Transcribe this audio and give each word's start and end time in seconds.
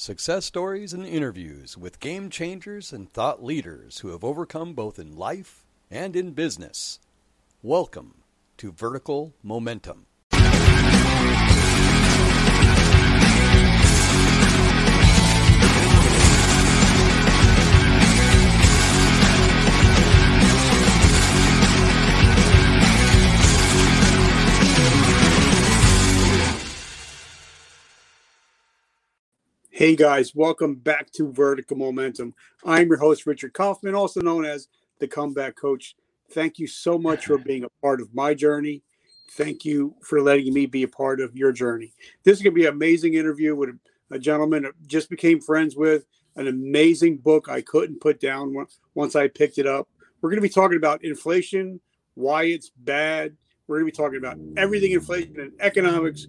Success 0.00 0.44
stories 0.44 0.92
and 0.92 1.04
interviews 1.04 1.76
with 1.76 1.98
game 1.98 2.30
changers 2.30 2.92
and 2.92 3.10
thought 3.10 3.42
leaders 3.42 3.98
who 3.98 4.10
have 4.10 4.22
overcome 4.22 4.72
both 4.72 4.96
in 4.96 5.16
life 5.16 5.64
and 5.90 6.14
in 6.14 6.30
business. 6.30 7.00
Welcome 7.62 8.22
to 8.58 8.70
Vertical 8.70 9.34
Momentum. 9.42 10.07
Hey 29.78 29.94
guys, 29.94 30.34
welcome 30.34 30.74
back 30.74 31.08
to 31.12 31.30
Vertical 31.30 31.76
Momentum. 31.76 32.34
I'm 32.64 32.88
your 32.88 32.96
host, 32.96 33.26
Richard 33.26 33.52
Kaufman, 33.52 33.94
also 33.94 34.20
known 34.20 34.44
as 34.44 34.66
the 34.98 35.06
Comeback 35.06 35.54
Coach. 35.54 35.94
Thank 36.32 36.58
you 36.58 36.66
so 36.66 36.98
much 36.98 37.26
for 37.26 37.38
being 37.38 37.62
a 37.62 37.68
part 37.80 38.00
of 38.00 38.12
my 38.12 38.34
journey. 38.34 38.82
Thank 39.34 39.64
you 39.64 39.94
for 40.02 40.20
letting 40.20 40.52
me 40.52 40.66
be 40.66 40.82
a 40.82 40.88
part 40.88 41.20
of 41.20 41.36
your 41.36 41.52
journey. 41.52 41.92
This 42.24 42.38
is 42.38 42.42
going 42.42 42.54
to 42.54 42.60
be 42.60 42.66
an 42.66 42.72
amazing 42.72 43.14
interview 43.14 43.54
with 43.54 43.70
a 44.10 44.18
gentleman 44.18 44.66
I 44.66 44.70
just 44.88 45.08
became 45.10 45.40
friends 45.40 45.76
with, 45.76 46.06
an 46.34 46.48
amazing 46.48 47.18
book 47.18 47.48
I 47.48 47.60
couldn't 47.60 48.00
put 48.00 48.18
down 48.18 48.56
once 48.96 49.14
I 49.14 49.28
picked 49.28 49.58
it 49.58 49.66
up. 49.68 49.88
We're 50.20 50.30
going 50.30 50.42
to 50.42 50.48
be 50.48 50.52
talking 50.52 50.76
about 50.76 51.04
inflation, 51.04 51.78
why 52.14 52.46
it's 52.46 52.72
bad. 52.78 53.36
We're 53.68 53.78
going 53.78 53.92
to 53.92 53.96
be 53.96 54.02
talking 54.02 54.18
about 54.18 54.38
everything 54.56 54.90
inflation 54.90 55.38
and 55.38 55.52
economics. 55.60 56.26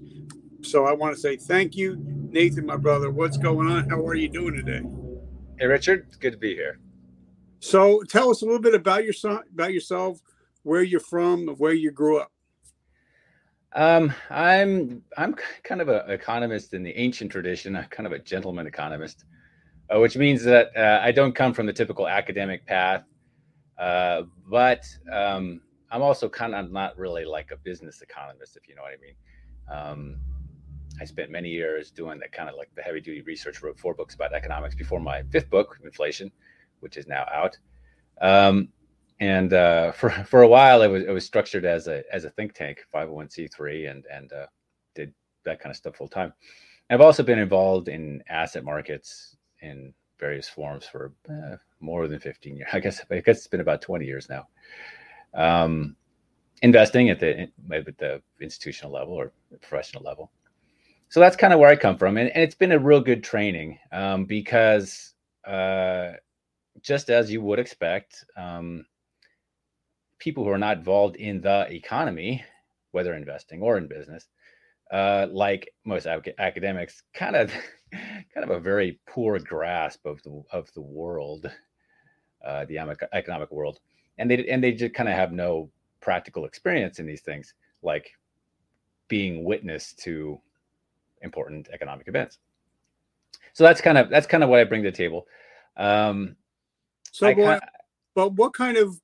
So 0.61 0.85
I 0.85 0.93
want 0.93 1.15
to 1.15 1.21
say 1.21 1.37
thank 1.37 1.75
you 1.75 1.97
Nathan, 2.31 2.65
my 2.65 2.77
brother, 2.77 3.09
what's 3.09 3.37
going 3.37 3.67
on? 3.67 3.89
How 3.89 4.05
are 4.05 4.13
you 4.13 4.29
doing 4.29 4.55
today? 4.55 4.87
Hey, 5.57 5.65
Richard. 5.65 6.05
It's 6.07 6.15
good 6.15 6.31
to 6.33 6.37
be 6.37 6.53
here. 6.53 6.79
So, 7.59 8.03
tell 8.07 8.29
us 8.29 8.43
a 8.43 8.45
little 8.45 8.61
bit 8.61 8.75
about 8.75 9.03
your 9.03 9.13
son, 9.13 9.41
about 9.51 9.73
yourself, 9.73 10.21
where 10.61 10.83
you're 10.83 10.99
from, 10.99 11.47
where 11.57 11.73
you 11.73 11.89
grew 11.89 12.19
up. 12.19 12.31
Um, 13.73 14.13
I'm 14.29 15.01
I'm 15.17 15.35
kind 15.63 15.81
of 15.81 15.89
an 15.89 16.09
economist 16.11 16.75
in 16.75 16.83
the 16.83 16.95
ancient 16.95 17.31
tradition. 17.31 17.75
I'm 17.75 17.85
kind 17.85 18.05
of 18.05 18.13
a 18.13 18.19
gentleman 18.19 18.67
economist, 18.67 19.25
uh, 19.93 19.99
which 19.99 20.15
means 20.15 20.43
that 20.43 20.69
uh, 20.77 20.99
I 21.03 21.11
don't 21.11 21.33
come 21.33 21.53
from 21.53 21.65
the 21.65 21.73
typical 21.73 22.07
academic 22.07 22.65
path, 22.67 23.05
uh, 23.79 24.21
but 24.47 24.85
um, 25.11 25.61
I'm 25.89 26.03
also 26.03 26.29
kind 26.29 26.53
of 26.53 26.71
not 26.71 26.95
really 26.95 27.25
like 27.25 27.49
a 27.51 27.57
business 27.57 28.01
economist, 28.01 28.55
if 28.55 28.67
you 28.69 28.75
know 28.75 28.83
what 28.83 28.93
I 28.93 28.97
mean. 29.01 29.15
Um, 29.67 30.19
I 30.99 31.05
spent 31.05 31.31
many 31.31 31.49
years 31.49 31.91
doing 31.91 32.19
that 32.19 32.31
kind 32.31 32.49
of 32.49 32.55
like 32.55 32.69
the 32.75 32.81
heavy 32.81 33.01
duty 33.01 33.21
research. 33.21 33.61
Wrote 33.61 33.79
four 33.79 33.93
books 33.93 34.15
about 34.15 34.33
economics 34.33 34.75
before 34.75 34.99
my 34.99 35.23
fifth 35.31 35.49
book, 35.49 35.77
Inflation, 35.83 36.31
which 36.81 36.97
is 36.97 37.07
now 37.07 37.25
out. 37.33 37.57
Um, 38.21 38.69
and 39.19 39.53
uh, 39.53 39.91
for 39.99 40.09
for 40.09 40.41
a 40.41 40.47
while, 40.47 40.81
it 40.81 40.87
was 40.87 41.03
it 41.03 41.11
was 41.11 41.25
structured 41.25 41.65
as 41.65 41.87
a 41.87 42.03
as 42.13 42.25
a 42.25 42.29
think 42.29 42.53
tank, 42.53 42.85
501c3, 42.93 43.89
and 43.91 44.05
and 44.11 44.33
uh, 44.33 44.47
did 44.95 45.13
that 45.45 45.59
kind 45.59 45.71
of 45.71 45.77
stuff 45.77 45.95
full 45.95 46.07
time. 46.07 46.33
I've 46.89 47.01
also 47.01 47.21
been 47.21 47.39
involved 47.39 47.87
in 47.87 48.23
asset 48.29 48.63
markets 48.63 49.37
in 49.61 49.93
various 50.19 50.49
forms 50.49 50.85
for 50.85 51.13
uh, 51.29 51.55
more 51.79 52.07
than 52.07 52.19
15 52.19 52.57
years. 52.57 52.69
I 52.73 52.79
guess 52.79 53.01
I 53.11 53.19
guess 53.19 53.37
it's 53.37 53.47
been 53.47 53.61
about 53.61 53.81
20 53.81 54.05
years 54.05 54.27
now. 54.29 54.47
Um, 55.33 55.95
investing 56.61 57.09
at 57.09 57.19
the 57.19 57.47
at 57.71 57.97
the 57.97 58.21
institutional 58.41 58.91
level 58.91 59.13
or 59.13 59.31
professional 59.61 60.03
level 60.03 60.31
so 61.09 61.19
that's 61.19 61.35
kind 61.35 61.53
of 61.53 61.59
where 61.59 61.69
I 61.69 61.75
come 61.75 61.97
from, 61.97 62.17
and, 62.17 62.29
and 62.29 62.43
it's 62.43 62.55
been 62.55 62.71
a 62.71 62.79
real 62.79 63.01
good 63.01 63.23
training 63.23 63.79
um, 63.91 64.25
because 64.25 65.13
uh, 65.45 66.11
just 66.81 67.09
as 67.09 67.31
you 67.31 67.41
would 67.41 67.59
expect, 67.59 68.23
um, 68.37 68.85
people 70.19 70.43
who 70.43 70.51
are 70.51 70.57
not 70.57 70.77
involved 70.77 71.15
in 71.15 71.41
the 71.41 71.67
economy, 71.71 72.43
whether 72.91 73.15
investing 73.15 73.61
or 73.61 73.77
in 73.77 73.87
business, 73.87 74.27
uh, 74.91 75.27
like 75.31 75.73
most 75.83 76.05
academics, 76.05 77.03
kind 77.13 77.35
of 77.35 77.51
kind 77.91 78.43
of 78.43 78.51
a 78.51 78.59
very 78.59 78.99
poor 79.07 79.39
grasp 79.39 80.05
of 80.05 80.21
the 80.23 80.43
of 80.51 80.71
the 80.73 80.81
world, 80.81 81.49
uh, 82.45 82.65
the 82.65 82.77
economic 83.13 83.51
world, 83.51 83.79
and 84.19 84.29
they 84.29 84.47
and 84.47 84.63
they 84.63 84.73
just 84.73 84.93
kind 84.93 85.09
of 85.09 85.15
have 85.15 85.31
no 85.31 85.69
practical 86.01 86.45
experience 86.45 86.99
in 86.99 87.07
these 87.07 87.21
things, 87.21 87.55
like 87.81 88.11
being 89.07 89.43
witness 89.43 89.93
to 89.93 90.39
important 91.21 91.69
economic 91.73 92.07
events. 92.07 92.39
So 93.53 93.63
that's 93.63 93.81
kind 93.81 93.97
of 93.97 94.09
that's 94.09 94.27
kind 94.27 94.43
of 94.43 94.49
what 94.49 94.59
I 94.59 94.63
bring 94.63 94.83
to 94.83 94.91
the 94.91 94.95
table. 94.97 95.27
Um, 95.77 96.35
so, 97.11 97.59
but 98.15 98.33
what 98.33 98.53
kind 98.53 98.77
of 98.77 98.99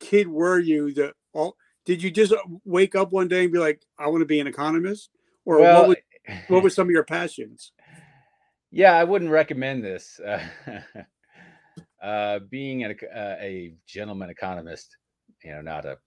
kid 0.00 0.28
were 0.28 0.58
you? 0.58 0.92
That 0.94 1.14
all 1.32 1.56
did 1.84 2.02
you 2.02 2.10
just 2.10 2.34
wake 2.64 2.94
up 2.94 3.12
one 3.12 3.28
day 3.28 3.44
and 3.44 3.52
be 3.52 3.58
like, 3.58 3.82
"I 3.98 4.08
want 4.08 4.20
to 4.22 4.26
be 4.26 4.40
an 4.40 4.46
economist," 4.46 5.10
or 5.44 5.60
well, 5.60 5.88
what, 5.88 5.88
was, 5.88 5.96
what 6.48 6.62
were 6.62 6.70
some 6.70 6.88
of 6.88 6.90
your 6.90 7.04
passions? 7.04 7.72
Yeah, 8.70 8.92
I 8.92 9.04
wouldn't 9.04 9.30
recommend 9.30 9.84
this. 9.84 10.20
Uh, 10.20 10.42
uh, 12.02 12.40
being 12.50 12.84
a, 12.84 12.90
uh, 12.90 13.36
a 13.40 13.74
gentleman 13.86 14.30
economist, 14.30 14.96
you 15.44 15.52
know, 15.52 15.62
not 15.62 15.84
a 15.84 15.98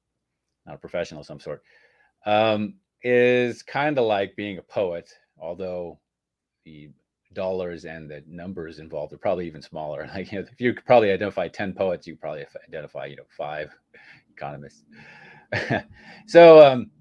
not 0.66 0.76
a 0.76 0.80
professional 0.80 1.22
of 1.22 1.28
some 1.28 1.40
sort, 1.40 1.64
um, 2.26 2.76
is 3.03 3.64
kind 3.64 3.97
of 3.97 4.06
like 4.06 4.36
being 4.36 4.58
a 4.58 4.64
poet 4.64 5.09
although 5.41 6.00
the 6.66 6.89
dollars 7.33 7.85
and 7.85 8.09
the 8.09 8.23
numbers 8.27 8.79
involved 8.79 9.13
are 9.13 9.17
probably 9.17 9.47
even 9.47 9.61
smaller. 9.61 10.09
Like 10.16 10.31
you 10.31 10.39
know, 10.39 10.47
if 10.51 10.59
you 10.59 10.73
could 10.73 10.85
probably 10.85 11.11
identify 11.11 11.47
10 11.47 11.73
poets, 11.73 12.07
you 12.07 12.16
probably 12.16 12.45
identify, 12.67 13.05
you 13.05 13.16
know, 13.17 13.23
five 13.38 13.72
economists. 14.35 14.83
so, 16.28 16.66
um, 16.66 16.91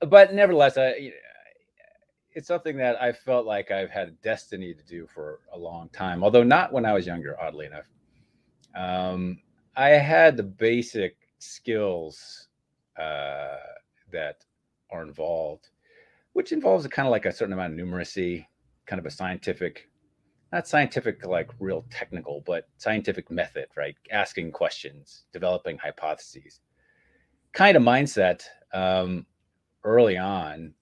but 0.00 0.34
nevertheless, 0.34 0.76
I, 0.76 1.12
it's 2.32 2.48
something 2.48 2.76
that 2.76 3.00
I 3.00 3.12
felt 3.12 3.46
like 3.46 3.70
I've 3.70 3.90
had 3.90 4.08
a 4.08 4.12
destiny 4.22 4.74
to 4.74 4.84
do 4.84 5.06
for 5.06 5.40
a 5.54 5.58
long 5.58 5.88
time, 5.90 6.22
although 6.22 6.42
not 6.42 6.72
when 6.72 6.84
I 6.84 6.92
was 6.92 7.06
younger, 7.06 7.34
oddly 7.40 7.66
enough. 7.66 7.86
Um, 8.74 9.38
I 9.74 9.90
had 9.90 10.36
the 10.36 10.42
basic 10.42 11.16
skills 11.38 12.48
uh, 12.98 13.56
that 14.12 14.44
are 14.90 15.02
involved 15.02 15.70
which 16.36 16.52
involves 16.52 16.84
a 16.84 16.88
kind 16.90 17.08
of 17.08 17.12
like 17.12 17.24
a 17.24 17.32
certain 17.32 17.54
amount 17.54 17.72
of 17.72 17.78
numeracy, 17.78 18.44
kind 18.84 19.00
of 19.00 19.06
a 19.06 19.10
scientific, 19.10 19.88
not 20.52 20.68
scientific 20.68 21.24
like 21.24 21.48
real 21.58 21.86
technical, 21.90 22.42
but 22.44 22.68
scientific 22.76 23.30
method, 23.30 23.64
right? 23.74 23.96
Asking 24.12 24.52
questions, 24.52 25.24
developing 25.32 25.78
hypotheses, 25.78 26.60
kind 27.54 27.74
of 27.74 27.82
mindset 27.82 28.42
um, 28.74 29.24
early 29.82 30.18
on, 30.18 30.74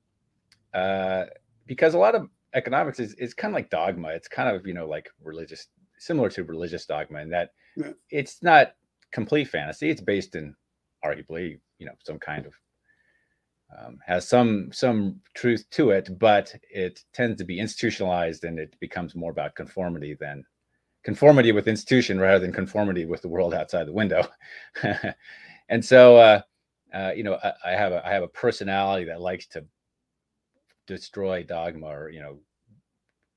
uh, 0.75 1.27
because 1.67 1.95
a 1.95 1.99
lot 1.99 2.17
of 2.17 2.29
economics 2.53 2.99
is, 2.99 3.15
is 3.15 3.33
kind 3.33 3.55
of 3.55 3.55
like 3.55 3.71
dogma. 3.71 4.09
It's 4.09 4.27
kind 4.27 4.55
of 4.55 4.67
you 4.67 4.75
know 4.75 4.89
like 4.89 5.09
religious, 5.23 5.69
similar 6.01 6.31
to 6.31 6.43
religious 6.43 6.85
dogma, 6.85 7.21
in 7.21 7.31
that 7.31 7.51
yeah. 7.77 7.93
it's 8.11 8.43
not 8.43 8.75
complete 9.13 9.45
fantasy. 9.45 9.89
It's 9.89 10.01
based 10.01 10.35
in 10.35 10.57
arguably 11.05 11.61
you 11.79 11.87
know 11.87 11.95
some 12.03 12.19
kind 12.19 12.45
of 12.45 12.55
um, 13.77 13.99
has 14.07 14.29
some 14.29 14.71
some 14.73 15.21
truth 15.35 15.69
to 15.71 15.91
it, 15.91 16.19
but 16.19 16.55
it 16.71 17.01
tends 17.13 17.39
to 17.39 17.45
be 17.45 17.59
institutionalized 17.59 18.45
and 18.45 18.59
it 18.59 18.75
becomes 18.81 19.15
more 19.15 19.31
about 19.31 19.55
conformity 19.55 20.17
than 20.19 20.45
conformity 21.03 21.53
with 21.53 21.69
institution 21.69 22.19
rather 22.19 22.39
than 22.39 22.53
conformity 22.53 23.05
with 23.05 23.23
the 23.23 23.29
world 23.29 23.55
outside 23.55 23.87
the 23.87 23.93
window. 23.93 24.27
and 25.69 25.85
so, 25.85 26.17
uh, 26.17 26.41
uh, 26.93 27.13
you 27.15 27.23
know, 27.23 27.39
I, 27.43 27.53
I, 27.67 27.71
have 27.73 27.93
a 27.93 28.07
I 28.07 28.13
have 28.13 28.23
a 28.23 28.29
personality 28.29 29.07
that 29.07 29.21
likes 29.21 29.47
to 29.49 29.65
destroy 30.87 31.43
dogma 31.43 31.87
or 31.87 32.11
you 32.11 32.21
know 32.21 32.39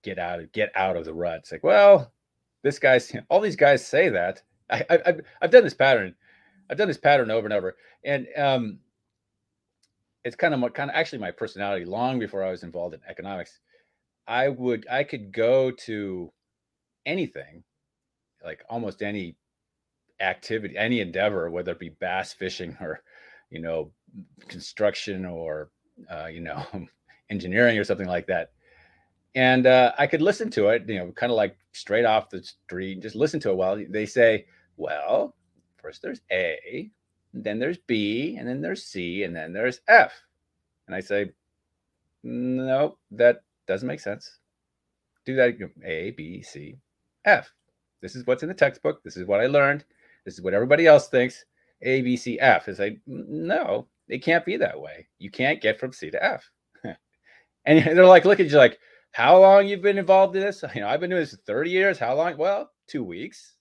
get 0.03 0.19
out 0.19 0.39
of 0.39 0.51
get 0.51 0.71
out 0.75 0.97
of 0.97 1.05
the 1.05 1.13
rut. 1.13 1.39
It's 1.39 1.51
like, 1.51 1.63
well, 1.63 2.11
this 2.63 2.79
guy's 2.79 3.11
all 3.29 3.41
these 3.41 3.55
guys 3.55 3.85
say 3.85 4.09
that. 4.09 4.41
I, 4.69 4.85
I've 4.89 5.21
I've 5.41 5.51
done 5.51 5.63
this 5.63 5.73
pattern. 5.73 6.15
I've 6.69 6.77
done 6.77 6.89
this 6.89 6.97
pattern 6.97 7.31
over 7.31 7.47
and 7.47 7.53
over, 7.53 7.75
and 8.03 8.27
um, 8.35 8.79
it's 10.27 10.35
kind 10.35 10.53
of 10.53 10.73
kind 10.73 10.89
of 10.89 10.95
actually 10.95 11.19
my 11.19 11.31
personality 11.31 11.85
long 11.85 12.19
before 12.19 12.43
I 12.43 12.51
was 12.51 12.63
involved 12.63 12.93
in 12.93 12.99
economics. 13.07 13.59
I 14.27 14.49
would 14.49 14.85
I 14.91 15.05
could 15.05 15.31
go 15.31 15.71
to 15.71 16.31
anything, 17.05 17.63
like 18.43 18.61
almost 18.69 19.01
any 19.01 19.37
activity, 20.19 20.77
any 20.77 20.99
endeavor, 20.99 21.49
whether 21.49 21.71
it 21.71 21.79
be 21.79 21.89
bass 21.89 22.33
fishing 22.33 22.75
or, 22.81 23.01
you 23.49 23.61
know, 23.61 23.91
construction 24.49 25.25
or, 25.25 25.69
uh, 26.11 26.25
you 26.25 26.41
know, 26.41 26.65
engineering 27.29 27.77
or 27.77 27.85
something 27.85 28.07
like 28.07 28.27
that. 28.27 28.51
And 29.33 29.65
uh, 29.65 29.93
I 29.97 30.07
could 30.07 30.21
listen 30.21 30.49
to 30.51 30.69
it, 30.69 30.89
you 30.89 30.99
know, 30.99 31.11
kind 31.13 31.31
of 31.31 31.37
like 31.37 31.55
straight 31.71 32.05
off 32.05 32.29
the 32.29 32.43
street, 32.43 33.01
just 33.01 33.15
listen 33.15 33.39
to 33.41 33.51
it 33.51 33.55
while 33.55 33.81
they 33.89 34.05
say, 34.05 34.45
well, 34.75 35.35
first 35.77 36.01
there's 36.01 36.21
A, 36.31 36.91
then 37.33 37.59
there's 37.59 37.77
B, 37.77 38.35
and 38.37 38.47
then 38.47 38.61
there's 38.61 38.85
C, 38.85 39.23
and 39.23 39.35
then 39.35 39.53
there's 39.53 39.81
F. 39.87 40.13
And 40.87 40.95
I 40.95 40.99
say, 40.99 41.31
no, 42.23 42.97
that 43.11 43.43
doesn't 43.67 43.87
make 43.87 43.99
sense. 43.99 44.39
do 45.25 45.35
that. 45.35 45.57
A, 45.83 46.11
B, 46.11 46.41
C, 46.41 46.77
F. 47.25 47.51
This 48.01 48.15
is 48.15 48.25
what's 48.25 48.43
in 48.43 48.49
the 48.49 48.55
textbook. 48.55 49.03
This 49.03 49.17
is 49.17 49.25
what 49.25 49.41
I 49.41 49.47
learned. 49.47 49.85
This 50.25 50.35
is 50.35 50.41
what 50.41 50.53
everybody 50.53 50.87
else 50.87 51.09
thinks. 51.09 51.45
A, 51.81 52.01
B, 52.01 52.17
C, 52.17 52.39
F. 52.39 52.67
Like, 52.79 52.99
no, 53.05 53.87
it 54.07 54.23
can't 54.23 54.45
be 54.45 54.57
that 54.57 54.79
way. 54.79 55.07
You 55.19 55.29
can't 55.29 55.61
get 55.61 55.79
from 55.79 55.93
C 55.93 56.09
to 56.09 56.23
F. 56.23 56.49
and 57.65 57.97
they're 57.97 58.05
like, 58.05 58.25
look 58.25 58.39
at 58.39 58.49
you 58.49 58.57
like, 58.57 58.79
how 59.11 59.39
long 59.39 59.67
you've 59.67 59.81
been 59.81 59.97
involved 59.97 60.35
in 60.35 60.41
this? 60.41 60.63
You 60.75 60.81
know, 60.81 60.87
I've 60.87 60.99
been 60.99 61.09
doing 61.09 61.21
this 61.21 61.31
for 61.31 61.37
30 61.37 61.69
years. 61.71 61.97
How 61.97 62.15
long? 62.15 62.37
Well, 62.37 62.71
two 62.87 63.03
weeks. 63.03 63.55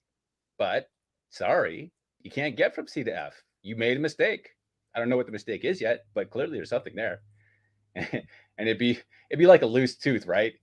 But 0.57 0.89
sorry, 1.29 1.91
you 2.21 2.31
can't 2.31 2.57
get 2.57 2.73
from 2.75 2.87
C 2.87 3.03
to 3.03 3.15
F. 3.15 3.43
You 3.67 3.75
made 3.75 3.97
a 3.97 3.99
mistake. 3.99 4.55
I 4.95 4.99
don't 4.99 5.09
know 5.09 5.17
what 5.17 5.25
the 5.25 5.31
mistake 5.31 5.65
is 5.65 5.81
yet, 5.81 6.05
but 6.13 6.29
clearly 6.29 6.57
there's 6.57 6.69
something 6.69 6.95
there. 6.95 7.21
and 7.95 8.23
it'd 8.57 8.77
be 8.77 8.91
it'd 9.29 9.39
be 9.39 9.45
like 9.45 9.61
a 9.61 9.65
loose 9.65 9.95
tooth, 9.95 10.25
right? 10.25 10.53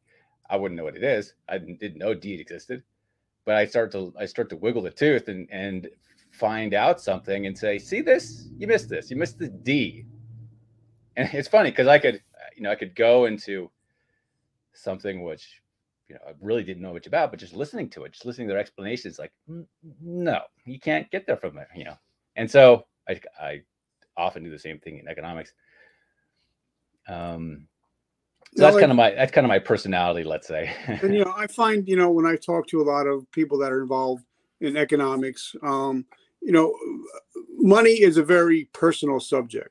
I 0.49 0.57
wouldn't 0.57 0.79
know 0.79 0.85
what 0.85 0.97
it 0.97 1.05
is. 1.05 1.35
I 1.49 1.59
didn't 1.59 1.99
know 1.99 2.15
D 2.15 2.35
existed, 2.35 2.83
but 3.45 3.57
I 3.57 3.67
start 3.67 3.93
to 3.93 4.15
I 4.19 4.25
start 4.25 4.49
to 4.51 4.57
wiggle 4.57 4.83
the 4.83 4.91
tooth 4.91 5.29
and 5.29 5.47
and 5.51 5.89
find 6.31 6.73
out 6.73 7.01
something 7.01 7.47
and 7.47 7.57
say, 7.57 7.79
see 7.79 8.01
this? 8.01 8.49
You 8.57 8.67
missed 8.67 8.89
this. 8.89 9.11
You 9.11 9.17
missed 9.17 9.39
the 9.39 9.49
D. 9.49 10.07
And 11.17 11.29
it's 11.33 11.49
funny 11.49 11.71
because 11.71 11.87
I 11.87 11.99
could, 11.99 12.23
you 12.57 12.63
know, 12.63 12.71
I 12.71 12.75
could 12.75 12.97
go 12.97 13.27
into 13.27 13.71
something 14.73 15.23
which, 15.23 15.61
you 16.09 16.17
know, 16.17 16.21
I 16.27 16.33
really 16.41 16.65
didn't 16.65 16.83
know 16.83 16.93
much 16.93 17.07
about, 17.07 17.31
but 17.31 17.39
just 17.39 17.55
listening 17.55 17.89
to 17.91 18.05
it, 18.05 18.13
just 18.13 18.27
listening 18.27 18.49
to 18.49 18.55
their 18.55 18.61
explanations, 18.61 19.19
like, 19.19 19.33
no, 20.03 20.41
you 20.65 20.81
can't 20.81 21.09
get 21.11 21.27
there 21.27 21.37
from 21.37 21.55
there, 21.55 21.69
you 21.77 21.85
know. 21.85 21.97
And 22.35 22.51
so 22.51 22.85
I, 23.09 23.21
I 23.41 23.63
often 24.17 24.45
do 24.45 24.51
the 24.51 24.59
same 24.59 24.79
thing 24.79 24.99
in 24.99 25.09
economics. 25.09 25.53
Um, 27.09 27.67
so 28.57 28.63
that's 28.63 28.79
kind 28.79 28.93
of 28.93 28.97
my 28.97 29.11
that's 29.11 29.33
kind 29.33 29.45
of 29.45 29.49
my 29.49 29.59
personality, 29.59 30.23
let's 30.23 30.47
say. 30.47 30.73
and 31.03 31.15
you 31.15 31.25
know, 31.25 31.35
I 31.37 31.47
find 31.47 31.89
you 31.89 31.97
know 31.97 32.11
when 32.11 32.27
I 32.27 32.37
talk 32.37 32.67
to 32.69 32.81
a 32.81 32.85
lot 32.85 33.07
of 33.07 33.31
people 33.33 33.59
that 33.59 33.73
are 33.73 33.83
involved 33.83 34.25
in 34.61 34.77
economics, 34.77 35.55
um, 35.63 36.05
you 36.41 36.53
know, 36.53 36.77
money 37.57 37.91
is 37.91 38.17
a 38.17 38.23
very 38.23 38.69
personal 38.73 39.19
subject. 39.19 39.71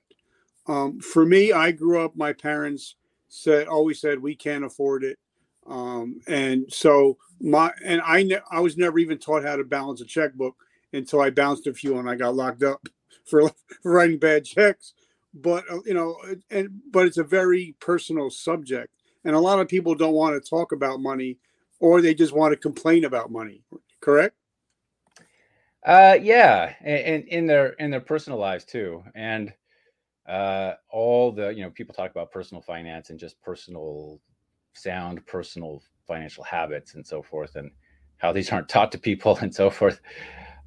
Um, 0.68 1.00
for 1.00 1.25
me, 1.25 1.51
I 1.51 1.71
grew 1.71 2.03
up. 2.03 2.15
My 2.15 2.33
parents 2.33 2.95
said 3.30 3.68
always 3.68 4.01
said 4.01 4.19
we 4.19 4.35
can't 4.35 4.65
afford 4.65 5.03
it, 5.03 5.18
um, 5.65 6.19
and 6.27 6.65
so 6.69 7.18
my 7.39 7.71
and 7.85 8.01
I 8.01 8.24
ne- 8.24 8.39
I 8.51 8.59
was 8.59 8.77
never 8.77 9.00
even 9.00 9.18
taught 9.18 9.44
how 9.44 9.56
to 9.56 9.63
balance 9.63 10.01
a 10.01 10.06
checkbook 10.06 10.56
until 10.91 11.21
I 11.21 11.30
bounced 11.30 11.68
a 11.68 11.74
few 11.74 11.97
and 11.97 12.09
I 12.09 12.15
got 12.15 12.35
locked 12.35 12.63
up 12.63 12.85
for, 13.29 13.51
writing 13.83 14.19
bad 14.19 14.45
checks. 14.45 14.93
But 15.33 15.63
uh, 15.71 15.79
you 15.85 15.93
know, 15.93 16.17
and 16.51 16.69
but 16.91 17.07
it's 17.07 17.17
a 17.17 17.23
very 17.23 17.75
personal 17.79 18.29
subject, 18.29 18.93
and 19.25 19.35
a 19.35 19.39
lot 19.39 19.59
of 19.59 19.67
people 19.67 19.95
don't 19.95 20.13
want 20.13 20.41
to 20.41 20.49
talk 20.49 20.71
about 20.71 20.99
money, 20.99 21.37
or 21.79 22.01
they 22.01 22.13
just 22.13 22.33
want 22.33 22.51
to 22.53 22.57
complain 22.57 23.03
about 23.03 23.31
money. 23.31 23.63
Correct? 23.99 24.35
Uh, 25.85 26.17
yeah, 26.21 26.73
and, 26.81 27.25
in 27.25 27.45
their 27.45 27.69
in 27.73 27.91
their 27.91 27.99
personal 27.99 28.39
lives 28.39 28.63
too, 28.63 29.03
and 29.15 29.53
uh, 30.27 30.73
all 30.89 31.31
the 31.31 31.49
you 31.49 31.63
know 31.63 31.69
people 31.71 31.93
talk 31.93 32.11
about 32.11 32.31
personal 32.31 32.61
finance 32.61 33.09
and 33.09 33.19
just 33.19 33.41
personal 33.41 34.21
sound 34.73 35.25
personal 35.25 35.81
financial 36.07 36.43
habits 36.43 36.95
and 36.95 37.05
so 37.05 37.21
forth, 37.21 37.55
and 37.55 37.71
how 38.17 38.31
these 38.31 38.51
aren't 38.51 38.69
taught 38.69 38.91
to 38.91 38.97
people 38.97 39.37
and 39.41 39.53
so 39.53 39.69
forth. 39.69 39.99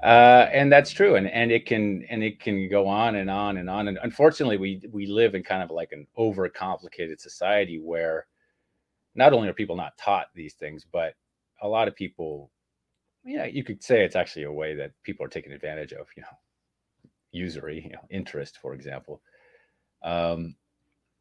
Uh, 0.03 0.49
and 0.53 0.71
that's 0.71 0.91
true, 0.91 1.17
and 1.17 1.27
and 1.29 1.51
it 1.51 1.65
can 1.65 2.05
and 2.11 2.23
it 2.23 2.39
can 2.39 2.69
go 2.69 2.87
on 2.87 3.17
and 3.17 3.31
on 3.31 3.57
and 3.57 3.71
on. 3.71 3.89
And 3.89 3.99
unfortunately, 4.03 4.59
we 4.59 4.83
we 4.93 5.07
live 5.07 5.35
in 5.35 5.43
kind 5.43 5.63
of 5.63 5.71
like 5.71 5.93
an 5.93 6.07
overcomplicated 6.19 7.21
society 7.21 7.79
where 7.79 8.27
not 9.15 9.33
only 9.33 9.49
are 9.49 9.55
people 9.55 9.77
not 9.77 9.97
taught 9.97 10.27
these 10.35 10.55
things, 10.55 10.85
but 10.91 11.15
a 11.63 11.69
lot 11.69 11.89
of 11.89 11.97
people 11.97 12.51
yeah, 13.27 13.45
you 13.45 13.65
could 13.65 13.83
say 13.83 14.05
it's 14.05 14.17
actually 14.17 14.45
a 14.45 14.53
way 14.53 14.75
that 14.77 14.93
people 15.03 15.27
are 15.27 15.29
taking 15.29 15.53
advantage 15.53 15.93
of, 15.93 16.07
you 16.17 16.23
know, 16.23 16.39
usury, 17.33 17.83
you 17.85 17.91
know, 17.91 18.07
interest, 18.09 18.59
for 18.63 18.73
example. 18.73 19.21
Um, 20.05 20.55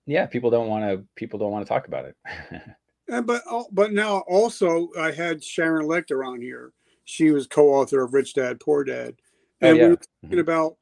yeah, 0.06 0.28
people 0.28 0.52
don't 0.52 0.68
want 0.68 0.86
to. 0.86 1.04
People 1.16 1.40
don't 1.40 1.52
want 1.52 1.66
to 1.66 1.70
talk 1.70 1.88
about 1.88 2.06
it. 2.06 2.16
and, 3.08 3.26
but 3.26 3.42
but 3.72 3.92
now 3.92 4.20
also, 4.28 4.90
I 5.00 5.12
had 5.12 5.44
Sharon 5.44 5.88
Lechter 5.88 6.26
on 6.26 6.40
here. 6.40 6.74
She 7.06 7.32
was 7.32 7.48
co-author 7.48 8.04
of 8.04 8.14
Rich 8.14 8.34
Dad 8.34 8.60
Poor 8.60 8.84
Dad, 8.84 9.16
oh, 9.62 9.68
and 9.68 9.78
oh, 9.78 9.80
yeah. 9.80 9.84
we 9.84 9.90
were 9.90 9.96
talking 9.96 10.30
mm-hmm. 10.30 10.40
about 10.40 10.78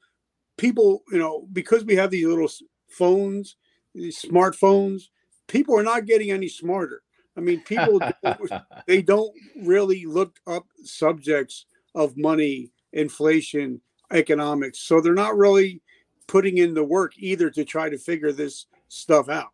people. 0.58 1.04
You 1.12 1.20
know, 1.20 1.48
because 1.52 1.86
we 1.86 1.96
have 1.96 2.12
these 2.12 2.26
little 2.26 2.50
phones, 2.90 3.58
these 3.94 4.22
smartphones, 4.22 5.04
people 5.48 5.78
are 5.78 5.84
not 5.84 6.06
getting 6.06 6.32
any 6.32 6.48
smarter. 6.48 7.04
I 7.36 7.42
mean, 7.42 7.62
people 7.62 8.00
they 8.88 9.02
don't 9.02 9.34
really 9.56 10.06
look 10.06 10.40
up 10.48 10.66
subjects 10.84 11.66
of 11.96 12.18
money, 12.18 12.72
inflation, 12.94 13.82
economics, 14.12 14.80
so 14.80 15.02
they're 15.02 15.14
not 15.14 15.38
really 15.38 15.82
putting 16.28 16.58
in 16.58 16.74
the 16.74 16.84
work 16.84 17.14
either 17.18 17.50
to 17.50 17.66
try 17.66 17.90
to 17.90 17.98
figure 17.98 18.32
this 18.32 18.68
stuff 18.88 19.30
out. 19.30 19.50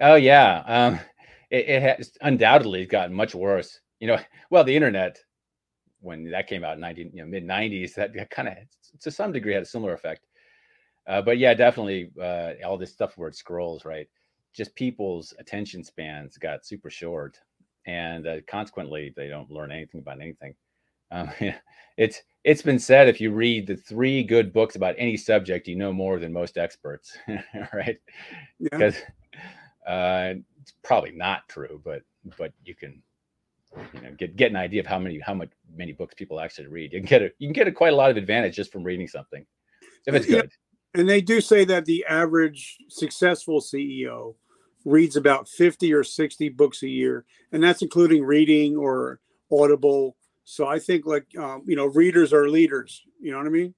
Oh 0.00 0.16
yeah, 0.16 0.62
um, 0.66 1.00
it, 1.50 1.68
it, 1.68 1.82
has 1.82 2.12
undoubtedly 2.20 2.84
gotten 2.86 3.14
much 3.14 3.34
worse. 3.34 3.80
You 4.00 4.08
know, 4.08 4.18
well, 4.50 4.64
the 4.64 4.76
internet 4.76 5.18
when 6.06 6.30
that 6.30 6.46
came 6.46 6.64
out 6.64 6.74
in 6.74 6.80
19, 6.80 7.10
you 7.12 7.22
know, 7.22 7.28
mid 7.28 7.44
90s, 7.44 7.94
that 7.94 8.30
kind 8.30 8.48
of 8.48 8.54
to 9.00 9.10
some 9.10 9.32
degree 9.32 9.52
had 9.52 9.62
a 9.62 9.66
similar 9.66 9.92
effect. 9.92 10.26
Uh, 11.06 11.22
but 11.22 11.38
yeah, 11.38 11.54
definitely 11.54 12.10
uh, 12.20 12.52
all 12.64 12.78
this 12.78 12.92
stuff 12.92 13.16
where 13.16 13.28
it 13.28 13.36
scrolls, 13.36 13.84
right? 13.84 14.08
just 14.56 14.74
people's 14.74 15.34
attention 15.38 15.84
spans 15.84 16.38
got 16.38 16.64
super 16.64 16.88
short, 16.88 17.38
and 17.86 18.26
uh, 18.26 18.36
consequently, 18.48 19.12
they 19.14 19.28
don't 19.28 19.50
learn 19.50 19.70
anything 19.70 20.00
about 20.00 20.20
anything. 20.20 20.54
Um, 21.10 21.30
it's 21.98 22.22
it's 22.42 22.62
been 22.62 22.78
said 22.78 23.08
if 23.08 23.20
you 23.20 23.32
read 23.32 23.66
the 23.66 23.76
three 23.76 24.22
good 24.22 24.52
books 24.52 24.74
about 24.74 24.94
any 24.98 25.16
subject, 25.16 25.68
you 25.68 25.76
know 25.76 25.92
more 25.92 26.18
than 26.18 26.32
most 26.32 26.56
experts, 26.56 27.16
right? 27.74 27.98
Because 28.60 28.96
uh, 29.86 30.34
it's 30.62 30.72
probably 30.82 31.12
not 31.12 31.48
true, 31.48 31.80
but 31.84 32.02
but 32.38 32.52
you 32.64 32.74
can 32.74 33.02
you 33.94 34.00
know 34.00 34.10
get 34.16 34.36
get 34.36 34.50
an 34.50 34.56
idea 34.56 34.80
of 34.80 34.86
how 34.86 34.98
many 34.98 35.18
how 35.20 35.34
much 35.34 35.50
many 35.74 35.92
books 35.92 36.14
people 36.14 36.40
actually 36.40 36.68
read. 36.68 36.92
You 36.92 37.00
can 37.00 37.06
get 37.06 37.22
a, 37.22 37.30
you 37.38 37.48
can 37.48 37.52
get 37.52 37.68
a, 37.68 37.72
quite 37.72 37.92
a 37.92 37.96
lot 37.96 38.10
of 38.10 38.16
advantage 38.16 38.56
just 38.56 38.72
from 38.72 38.82
reading 38.82 39.08
something 39.08 39.44
if 40.06 40.14
it's 40.14 40.26
good. 40.26 40.50
Yeah. 40.94 41.00
And 41.00 41.08
they 41.08 41.20
do 41.20 41.40
say 41.40 41.64
that 41.66 41.84
the 41.84 42.04
average 42.08 42.78
successful 42.88 43.60
CEO 43.60 44.34
reads 44.84 45.16
about 45.16 45.48
50 45.48 45.92
or 45.92 46.04
60 46.04 46.48
books 46.50 46.82
a 46.82 46.88
year, 46.88 47.26
and 47.52 47.62
that's 47.62 47.82
including 47.82 48.24
reading 48.24 48.76
or 48.76 49.20
Audible. 49.52 50.16
So 50.44 50.66
I 50.66 50.78
think 50.78 51.06
like 51.06 51.26
um, 51.38 51.62
you 51.66 51.76
know, 51.76 51.86
readers 51.86 52.32
are 52.32 52.48
leaders. 52.48 53.02
You 53.20 53.32
know 53.32 53.38
what 53.38 53.46
I 53.46 53.50
mean? 53.50 53.74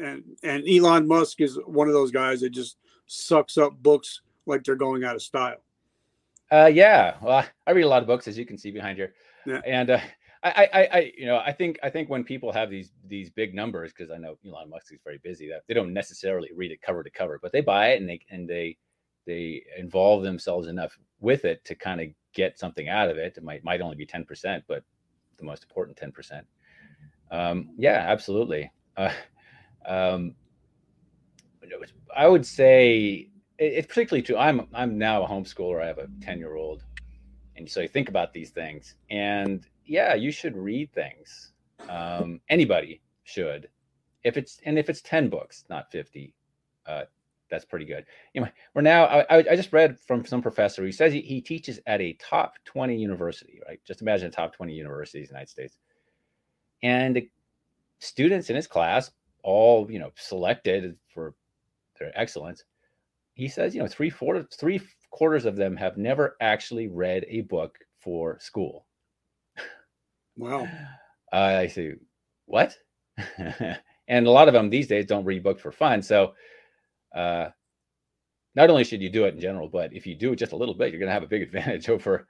And 0.00 0.24
and 0.42 0.64
Elon 0.68 1.06
Musk 1.06 1.40
is 1.40 1.58
one 1.66 1.88
of 1.88 1.94
those 1.94 2.10
guys 2.10 2.40
that 2.40 2.50
just 2.50 2.76
sucks 3.06 3.56
up 3.56 3.74
books 3.82 4.22
like 4.46 4.64
they're 4.64 4.74
going 4.74 5.04
out 5.04 5.14
of 5.14 5.22
style. 5.22 5.62
Uh, 6.50 6.70
yeah. 6.72 7.14
Well, 7.20 7.44
I 7.66 7.70
read 7.72 7.82
a 7.82 7.88
lot 7.88 8.02
of 8.02 8.06
books, 8.06 8.26
as 8.26 8.38
you 8.38 8.46
can 8.46 8.56
see 8.56 8.70
behind 8.70 8.96
here. 8.96 9.14
Yeah. 9.48 9.60
And 9.64 9.90
uh, 9.90 10.00
I, 10.42 10.68
I, 10.72 10.88
I, 10.92 11.12
you 11.16 11.26
know, 11.26 11.38
I 11.38 11.52
think, 11.52 11.78
I 11.82 11.90
think 11.90 12.08
when 12.08 12.22
people 12.22 12.52
have 12.52 12.70
these 12.70 12.92
these 13.06 13.30
big 13.30 13.54
numbers, 13.54 13.92
because 13.92 14.10
I 14.10 14.18
know 14.18 14.38
Elon 14.46 14.70
Musk 14.70 14.92
is 14.92 15.00
very 15.02 15.18
busy, 15.18 15.48
that 15.48 15.62
they 15.66 15.74
don't 15.74 15.92
necessarily 15.92 16.50
read 16.54 16.70
it 16.70 16.80
cover 16.82 17.02
to 17.02 17.10
cover, 17.10 17.38
but 17.42 17.50
they 17.50 17.60
buy 17.60 17.88
it 17.88 18.00
and 18.00 18.08
they 18.08 18.20
and 18.30 18.48
they 18.48 18.76
they 19.26 19.64
involve 19.76 20.22
themselves 20.22 20.68
enough 20.68 20.96
with 21.20 21.44
it 21.44 21.64
to 21.64 21.74
kind 21.74 22.00
of 22.00 22.08
get 22.34 22.58
something 22.58 22.88
out 22.88 23.10
of 23.10 23.18
it. 23.18 23.34
It 23.36 23.42
might 23.42 23.64
might 23.64 23.80
only 23.80 23.96
be 23.96 24.06
ten 24.06 24.24
percent, 24.24 24.64
but 24.68 24.84
the 25.38 25.44
most 25.44 25.64
important 25.64 25.96
ten 25.96 26.12
percent. 26.12 26.46
Um, 27.30 27.70
yeah, 27.76 28.04
absolutely. 28.06 28.70
Uh, 28.96 29.12
um, 29.86 30.34
I 32.16 32.26
would 32.26 32.46
say 32.46 33.28
it's 33.58 33.86
particularly 33.86 34.22
true. 34.22 34.36
I'm 34.36 34.68
I'm 34.72 34.98
now 34.98 35.24
a 35.24 35.28
homeschooler. 35.28 35.82
I 35.82 35.86
have 35.88 35.98
a 35.98 36.08
ten 36.20 36.38
year 36.38 36.54
old, 36.54 36.84
and 37.58 37.68
so 37.68 37.80
you 37.80 37.88
think 37.88 38.08
about 38.08 38.32
these 38.32 38.50
things. 38.50 38.94
And 39.10 39.66
yeah, 39.84 40.14
you 40.14 40.30
should 40.30 40.56
read 40.56 40.92
things. 40.92 41.52
Um, 41.88 42.40
anybody 42.48 43.02
should, 43.24 43.68
if 44.24 44.36
it's 44.36 44.60
and 44.64 44.78
if 44.78 44.88
it's 44.88 45.02
ten 45.02 45.28
books, 45.28 45.64
not 45.68 45.90
fifty. 45.90 46.34
Uh, 46.86 47.04
that's 47.50 47.64
pretty 47.64 47.86
good. 47.86 48.04
Know, 48.34 48.46
we're 48.74 48.82
now. 48.82 49.04
I, 49.04 49.38
I 49.38 49.56
just 49.56 49.72
read 49.72 49.98
from 50.00 50.24
some 50.24 50.42
professor 50.42 50.82
who 50.82 50.92
says 50.92 51.12
he, 51.12 51.22
he 51.22 51.40
teaches 51.40 51.80
at 51.86 52.00
a 52.00 52.14
top 52.14 52.54
twenty 52.64 52.96
university. 52.96 53.60
Right, 53.66 53.80
just 53.86 54.02
imagine 54.02 54.30
top 54.30 54.54
twenty 54.54 54.74
universities 54.74 55.28
in 55.28 55.34
the 55.34 55.38
United 55.38 55.50
States, 55.50 55.78
and 56.82 57.22
students 57.98 58.50
in 58.50 58.56
his 58.56 58.66
class 58.66 59.10
all 59.42 59.90
you 59.90 59.98
know 59.98 60.12
selected 60.16 60.96
for 61.12 61.34
their 61.98 62.12
excellence. 62.14 62.64
He 63.34 63.48
says, 63.48 63.74
you 63.74 63.80
know, 63.80 63.88
three 63.88 64.10
four 64.10 64.46
three 64.52 64.80
quarters 65.10 65.44
of 65.44 65.56
them 65.56 65.76
have 65.76 65.96
never 65.96 66.36
actually 66.40 66.88
read 66.88 67.24
a 67.28 67.42
book 67.42 67.78
for 68.00 68.38
school. 68.40 68.86
Wow. 70.36 70.68
Uh, 71.32 71.36
I 71.36 71.66
say, 71.66 71.94
what? 72.46 72.76
and 74.08 74.26
a 74.26 74.30
lot 74.30 74.48
of 74.48 74.54
them 74.54 74.70
these 74.70 74.86
days 74.86 75.06
don't 75.06 75.24
read 75.24 75.42
books 75.42 75.62
for 75.62 75.72
fun. 75.72 76.02
So 76.02 76.34
uh, 77.14 77.48
not 78.54 78.70
only 78.70 78.84
should 78.84 79.02
you 79.02 79.10
do 79.10 79.24
it 79.24 79.34
in 79.34 79.40
general, 79.40 79.68
but 79.68 79.92
if 79.92 80.06
you 80.06 80.14
do 80.14 80.32
it 80.32 80.36
just 80.36 80.52
a 80.52 80.56
little 80.56 80.74
bit, 80.74 80.90
you're 80.90 81.00
going 81.00 81.08
to 81.08 81.12
have 81.12 81.22
a 81.22 81.28
big 81.28 81.42
advantage 81.48 81.88
over 81.88 82.26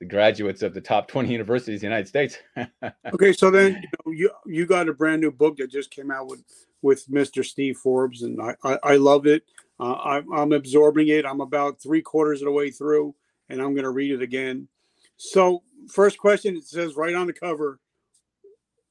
the 0.00 0.06
graduates 0.06 0.62
of 0.62 0.74
the 0.74 0.80
top 0.80 1.08
20 1.08 1.30
universities 1.30 1.82
in 1.82 1.88
the 1.88 1.94
United 1.94 2.08
States. 2.08 2.38
okay, 3.14 3.32
so 3.32 3.50
then 3.50 3.74
you, 3.74 3.80
know, 3.80 4.12
you 4.12 4.30
you 4.46 4.66
got 4.66 4.88
a 4.88 4.92
brand 4.92 5.20
new 5.20 5.30
book 5.30 5.56
that 5.56 5.70
just 5.70 5.90
came 5.90 6.10
out 6.10 6.26
with 6.26 6.42
with 6.82 7.08
Mr. 7.08 7.44
Steve 7.44 7.76
Forbes, 7.76 8.22
and 8.22 8.40
I 8.40 8.56
I, 8.64 8.78
I 8.82 8.96
love 8.96 9.26
it. 9.26 9.44
Uh, 9.78 9.94
I'm, 9.94 10.32
I'm 10.32 10.52
absorbing 10.52 11.08
it. 11.08 11.26
I'm 11.26 11.40
about 11.40 11.80
three 11.80 12.02
quarters 12.02 12.40
of 12.40 12.46
the 12.46 12.52
way 12.52 12.70
through, 12.70 13.14
and 13.48 13.60
I'm 13.60 13.74
going 13.74 13.84
to 13.84 13.90
read 13.90 14.12
it 14.12 14.22
again. 14.22 14.68
So, 15.16 15.62
first 15.88 16.18
question 16.18 16.56
it 16.56 16.64
says 16.64 16.96
right 16.96 17.14
on 17.14 17.26
the 17.26 17.32
cover, 17.32 17.80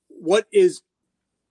what 0.08 0.48
is 0.52 0.82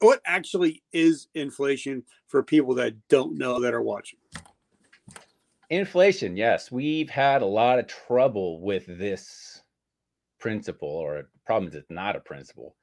what 0.00 0.20
actually 0.26 0.82
is 0.92 1.28
inflation 1.34 2.02
for 2.26 2.42
people 2.42 2.74
that 2.74 2.94
don't 3.08 3.38
know 3.38 3.60
that 3.60 3.74
are 3.74 3.82
watching? 3.82 4.18
Inflation, 5.70 6.36
yes. 6.36 6.72
We've 6.72 7.08
had 7.08 7.40
a 7.40 7.46
lot 7.46 7.78
of 7.78 7.86
trouble 7.86 8.60
with 8.60 8.84
this 8.86 9.62
principle, 10.38 10.88
or 10.88 11.22
problem 11.46 11.68
is 11.68 11.76
it's 11.76 11.90
not 11.90 12.16
a 12.16 12.20
principle 12.20 12.74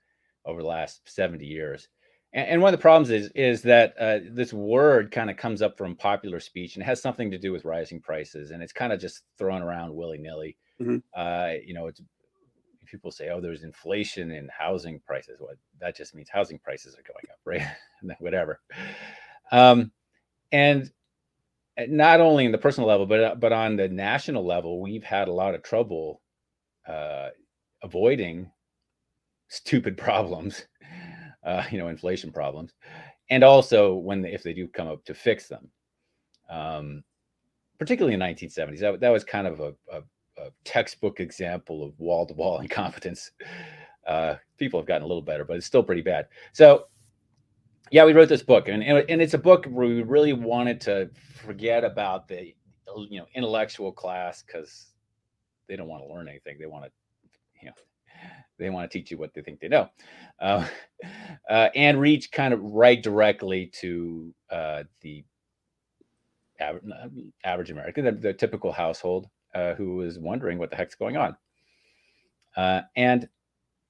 over 0.45 0.61
the 0.61 0.67
last 0.67 1.01
70 1.05 1.45
years. 1.45 1.89
And, 2.33 2.47
and 2.47 2.61
one 2.61 2.73
of 2.73 2.79
the 2.79 2.81
problems 2.81 3.09
is 3.09 3.31
is 3.35 3.61
that 3.63 3.95
uh, 3.99 4.19
this 4.31 4.53
word 4.53 5.11
kind 5.11 5.29
of 5.29 5.37
comes 5.37 5.61
up 5.61 5.77
from 5.77 5.95
popular 5.95 6.39
speech 6.39 6.75
and 6.75 6.83
has 6.83 7.01
something 7.01 7.31
to 7.31 7.37
do 7.37 7.51
with 7.51 7.65
rising 7.65 8.01
prices, 8.01 8.51
and 8.51 8.61
it's 8.61 8.73
kind 8.73 8.93
of 8.93 8.99
just 8.99 9.23
thrown 9.37 9.61
around 9.61 9.93
willy 9.93 10.17
nilly. 10.17 10.57
Mm-hmm. 10.81 10.97
Uh, 11.15 11.53
you 11.65 11.73
know, 11.73 11.87
it's 11.87 12.01
people 12.89 13.11
say, 13.11 13.29
"Oh, 13.29 13.41
there's 13.41 13.63
inflation 13.63 14.31
in 14.31 14.49
housing 14.55 14.99
prices." 15.05 15.39
Well, 15.39 15.53
that 15.79 15.95
just 15.95 16.15
means 16.15 16.29
housing 16.29 16.59
prices 16.59 16.95
are 16.95 17.03
going 17.03 17.25
up, 17.31 17.39
right? 17.45 18.17
Whatever. 18.19 18.59
Um, 19.51 19.91
and 20.51 20.91
uh, 21.77 21.83
not 21.87 22.19
only 22.21 22.45
in 22.45 22.51
the 22.51 22.57
personal 22.57 22.87
level, 22.87 23.05
but 23.05 23.23
uh, 23.23 23.35
but 23.35 23.53
on 23.53 23.75
the 23.75 23.87
national 23.87 24.45
level, 24.45 24.81
we've 24.81 25.03
had 25.03 25.27
a 25.27 25.33
lot 25.33 25.55
of 25.55 25.63
trouble 25.63 26.21
uh, 26.87 27.29
avoiding 27.83 28.51
stupid 29.47 29.97
problems, 29.97 30.65
uh, 31.43 31.63
you 31.71 31.77
know, 31.77 31.87
inflation 31.87 32.31
problems, 32.31 32.73
and 33.29 33.43
also 33.43 33.95
when 33.95 34.21
they, 34.21 34.33
if 34.33 34.43
they 34.43 34.53
do 34.53 34.67
come 34.67 34.87
up 34.87 35.03
to 35.05 35.13
fix 35.13 35.47
them. 35.47 35.69
Um, 36.49 37.03
particularly 37.77 38.13
in 38.13 38.19
1970s, 38.19 38.79
that, 38.79 38.99
that 38.99 39.09
was 39.09 39.23
kind 39.23 39.47
of 39.47 39.59
a, 39.59 39.73
a, 39.91 40.01
a 40.37 40.49
textbook 40.65 41.19
example 41.19 41.83
of 41.83 41.97
wall-to-wall 41.99 42.59
incompetence. 42.61 43.31
Uh, 44.05 44.35
people 44.57 44.79
have 44.79 44.87
gotten 44.87 45.03
a 45.03 45.07
little 45.07 45.21
better, 45.21 45.45
but 45.45 45.57
it's 45.57 45.65
still 45.65 45.83
pretty 45.83 46.01
bad. 46.01 46.27
So 46.51 46.87
yeah, 47.91 48.05
we 48.05 48.13
wrote 48.13 48.29
this 48.29 48.43
book, 48.43 48.67
and, 48.67 48.83
and 48.83 49.21
it's 49.21 49.33
a 49.33 49.39
book 49.39 49.65
where 49.65 49.87
we 49.87 50.03
really 50.03 50.33
wanted 50.33 50.79
to 50.81 51.09
forget 51.43 51.83
about 51.83 52.27
the 52.27 52.53
you 53.09 53.19
know 53.19 53.25
intellectual 53.35 53.91
class 53.91 54.43
because 54.43 54.87
they 55.67 55.75
don't 55.75 55.87
want 55.87 56.03
to 56.03 56.11
learn 56.11 56.27
anything. 56.27 56.57
They 56.59 56.65
want 56.65 56.85
to 56.85 56.91
you 57.61 57.67
know 57.67 57.73
they 58.57 58.69
want 58.69 58.89
to 58.89 58.97
teach 58.97 59.09
you 59.09 59.17
what 59.17 59.33
they 59.33 59.41
think 59.41 59.59
they 59.59 59.67
know, 59.67 59.89
uh, 60.39 60.65
uh, 61.49 61.69
and 61.75 61.99
reach 61.99 62.31
kind 62.31 62.53
of 62.53 62.61
right 62.61 63.01
directly 63.01 63.67
to 63.81 64.33
uh, 64.51 64.83
the 65.01 65.23
average, 66.59 66.83
average 67.43 67.71
American, 67.71 68.05
the, 68.05 68.11
the 68.11 68.33
typical 68.33 68.71
household 68.71 69.27
uh, 69.55 69.73
who 69.75 70.01
is 70.01 70.19
wondering 70.19 70.57
what 70.57 70.69
the 70.69 70.75
heck's 70.75 70.95
going 70.95 71.17
on. 71.17 71.35
Uh, 72.55 72.81
and 72.95 73.27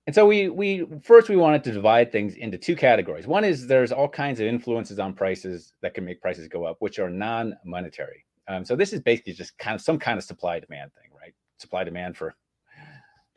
and 0.06 0.16
so 0.16 0.26
we 0.26 0.50
we 0.50 0.88
first 1.04 1.30
we 1.30 1.36
wanted 1.36 1.64
to 1.66 1.72
divide 1.72 2.12
things 2.12 2.36
into 2.36 2.58
two 2.58 2.76
categories. 2.76 3.28
One 3.28 3.44
is 3.44 3.68
there's 3.68 3.92
all 3.92 4.10
kinds 4.10 4.40
of 4.40 4.48
influences 4.48 4.98
on 4.98 5.14
prices 5.14 5.74
that 5.82 5.94
can 5.94 6.04
make 6.04 6.22
prices 6.22 6.48
go 6.48 6.66
up, 6.66 6.78
which 6.80 6.98
are 6.98 7.10
non-monetary. 7.10 8.26
Um, 8.48 8.66
so 8.66 8.76
this 8.76 8.92
is 8.92 9.02
basically 9.02 9.34
just 9.34 9.58
kind 9.60 9.76
of 9.76 9.82
some 9.82 10.00
kind 10.00 10.18
of 10.18 10.24
supply 10.24 10.60
demand 10.60 10.92
thing, 10.96 11.12
right? 11.16 11.34
Supply 11.60 11.84
demand 11.84 12.18
for 12.18 12.36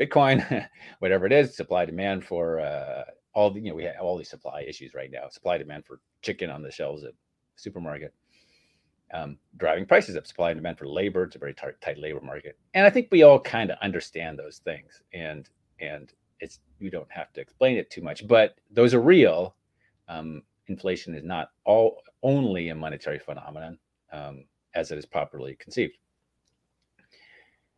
Bitcoin, 0.01 0.69
whatever 0.99 1.27
it 1.27 1.33
is, 1.33 1.57
supply 1.57 1.85
demand 1.85 2.25
for 2.25 2.61
uh, 2.61 3.05
all 3.35 3.51
the 3.51 3.61
you 3.61 3.71
know 3.71 3.75
we 3.75 3.85
have 3.85 3.97
all 4.01 4.17
these 4.17 4.31
supply 4.31 4.63
issues 4.63 4.95
right 4.95 5.11
now. 5.11 5.29
Supply 5.29 5.59
demand 5.59 5.85
for 5.87 6.01
chicken 6.23 6.51
on 6.51 6.63
the 6.63 6.71
shelves 6.71 7.05
at 7.05 7.13
supermarket. 7.57 8.13
Um, 9.13 9.39
driving 9.59 9.85
prices 9.87 10.17
up, 10.17 10.27
supply 10.27 10.51
and 10.51 10.59
demand 10.59 10.79
for 10.79 10.89
labor. 10.89 11.25
It's 11.25 11.37
a 11.37 11.39
very 11.39 11.55
tight, 11.55 11.99
labor 11.99 12.21
market, 12.23 12.59
and 12.75 12.87
I 12.87 12.91
think 12.91 13.09
we 13.11 13.23
all 13.23 13.39
kind 13.39 13.71
of 13.71 13.79
understand 13.83 14.39
those 14.39 14.59
things. 14.59 15.03
And 15.13 15.49
and 15.81 16.13
it's 16.41 16.61
you 16.79 16.91
don't 16.91 17.11
have 17.11 17.33
to 17.35 17.41
explain 17.41 17.77
it 17.77 17.91
too 17.91 18.03
much, 18.03 18.27
but 18.27 18.57
those 18.71 18.95
are 18.95 19.01
real. 19.03 19.55
Um, 20.09 20.43
inflation 20.69 21.15
is 21.15 21.25
not 21.25 21.49
all 21.65 22.03
only 22.23 22.69
a 22.71 22.75
monetary 22.75 23.19
phenomenon 23.19 23.79
um, 24.13 24.45
as 24.75 24.91
it 24.91 24.99
is 24.99 25.07
properly 25.07 25.57
conceived. 25.61 25.99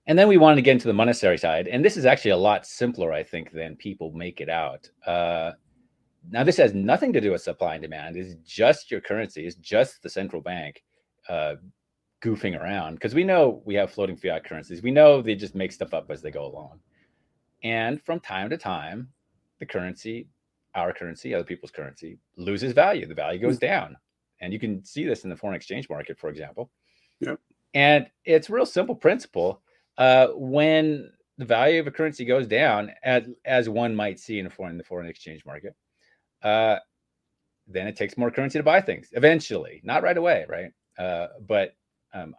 And 0.06 0.18
then 0.18 0.28
we 0.28 0.36
wanted 0.36 0.56
to 0.56 0.62
get 0.62 0.72
into 0.72 0.86
the 0.86 0.92
monetary 0.92 1.38
side, 1.38 1.66
and 1.66 1.82
this 1.84 1.96
is 1.96 2.04
actually 2.04 2.32
a 2.32 2.36
lot 2.36 2.66
simpler, 2.66 3.12
I 3.12 3.22
think, 3.22 3.52
than 3.52 3.74
people 3.76 4.12
make 4.12 4.40
it 4.40 4.50
out. 4.50 4.90
Uh, 5.06 5.52
now, 6.30 6.44
this 6.44 6.56
has 6.58 6.74
nothing 6.74 7.12
to 7.12 7.20
do 7.20 7.32
with 7.32 7.42
supply 7.42 7.74
and 7.74 7.82
demand. 7.82 8.16
It's 8.16 8.34
just 8.46 8.90
your 8.90 9.00
currency. 9.00 9.46
It's 9.46 9.56
just 9.56 10.02
the 10.02 10.10
central 10.10 10.42
bank 10.42 10.82
uh, 11.28 11.54
goofing 12.22 12.58
around 12.58 12.94
because 12.94 13.14
we 13.14 13.24
know 13.24 13.62
we 13.64 13.74
have 13.74 13.90
floating 13.90 14.16
fiat 14.16 14.44
currencies. 14.44 14.82
We 14.82 14.90
know 14.90 15.20
they 15.20 15.34
just 15.34 15.54
make 15.54 15.72
stuff 15.72 15.92
up 15.92 16.10
as 16.10 16.22
they 16.22 16.30
go 16.30 16.46
along. 16.46 16.80
And 17.62 18.00
from 18.02 18.20
time 18.20 18.50
to 18.50 18.56
time, 18.56 19.08
the 19.58 19.66
currency, 19.66 20.28
our 20.74 20.92
currency, 20.92 21.34
other 21.34 21.44
people's 21.44 21.70
currency, 21.70 22.18
loses 22.36 22.72
value. 22.72 23.06
The 23.06 23.14
value 23.14 23.40
goes 23.40 23.56
hmm. 23.56 23.66
down. 23.66 23.96
And 24.40 24.52
you 24.52 24.58
can 24.58 24.84
see 24.84 25.04
this 25.04 25.24
in 25.24 25.30
the 25.30 25.36
foreign 25.36 25.56
exchange 25.56 25.88
market, 25.88 26.18
for 26.18 26.28
example. 26.28 26.70
Yep. 27.20 27.38
And 27.74 28.06
it's 28.24 28.48
a 28.48 28.52
real 28.52 28.66
simple 28.66 28.94
principle. 28.94 29.62
Uh, 29.96 30.28
when 30.34 31.10
the 31.38 31.44
value 31.44 31.80
of 31.80 31.86
a 31.86 31.90
currency 31.90 32.24
goes 32.24 32.46
down, 32.46 32.90
as, 33.02 33.24
as 33.44 33.68
one 33.68 33.94
might 33.94 34.18
see 34.18 34.38
in, 34.38 34.46
a 34.46 34.50
foreign, 34.50 34.72
in 34.72 34.78
the 34.78 34.84
foreign 34.84 35.06
exchange 35.06 35.44
market, 35.44 35.74
uh, 36.42 36.76
then 37.66 37.86
it 37.86 37.96
takes 37.96 38.18
more 38.18 38.30
currency 38.30 38.58
to 38.58 38.62
buy 38.62 38.80
things 38.80 39.08
eventually, 39.12 39.80
not 39.84 40.02
right 40.02 40.18
away, 40.18 40.44
right? 40.48 40.70
Uh, 40.98 41.28
but 41.46 41.74
um, 42.12 42.34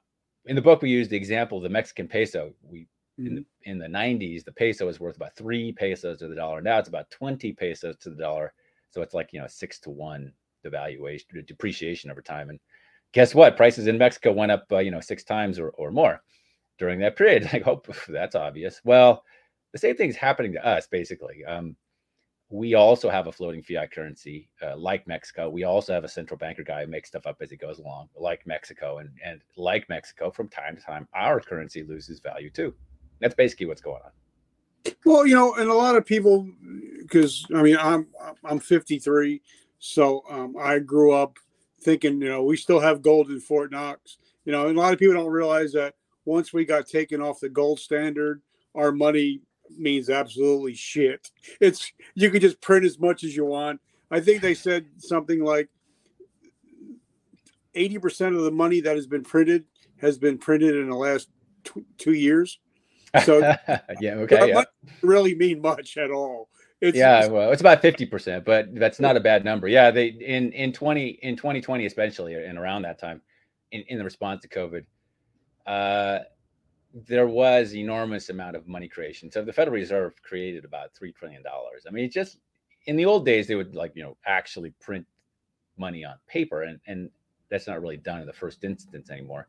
in 0.45 0.55
the 0.55 0.61
book, 0.61 0.81
we 0.81 0.89
use 0.89 1.07
the 1.07 1.17
example 1.17 1.57
of 1.57 1.63
the 1.63 1.69
Mexican 1.69 2.07
peso. 2.07 2.53
We 2.61 2.87
in 3.17 3.23
the 3.35 3.41
mm-hmm. 3.41 3.71
in 3.71 3.77
the 3.77 3.87
90s 3.87 4.43
the 4.43 4.51
peso 4.51 4.85
was 4.85 4.99
worth 4.99 5.15
about 5.15 5.35
three 5.35 5.71
pesos 5.71 6.19
to 6.19 6.27
the 6.27 6.35
dollar 6.35 6.61
now 6.61 6.77
it's 6.77 6.89
about 6.89 7.09
20 7.11 7.53
pesos 7.53 7.95
to 7.97 8.09
the 8.09 8.15
dollar 8.15 8.53
so 8.89 9.01
it's 9.01 9.13
like 9.13 9.31
you 9.31 9.39
know 9.39 9.47
six 9.47 9.79
to 9.79 9.89
one 9.89 10.31
devaluation 10.65 11.45
depreciation 11.45 12.11
over 12.11 12.21
time 12.21 12.49
and 12.49 12.59
guess 13.13 13.33
what 13.33 13.57
prices 13.57 13.87
in 13.87 13.97
mexico 13.97 14.31
went 14.31 14.51
up 14.51 14.65
uh, 14.71 14.79
you 14.79 14.91
know 14.91 14.99
six 14.99 15.23
times 15.23 15.59
or, 15.59 15.69
or 15.69 15.91
more 15.91 16.21
during 16.77 16.99
that 16.99 17.15
period. 17.15 17.49
Like 17.53 17.63
hope 17.63 17.87
oh, 17.89 17.95
that's 18.11 18.35
obvious. 18.35 18.81
Well 18.83 19.23
the 19.71 19.79
same 19.79 19.95
thing 19.95 20.09
is 20.09 20.15
happening 20.15 20.53
to 20.53 20.65
us 20.65 20.87
basically. 20.87 21.43
Um, 21.45 21.75
we 22.49 22.75
also 22.75 23.09
have 23.09 23.27
a 23.27 23.31
floating 23.31 23.63
fiat 23.63 23.91
currency 23.91 24.49
uh, 24.61 24.77
like 24.77 25.07
mexico. 25.07 25.49
We 25.49 25.63
also 25.63 25.93
have 25.93 26.03
a 26.03 26.09
central 26.09 26.37
banker 26.37 26.63
guy 26.63 26.85
who 26.85 26.91
makes 26.91 27.09
stuff 27.09 27.25
up 27.25 27.37
as 27.41 27.49
he 27.49 27.57
goes 27.57 27.79
along 27.79 28.09
like 28.17 28.45
mexico 28.45 28.99
and 28.99 29.09
and 29.23 29.41
like 29.57 29.89
mexico 29.89 30.29
from 30.29 30.47
time 30.49 30.75
to 30.75 30.81
time 30.81 31.07
our 31.13 31.39
currency 31.39 31.83
loses 31.83 32.19
value 32.19 32.49
too. 32.49 32.73
That's 33.19 33.35
basically 33.35 33.65
what's 33.65 33.81
going 33.81 34.01
on. 34.05 34.11
Well, 35.05 35.25
you 35.25 35.35
know, 35.35 35.55
and 35.55 35.69
a 35.69 35.73
lot 35.73 35.95
of 35.95 36.05
people, 36.05 36.47
because 37.01 37.45
I 37.53 37.61
mean, 37.61 37.77
I'm 37.79 38.07
I'm 38.43 38.59
53, 38.59 39.41
so 39.79 40.23
um, 40.29 40.55
I 40.59 40.79
grew 40.79 41.13
up 41.13 41.37
thinking, 41.81 42.21
you 42.21 42.29
know, 42.29 42.43
we 42.43 42.57
still 42.57 42.79
have 42.79 43.01
gold 43.01 43.29
in 43.29 43.39
Fort 43.39 43.71
Knox. 43.71 44.17
You 44.45 44.51
know, 44.51 44.67
and 44.67 44.77
a 44.77 44.81
lot 44.81 44.93
of 44.93 44.99
people 44.99 45.15
don't 45.15 45.31
realize 45.31 45.73
that 45.73 45.95
once 46.25 46.51
we 46.51 46.65
got 46.65 46.87
taken 46.87 47.21
off 47.21 47.39
the 47.39 47.49
gold 47.49 47.79
standard, 47.79 48.41
our 48.73 48.91
money 48.91 49.41
means 49.77 50.09
absolutely 50.09 50.73
shit. 50.73 51.31
It's 51.61 51.91
you 52.13 52.29
can 52.29 52.41
just 52.41 52.61
print 52.61 52.85
as 52.85 52.99
much 52.99 53.23
as 53.23 53.35
you 53.35 53.45
want. 53.45 53.79
I 54.11 54.19
think 54.19 54.41
they 54.41 54.53
said 54.53 54.85
something 54.97 55.43
like 55.43 55.69
80% 57.75 58.37
of 58.37 58.43
the 58.43 58.51
money 58.51 58.81
that 58.81 58.95
has 58.95 59.07
been 59.07 59.23
printed 59.23 59.65
has 59.97 60.17
been 60.17 60.37
printed 60.37 60.75
in 60.75 60.89
the 60.89 60.95
last 60.95 61.29
two 61.97 62.13
years. 62.13 62.59
So 63.23 63.39
yeah, 64.01 64.15
okay, 64.15 64.49
yeah. 64.49 64.63
really 65.01 65.35
mean 65.35 65.61
much 65.61 65.97
at 65.97 66.11
all. 66.11 66.49
It's, 66.81 66.97
yeah, 66.97 67.21
it's, 67.21 67.29
well, 67.29 67.51
it's 67.51 67.61
about 67.61 67.81
fifty 67.81 68.05
percent, 68.05 68.43
but 68.43 68.75
that's 68.75 68.99
not 68.99 69.15
a 69.15 69.21
bad 69.21 69.45
number. 69.45 69.67
Yeah, 69.67 69.89
they 69.91 70.07
in 70.07 70.51
in 70.51 70.73
twenty 70.73 71.17
in 71.21 71.37
twenty 71.37 71.61
twenty, 71.61 71.85
especially 71.85 72.33
and 72.33 72.57
around 72.57 72.81
that 72.81 72.99
time, 72.99 73.21
in, 73.71 73.83
in 73.87 73.97
the 73.97 74.03
response 74.03 74.41
to 74.41 74.49
COVID, 74.49 74.85
uh, 75.67 76.19
there 76.93 77.27
was 77.27 77.75
enormous 77.75 78.29
amount 78.29 78.55
of 78.55 78.67
money 78.67 78.87
creation. 78.87 79.31
So 79.31 79.43
the 79.43 79.53
Federal 79.53 79.75
Reserve 79.75 80.13
created 80.23 80.65
about 80.65 80.93
three 80.95 81.11
trillion 81.11 81.43
dollars. 81.43 81.85
I 81.87 81.91
mean, 81.91 82.09
just 82.11 82.37
in 82.87 82.95
the 82.95 83.05
old 83.05 83.25
days, 83.25 83.47
they 83.47 83.55
would 83.55 83.75
like 83.75 83.93
you 83.95 84.03
know 84.03 84.17
actually 84.25 84.71
print 84.81 85.05
money 85.77 86.05
on 86.05 86.15
paper, 86.27 86.63
and 86.63 86.79
and 86.87 87.09
that's 87.49 87.67
not 87.67 87.81
really 87.81 87.97
done 87.97 88.21
in 88.21 88.27
the 88.27 88.33
first 88.33 88.63
instance 88.63 89.09
anymore. 89.09 89.47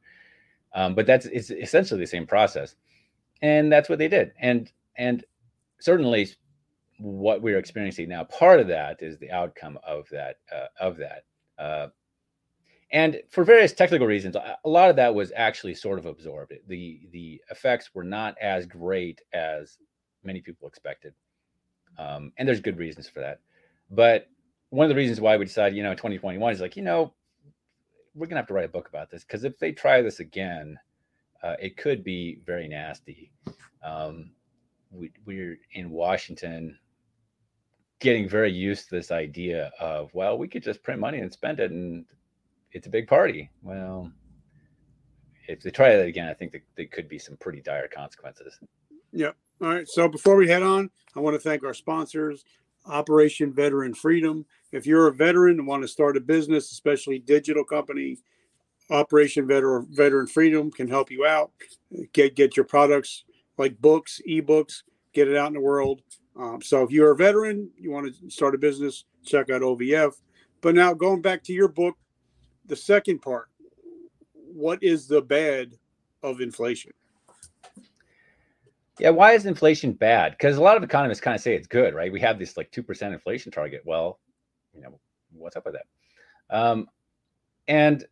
Um, 0.74 0.94
but 0.94 1.06
that's 1.06 1.26
it's 1.26 1.50
essentially 1.50 2.00
the 2.00 2.06
same 2.06 2.26
process 2.26 2.76
and 3.42 3.70
that's 3.72 3.88
what 3.88 3.98
they 3.98 4.08
did 4.08 4.32
and 4.40 4.72
and 4.96 5.24
certainly 5.80 6.28
what 6.98 7.42
we're 7.42 7.58
experiencing 7.58 8.08
now 8.08 8.24
part 8.24 8.60
of 8.60 8.68
that 8.68 8.96
is 9.00 9.18
the 9.18 9.30
outcome 9.30 9.78
of 9.86 10.08
that 10.10 10.36
uh, 10.54 10.66
of 10.80 10.96
that 10.96 11.24
uh, 11.58 11.88
and 12.96 13.20
for 13.28 13.44
various 13.44 13.74
technical 13.74 14.06
reasons, 14.06 14.36
a 14.36 14.56
lot 14.64 14.88
of 14.88 14.96
that 14.96 15.14
was 15.14 15.30
actually 15.36 15.74
sort 15.74 15.98
of 15.98 16.06
absorbed. 16.06 16.54
the 16.66 17.00
The 17.12 17.42
effects 17.50 17.90
were 17.92 18.02
not 18.02 18.38
as 18.40 18.64
great 18.64 19.20
as 19.34 19.76
many 20.24 20.40
people 20.40 20.66
expected, 20.66 21.12
um, 21.98 22.32
and 22.38 22.48
there's 22.48 22.60
good 22.60 22.78
reasons 22.78 23.06
for 23.06 23.20
that. 23.20 23.40
But 23.90 24.30
one 24.70 24.86
of 24.86 24.88
the 24.88 24.96
reasons 24.96 25.20
why 25.20 25.36
we 25.36 25.44
decided, 25.44 25.76
you 25.76 25.82
know, 25.82 25.92
2021 25.92 26.50
is 26.54 26.62
like, 26.62 26.74
you 26.74 26.82
know, 26.82 27.12
we're 28.14 28.28
gonna 28.28 28.40
have 28.40 28.48
to 28.48 28.54
write 28.54 28.64
a 28.64 28.68
book 28.68 28.88
about 28.88 29.10
this 29.10 29.24
because 29.24 29.44
if 29.44 29.58
they 29.58 29.72
try 29.72 30.00
this 30.00 30.20
again, 30.20 30.78
uh, 31.42 31.56
it 31.60 31.76
could 31.76 32.02
be 32.02 32.40
very 32.46 32.66
nasty. 32.66 33.30
Um, 33.84 34.30
we, 34.90 35.12
we're 35.26 35.58
in 35.72 35.90
Washington 35.90 36.78
getting 37.98 38.26
very 38.26 38.50
used 38.50 38.88
to 38.88 38.94
this 38.94 39.10
idea 39.10 39.70
of, 39.78 40.08
well, 40.14 40.38
we 40.38 40.48
could 40.48 40.62
just 40.62 40.82
print 40.82 40.98
money 40.98 41.18
and 41.18 41.30
spend 41.30 41.60
it, 41.60 41.70
and 41.70 42.06
it's 42.76 42.86
a 42.86 42.90
big 42.90 43.08
party. 43.08 43.50
Well, 43.62 44.12
if 45.48 45.62
they 45.62 45.70
try 45.70 45.96
that 45.96 46.06
again, 46.06 46.28
I 46.28 46.34
think 46.34 46.52
that 46.52 46.60
there 46.76 46.86
could 46.86 47.08
be 47.08 47.18
some 47.18 47.36
pretty 47.38 47.62
dire 47.62 47.88
consequences. 47.88 48.58
Yep. 49.12 49.34
All 49.62 49.68
right. 49.68 49.88
So 49.88 50.08
before 50.08 50.36
we 50.36 50.46
head 50.46 50.62
on, 50.62 50.90
I 51.16 51.20
want 51.20 51.34
to 51.34 51.40
thank 51.40 51.64
our 51.64 51.72
sponsors, 51.72 52.44
Operation 52.84 53.50
Veteran 53.52 53.94
Freedom. 53.94 54.44
If 54.72 54.86
you're 54.86 55.06
a 55.06 55.12
veteran 55.12 55.58
and 55.58 55.66
want 55.66 55.84
to 55.84 55.88
start 55.88 56.18
a 56.18 56.20
business, 56.20 56.70
especially 56.70 57.18
digital 57.18 57.64
company, 57.64 58.18
Operation 58.90 59.46
Veteran 59.46 59.86
Veteran 59.90 60.26
Freedom 60.26 60.70
can 60.70 60.86
help 60.86 61.10
you 61.10 61.24
out. 61.24 61.52
Get 62.12 62.36
get 62.36 62.56
your 62.56 62.66
products 62.66 63.24
like 63.56 63.80
books, 63.80 64.20
ebooks, 64.28 64.82
get 65.14 65.28
it 65.28 65.36
out 65.36 65.48
in 65.48 65.54
the 65.54 65.60
world. 65.60 66.02
Um, 66.38 66.60
so 66.60 66.82
if 66.82 66.90
you're 66.90 67.12
a 67.12 67.16
veteran, 67.16 67.70
you 67.78 67.90
want 67.90 68.14
to 68.14 68.30
start 68.30 68.54
a 68.54 68.58
business, 68.58 69.06
check 69.24 69.48
out 69.48 69.62
OVF. 69.62 70.12
But 70.60 70.74
now 70.74 70.92
going 70.92 71.22
back 71.22 71.42
to 71.44 71.54
your 71.54 71.68
book, 71.68 71.96
the 72.66 72.76
second 72.76 73.20
part, 73.20 73.48
what 74.32 74.82
is 74.82 75.06
the 75.06 75.22
bad 75.22 75.72
of 76.22 76.40
inflation? 76.40 76.92
Yeah, 78.98 79.10
why 79.10 79.32
is 79.32 79.44
inflation 79.44 79.92
bad? 79.92 80.32
Because 80.32 80.56
a 80.56 80.62
lot 80.62 80.76
of 80.76 80.82
economists 80.82 81.20
kind 81.20 81.34
of 81.34 81.40
say 81.42 81.54
it's 81.54 81.66
good, 81.66 81.94
right? 81.94 82.10
We 82.10 82.20
have 82.20 82.38
this 82.38 82.56
like 82.56 82.70
two 82.70 82.82
percent 82.82 83.12
inflation 83.12 83.52
target. 83.52 83.82
Well, 83.84 84.20
you 84.74 84.80
know, 84.80 84.98
what's 85.32 85.56
up 85.56 85.66
with 85.66 85.74
that? 85.74 86.56
Um, 86.56 86.88
and 87.68 88.06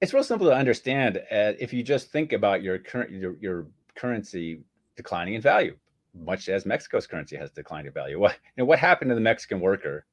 it's 0.00 0.12
real 0.12 0.24
simple 0.24 0.48
to 0.48 0.54
understand 0.54 1.18
uh, 1.18 1.52
if 1.60 1.72
you 1.72 1.82
just 1.82 2.10
think 2.10 2.32
about 2.32 2.62
your 2.62 2.78
current 2.78 3.12
your, 3.12 3.36
your 3.40 3.68
currency 3.94 4.62
declining 4.96 5.34
in 5.34 5.42
value, 5.42 5.76
much 6.14 6.48
as 6.48 6.66
Mexico's 6.66 7.06
currency 7.06 7.36
has 7.36 7.52
declined 7.52 7.86
in 7.86 7.92
value. 7.92 8.18
What 8.18 8.32
you 8.56 8.62
know, 8.62 8.64
what 8.64 8.80
happened 8.80 9.10
to 9.10 9.14
the 9.14 9.20
Mexican 9.20 9.60
worker 9.60 10.06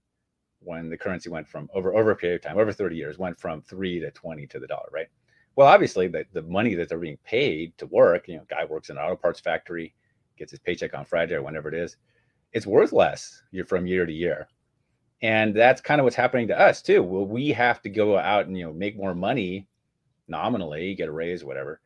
when 0.66 0.90
the 0.90 0.98
currency 0.98 1.30
went 1.30 1.48
from 1.48 1.70
over 1.74 1.96
over 1.96 2.12
a 2.12 2.16
period 2.16 2.38
of 2.38 2.42
time, 2.42 2.58
over 2.58 2.72
30 2.72 2.96
years, 2.96 3.18
went 3.18 3.40
from 3.40 3.62
three 3.62 4.00
to 4.00 4.12
20 4.12 4.48
to 4.48 4.60
the 4.60 4.68
dollar, 4.68 4.90
right? 4.92 5.08
Well, 5.56 5.68
obviously 5.68 6.08
the, 6.08 6.26
the 6.34 6.42
money 6.44 6.74
that 6.76 6.90
they're 6.90 6.98
being 6.98 7.18
paid 7.24 7.78
to 7.78 7.86
work, 7.88 8.28
you 8.28 8.38
know, 8.38 8.46
guy 8.50 8.66
works 8.66 8.90
in 8.90 8.98
an 8.98 9.04
auto 9.04 9.16
parts 9.16 9.40
factory, 9.40 9.94
gets 10.38 10.52
his 10.52 10.60
paycheck 10.60 10.94
on 10.96 11.06
Friday 11.06 11.36
or 11.36 11.44
whenever 11.44 11.70
it 11.70 11.76
is, 11.76 11.98
it's 12.54 12.66
worth 12.66 12.92
less 12.92 13.44
year 13.52 13.66
from 13.66 13.86
year 13.86 14.06
to 14.06 14.14
year. 14.14 14.48
And 15.22 15.56
that's 15.56 15.82
kind 15.82 16.02
of 16.02 16.04
what's 16.06 16.16
happening 16.16 16.48
to 16.50 16.60
us 16.60 16.82
too. 16.82 17.02
Well, 17.04 17.26
we 17.26 17.50
have 17.50 17.82
to 17.84 17.90
go 17.90 18.18
out 18.18 18.48
and 18.48 18.58
you 18.58 18.66
know 18.66 18.74
make 18.74 18.98
more 18.98 19.16
money 19.16 19.68
nominally, 20.28 20.96
get 20.96 21.10
a 21.10 21.12
raise, 21.12 21.44
whatever, 21.44 21.80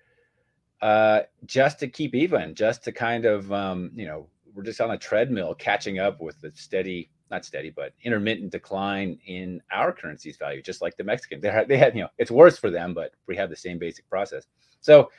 uh, 0.82 1.22
just 1.46 1.80
to 1.80 1.88
keep 1.88 2.16
even, 2.16 2.56
just 2.56 2.84
to 2.84 2.92
kind 2.92 3.26
of 3.26 3.52
um, 3.52 3.92
you 3.96 4.06
know, 4.06 4.28
we're 4.54 4.64
just 4.64 4.82
on 4.82 4.92
a 4.92 4.98
treadmill 4.98 5.54
catching 5.54 6.00
up 6.00 6.20
with 6.20 6.40
the 6.42 6.52
steady 6.56 7.12
not 7.30 7.46
steady, 7.46 7.70
but 7.70 7.94
intermittent 8.04 8.52
decline 8.52 9.20
in 9.26 9.62
our 9.72 9.92
currency's 9.92 10.38
value, 10.38 10.62
just 10.62 10.82
like 10.82 10.96
the 10.98 11.04
Mexican. 11.04 11.42
They 11.42 11.50
had, 11.50 11.68
they 11.68 11.78
had, 11.78 11.96
you 11.96 12.02
know, 12.02 12.10
it's 12.18 12.32
worse 12.32 12.58
for 12.58 12.70
them, 12.70 12.94
but 12.94 13.14
we 13.28 13.36
have 13.36 13.50
the 13.50 13.56
same 13.56 13.78
basic 13.78 14.10
process. 14.10 14.46
So, 14.80 15.10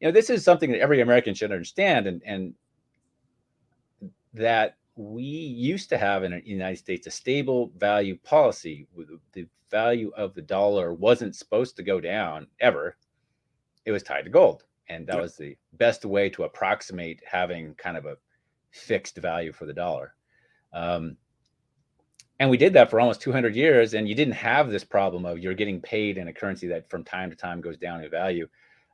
you 0.00 0.08
know, 0.08 0.12
this 0.12 0.30
is 0.30 0.44
something 0.44 0.70
that 0.70 0.80
every 0.80 1.00
American 1.00 1.34
should 1.34 1.52
understand, 1.52 2.06
and 2.06 2.22
and 2.24 2.54
that 4.34 4.76
we 4.96 5.22
used 5.22 5.88
to 5.88 5.98
have 5.98 6.22
in 6.22 6.32
the 6.32 6.42
United 6.44 6.76
States 6.76 7.06
a 7.06 7.10
stable 7.10 7.72
value 7.78 8.16
policy. 8.22 8.86
The 9.32 9.46
value 9.70 10.12
of 10.16 10.34
the 10.34 10.42
dollar 10.42 10.92
wasn't 10.92 11.34
supposed 11.34 11.76
to 11.76 11.82
go 11.82 12.00
down 12.00 12.46
ever. 12.60 12.96
It 13.84 13.92
was 13.92 14.02
tied 14.02 14.24
to 14.24 14.30
gold, 14.30 14.64
and 14.88 15.06
that 15.06 15.20
was 15.20 15.36
the 15.36 15.56
best 15.74 16.04
way 16.04 16.28
to 16.30 16.44
approximate 16.44 17.20
having 17.26 17.74
kind 17.74 17.96
of 17.96 18.04
a 18.04 18.16
fixed 18.70 19.16
value 19.16 19.52
for 19.52 19.64
the 19.64 19.72
dollar. 19.72 20.14
Um, 20.72 21.16
and 22.38 22.50
we 22.50 22.56
did 22.56 22.72
that 22.74 22.90
for 22.90 23.00
almost 23.00 23.20
200 23.22 23.54
years 23.56 23.94
and 23.94 24.08
you 24.08 24.14
didn't 24.14 24.34
have 24.34 24.70
this 24.70 24.84
problem 24.84 25.24
of 25.24 25.38
you're 25.38 25.54
getting 25.54 25.80
paid 25.80 26.18
in 26.18 26.28
a 26.28 26.32
currency 26.32 26.66
that 26.68 26.88
from 26.90 27.02
time 27.02 27.30
to 27.30 27.36
time 27.36 27.60
goes 27.60 27.78
down 27.78 28.02
in 28.02 28.10
value. 28.10 28.46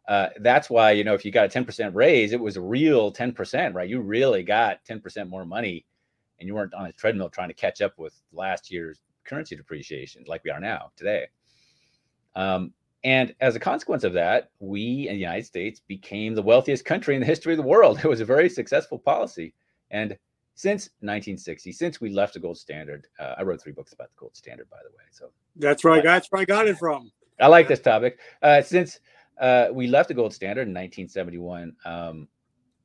Uh, 0.09 0.28
that's 0.40 0.68
why 0.68 0.90
you 0.90 1.05
know 1.05 1.14
if 1.14 1.24
you 1.24 1.31
got 1.31 1.55
a 1.55 1.61
10% 1.61 1.94
raise 1.94 2.33
it 2.33 2.40
was 2.40 2.57
a 2.57 2.61
real 2.61 3.12
10% 3.12 3.74
right? 3.74 3.88
You 3.88 4.00
really 4.00 4.42
got 4.42 4.85
10% 4.85 5.28
more 5.28 5.44
money 5.44 5.85
and 6.38 6.46
you 6.46 6.55
weren't 6.55 6.74
on 6.74 6.87
a 6.87 6.92
treadmill 6.92 7.31
trying 7.31 7.48
to 7.48 7.55
catch 7.55 7.81
up 7.81 7.98
with 7.98 8.14
last 8.33 8.70
year's 8.70 9.00
currency 9.24 9.55
depreciation 9.57 10.24
like 10.26 10.42
we 10.44 10.50
are 10.50 10.61
now 10.61 10.90
today. 10.96 11.26
Um, 12.35 12.72
and 13.05 13.35
as 13.40 13.57
a 13.57 13.61
consequence 13.61 14.05
of 14.05 14.12
that 14.12 14.50
we 14.61 15.09
in 15.09 15.14
the 15.14 15.20
united 15.20 15.46
states 15.46 15.81
became 15.87 16.35
the 16.35 16.42
wealthiest 16.42 16.85
country 16.85 17.14
in 17.14 17.20
the 17.20 17.26
history 17.26 17.52
of 17.52 17.59
the 17.59 17.62
world. 17.62 17.98
It 18.05 18.09
was 18.09 18.20
a 18.20 18.24
very 18.24 18.48
successful 18.48 18.98
policy. 18.98 19.55
And 19.90 20.16
since 20.54 20.90
1960, 21.00 21.72
since 21.72 22.00
we 22.00 22.10
left 22.10 22.34
the 22.34 22.40
gold 22.40 22.58
standard. 22.58 23.06
Uh, 23.18 23.34
I 23.38 23.42
wrote 23.42 23.62
three 23.62 23.72
books 23.72 23.92
about 23.92 24.08
the 24.08 24.16
gold 24.18 24.36
standard, 24.36 24.68
by 24.70 24.78
the 24.82 24.90
way. 24.96 25.04
So 25.10 25.30
that's 25.56 25.84
right. 25.84 26.02
That's 26.02 26.30
where 26.30 26.42
I 26.42 26.44
got 26.44 26.68
it 26.68 26.78
from. 26.78 27.10
I 27.40 27.46
like 27.46 27.68
this 27.68 27.80
topic. 27.80 28.18
Uh, 28.42 28.62
since 28.62 29.00
uh, 29.40 29.68
we 29.72 29.86
left 29.86 30.08
the 30.08 30.14
gold 30.14 30.34
standard 30.34 30.68
in 30.68 30.74
1971, 30.74 31.74
um, 31.84 32.28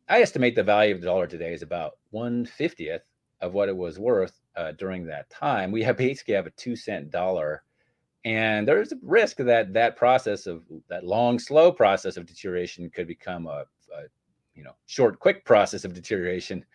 I 0.09 0.21
estimate 0.21 0.55
the 0.55 0.63
value 0.63 0.95
of 0.95 1.01
the 1.01 1.07
dollar 1.07 1.27
today 1.27 1.53
is 1.53 1.61
about 1.61 1.97
one 2.11 2.45
fiftieth 2.45 3.01
of 3.41 3.53
what 3.53 3.69
it 3.69 3.75
was 3.75 3.99
worth 3.99 4.39
uh, 4.55 4.71
during 4.73 5.05
that 5.05 5.29
time. 5.29 5.71
We 5.71 5.83
have 5.83 5.97
basically 5.97 6.33
have 6.33 6.47
a 6.47 6.51
two 6.51 6.75
cent 6.75 7.11
dollar, 7.11 7.63
and 8.23 8.67
there's 8.67 8.93
a 8.93 8.97
risk 9.01 9.37
that 9.37 9.73
that 9.73 9.97
process 9.97 10.47
of 10.47 10.63
that 10.89 11.03
long, 11.03 11.39
slow 11.39 11.71
process 11.71 12.15
of 12.15 12.25
deterioration 12.25 12.89
could 12.89 13.07
become 13.07 13.47
a, 13.47 13.65
a 13.93 14.03
you 14.55 14.63
know 14.63 14.75
short, 14.85 15.19
quick 15.19 15.43
process 15.43 15.83
of 15.83 15.93
deterioration 15.93 16.65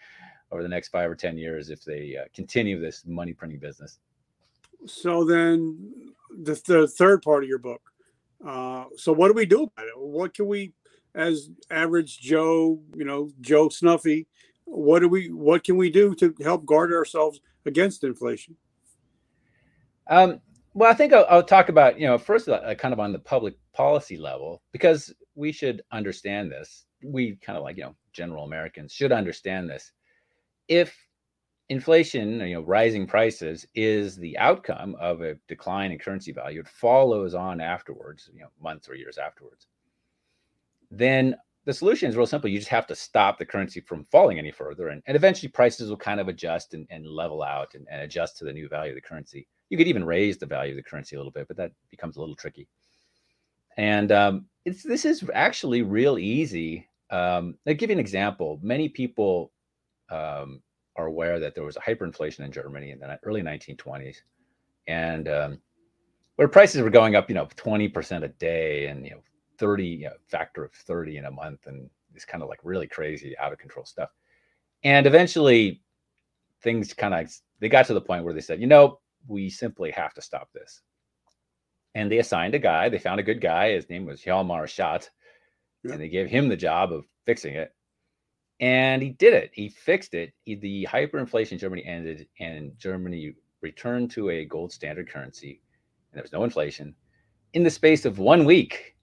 over 0.53 0.63
the 0.63 0.69
next 0.69 0.89
five 0.89 1.11
or 1.11 1.15
ten 1.15 1.37
years 1.37 1.71
if 1.71 1.83
they 1.85 2.17
uh, 2.21 2.27
continue 2.35 2.79
this 2.79 3.05
money 3.07 3.33
printing 3.33 3.59
business. 3.59 3.99
So 4.87 5.25
then, 5.25 5.93
the, 6.31 6.61
the 6.67 6.87
third 6.87 7.23
part 7.23 7.43
of 7.43 7.49
your 7.49 7.59
book. 7.59 7.81
Uh, 8.47 8.85
so 8.97 9.13
what 9.13 9.29
do 9.29 9.35
we 9.35 9.47
do 9.47 9.65
about 9.65 9.87
it? 9.87 9.97
What 9.97 10.35
can 10.35 10.47
we, 10.47 10.73
as 11.15 11.49
average 11.71 12.21
Joe, 12.21 12.81
you 12.97 13.05
know, 13.05 13.31
Joe 13.41 13.69
Snuffy, 13.69 14.27
what 14.65 15.01
do 15.01 15.09
we, 15.09 15.31
what 15.31 15.65
can 15.65 15.77
we 15.77 15.91
do 15.91 16.15
to 16.17 16.35
help 16.43 16.67
guard 16.67 16.93
ourselves 16.93 17.41
against 17.67 18.05
inflation? 18.05 18.57
Um, 20.09 20.41
well, 20.75 20.91
I 20.91 20.95
think 20.95 21.13
I'll, 21.13 21.27
I'll, 21.29 21.43
talk 21.43 21.69
about, 21.69 22.01
you 22.01 22.07
know, 22.07 22.19
first 22.19 22.49
uh, 22.49 22.75
kind 22.75 22.93
of 22.93 22.99
on 22.99 23.13
the 23.13 23.19
public 23.19 23.55
policy 23.73 24.17
level, 24.17 24.63
because 24.73 25.15
we 25.35 25.53
should 25.53 25.83
understand 25.93 26.51
this. 26.51 26.87
We 27.05 27.37
kind 27.37 27.57
of 27.57 27.63
like, 27.63 27.77
you 27.77 27.85
know, 27.85 27.95
general 28.13 28.45
Americans 28.45 28.93
should 28.93 29.13
understand 29.13 29.71
this 29.71 29.93
if 30.73 30.97
inflation, 31.69 32.41
you 32.41 32.55
know, 32.55 32.63
rising 32.63 33.07
prices 33.07 33.67
is 33.75 34.17
the 34.17 34.37
outcome 34.39 34.97
of 34.99 35.21
a 35.21 35.37
decline 35.47 35.93
in 35.93 35.99
currency 35.99 36.33
value, 36.33 36.61
it 36.61 36.69
follows 36.69 37.35
on 37.35 37.61
afterwards, 37.61 38.31
you 38.33 38.41
know, 38.41 38.49
months 38.61 38.89
or 38.89 38.95
years 38.95 39.19
afterwards. 39.19 39.67
Then 40.91 41.37
the 41.67 41.75
solution 41.75 42.09
is 42.09 42.17
real 42.17 42.27
simple. 42.27 42.49
You 42.49 42.59
just 42.59 42.71
have 42.71 42.87
to 42.87 42.95
stop 42.95 43.39
the 43.39 43.45
currency 43.45 43.81
from 43.81 44.07
falling 44.07 44.39
any 44.39 44.51
further. 44.51 44.89
And, 44.89 45.03
and 45.07 45.15
eventually 45.15 45.51
prices 45.51 45.91
will 45.91 45.99
kind 45.99 46.21
of 46.21 46.29
adjust 46.29 46.73
and, 46.73 46.87
and 46.89 47.07
level 47.07 47.43
out 47.43 47.75
and, 47.75 47.87
and 47.91 48.01
adjust 48.01 48.39
to 48.39 48.47
the 48.47 48.53
new 48.53 48.67
value 48.67 48.93
of 48.93 48.97
the 48.97 49.03
currency. 49.03 49.47
You 49.69 49.77
could 49.77 49.89
even 49.89 50.05
raise 50.05 50.39
the 50.39 50.47
value 50.47 50.73
of 50.73 50.77
the 50.77 50.83
currency 50.83 51.17
a 51.17 51.19
little 51.19 51.33
bit, 51.33 51.49
but 51.49 51.59
that 51.59 51.73
becomes 51.91 52.17
a 52.17 52.21
little 52.21 52.35
tricky. 52.35 52.67
And 53.77 54.11
um, 54.11 54.47
it's 54.65 54.83
this 54.83 55.05
is 55.05 55.23
actually 55.35 55.83
real 55.83 56.19
easy. 56.19 56.89
Um, 57.11 57.57
I'll 57.67 57.75
give 57.75 57.91
you 57.91 57.95
an 57.95 58.01
example. 58.01 58.59
Many 58.63 58.89
people 58.89 59.53
um, 60.13 60.63
are 60.97 61.07
aware 61.07 61.41
that 61.41 61.55
there 61.55 61.65
was 61.65 61.77
a 61.77 61.81
hyperinflation 61.81 62.41
in 62.41 62.53
Germany 62.53 62.91
in 62.91 63.01
the 63.01 63.19
early 63.25 63.43
1920s, 63.43 64.17
and 64.87 65.29
um, 65.29 65.61
where 66.37 66.49
prices 66.49 66.83
were 66.83 66.91
going 66.91 67.17
up, 67.17 67.29
you 67.29 67.35
know, 67.35 67.47
20% 67.57 68.23
a 68.23 68.29
day 68.29 68.87
and 68.87 69.05
you 69.05 69.13
know 69.13 69.23
30 69.59 69.87
you 69.87 70.05
know, 70.07 70.13
factor 70.29 70.65
of 70.65 70.73
30 70.73 71.19
in 71.19 71.25
a 71.25 71.31
month, 71.31 71.67
and 71.67 71.89
it's 72.15 72.25
kind 72.25 72.43
of 72.43 72.49
like 72.49 72.61
really 72.63 72.87
crazy, 72.87 73.37
out 73.39 73.53
of 73.53 73.59
control 73.59 73.85
stuff. 73.85 74.11
And 74.85 75.07
eventually, 75.07 75.81
things 76.63 76.93
kind 76.93 77.15
of 77.15 77.33
they 77.61 77.69
got 77.69 77.87
to 77.87 77.95
the 77.95 78.01
point 78.01 78.25
where 78.25 78.35
they 78.35 78.41
said, 78.41 78.61
you 78.61 78.67
know, 78.67 79.01
we 79.27 79.49
simply 79.49 79.91
have 79.93 80.15
to 80.15 80.23
stop 80.23 80.53
this. 80.53 80.83
And 81.95 82.11
they 82.11 82.19
assigned 82.19 82.55
a 82.55 82.59
guy. 82.59 82.89
They 82.89 82.99
found 82.99 83.21
a 83.21 83.25
good 83.25 83.41
guy. 83.41 83.73
His 83.73 83.89
name 83.89 84.07
was 84.07 84.23
Hjalmar 84.23 84.65
Schacht, 84.65 85.11
yeah. 85.85 85.93
and 85.93 86.01
they 86.01 86.09
gave 86.09 86.29
him 86.29 86.49
the 86.49 86.57
job 86.57 86.93
of 86.93 87.05
fixing 87.25 87.55
it 87.55 87.73
and 88.61 89.03
he 89.03 89.11
did 89.11 89.35
it. 89.35 89.51
He 89.53 89.69
fixed 89.69 90.15
it. 90.15 90.33
He, 90.45 90.55
the 90.55 90.87
hyperinflation 90.91 91.53
in 91.53 91.59
Germany 91.59 91.85
ended, 91.85 92.29
and 92.41 92.73
Germany 92.79 93.35
returned 93.61 94.11
to 94.13 94.31
a 94.31 94.45
gold 94.45 94.73
standard 94.73 95.09
currency, 95.11 95.61
and 96.11 96.19
there 96.19 96.23
was 96.23 96.33
no 96.33 96.45
inflation. 96.45 96.95
in 97.55 97.63
the 97.63 97.71
space 97.71 98.05
of 98.05 98.19
one 98.19 98.45
week. 98.45 98.97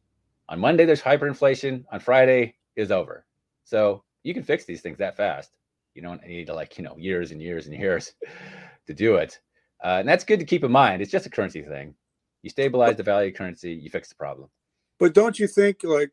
On 0.49 0.59
Monday, 0.59 0.85
there's 0.85 1.01
hyperinflation. 1.01 1.83
On 1.91 1.99
Friday 1.99 2.55
is 2.75 2.91
over. 2.91 3.25
So 3.63 4.03
you 4.23 4.33
can 4.33 4.43
fix 4.43 4.65
these 4.65 4.81
things 4.81 4.97
that 4.97 5.17
fast. 5.17 5.51
You 5.93 6.01
don't 6.01 6.25
need 6.25 6.47
to 6.47 6.53
like, 6.53 6.77
you 6.77 6.83
know, 6.83 6.97
years 6.97 7.31
and 7.31 7.41
years 7.41 7.67
and 7.67 7.75
years 7.75 8.13
to 8.87 8.93
do 8.93 9.15
it. 9.15 9.39
Uh, 9.83 9.97
and 9.99 10.07
that's 10.07 10.23
good 10.23 10.39
to 10.39 10.45
keep 10.45 10.63
in 10.63 10.71
mind. 10.71 11.01
It's 11.01 11.11
just 11.11 11.25
a 11.25 11.29
currency 11.29 11.61
thing. 11.61 11.93
You 12.41 12.49
stabilize 12.49 12.95
the 12.95 13.03
value 13.03 13.29
of 13.29 13.35
currency, 13.35 13.73
you 13.73 13.89
fix 13.89 14.09
the 14.09 14.15
problem. 14.15 14.49
But 14.99 15.13
don't 15.13 15.39
you 15.39 15.47
think, 15.47 15.83
like, 15.83 16.11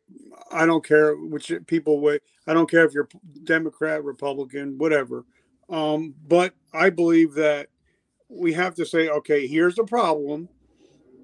I 0.51 0.65
don't 0.65 0.83
care 0.85 1.15
which 1.15 1.51
people 1.67 1.99
wait. 1.99 2.21
I 2.47 2.53
don't 2.53 2.69
care 2.69 2.85
if 2.85 2.93
you're 2.93 3.09
Democrat, 3.43 4.03
Republican, 4.03 4.77
whatever. 4.77 5.25
Um, 5.69 6.15
but 6.27 6.53
I 6.73 6.89
believe 6.89 7.33
that 7.33 7.67
we 8.29 8.53
have 8.53 8.75
to 8.75 8.85
say, 8.85 9.09
okay, 9.09 9.45
here's 9.45 9.75
the 9.75 9.83
problem. 9.83 10.47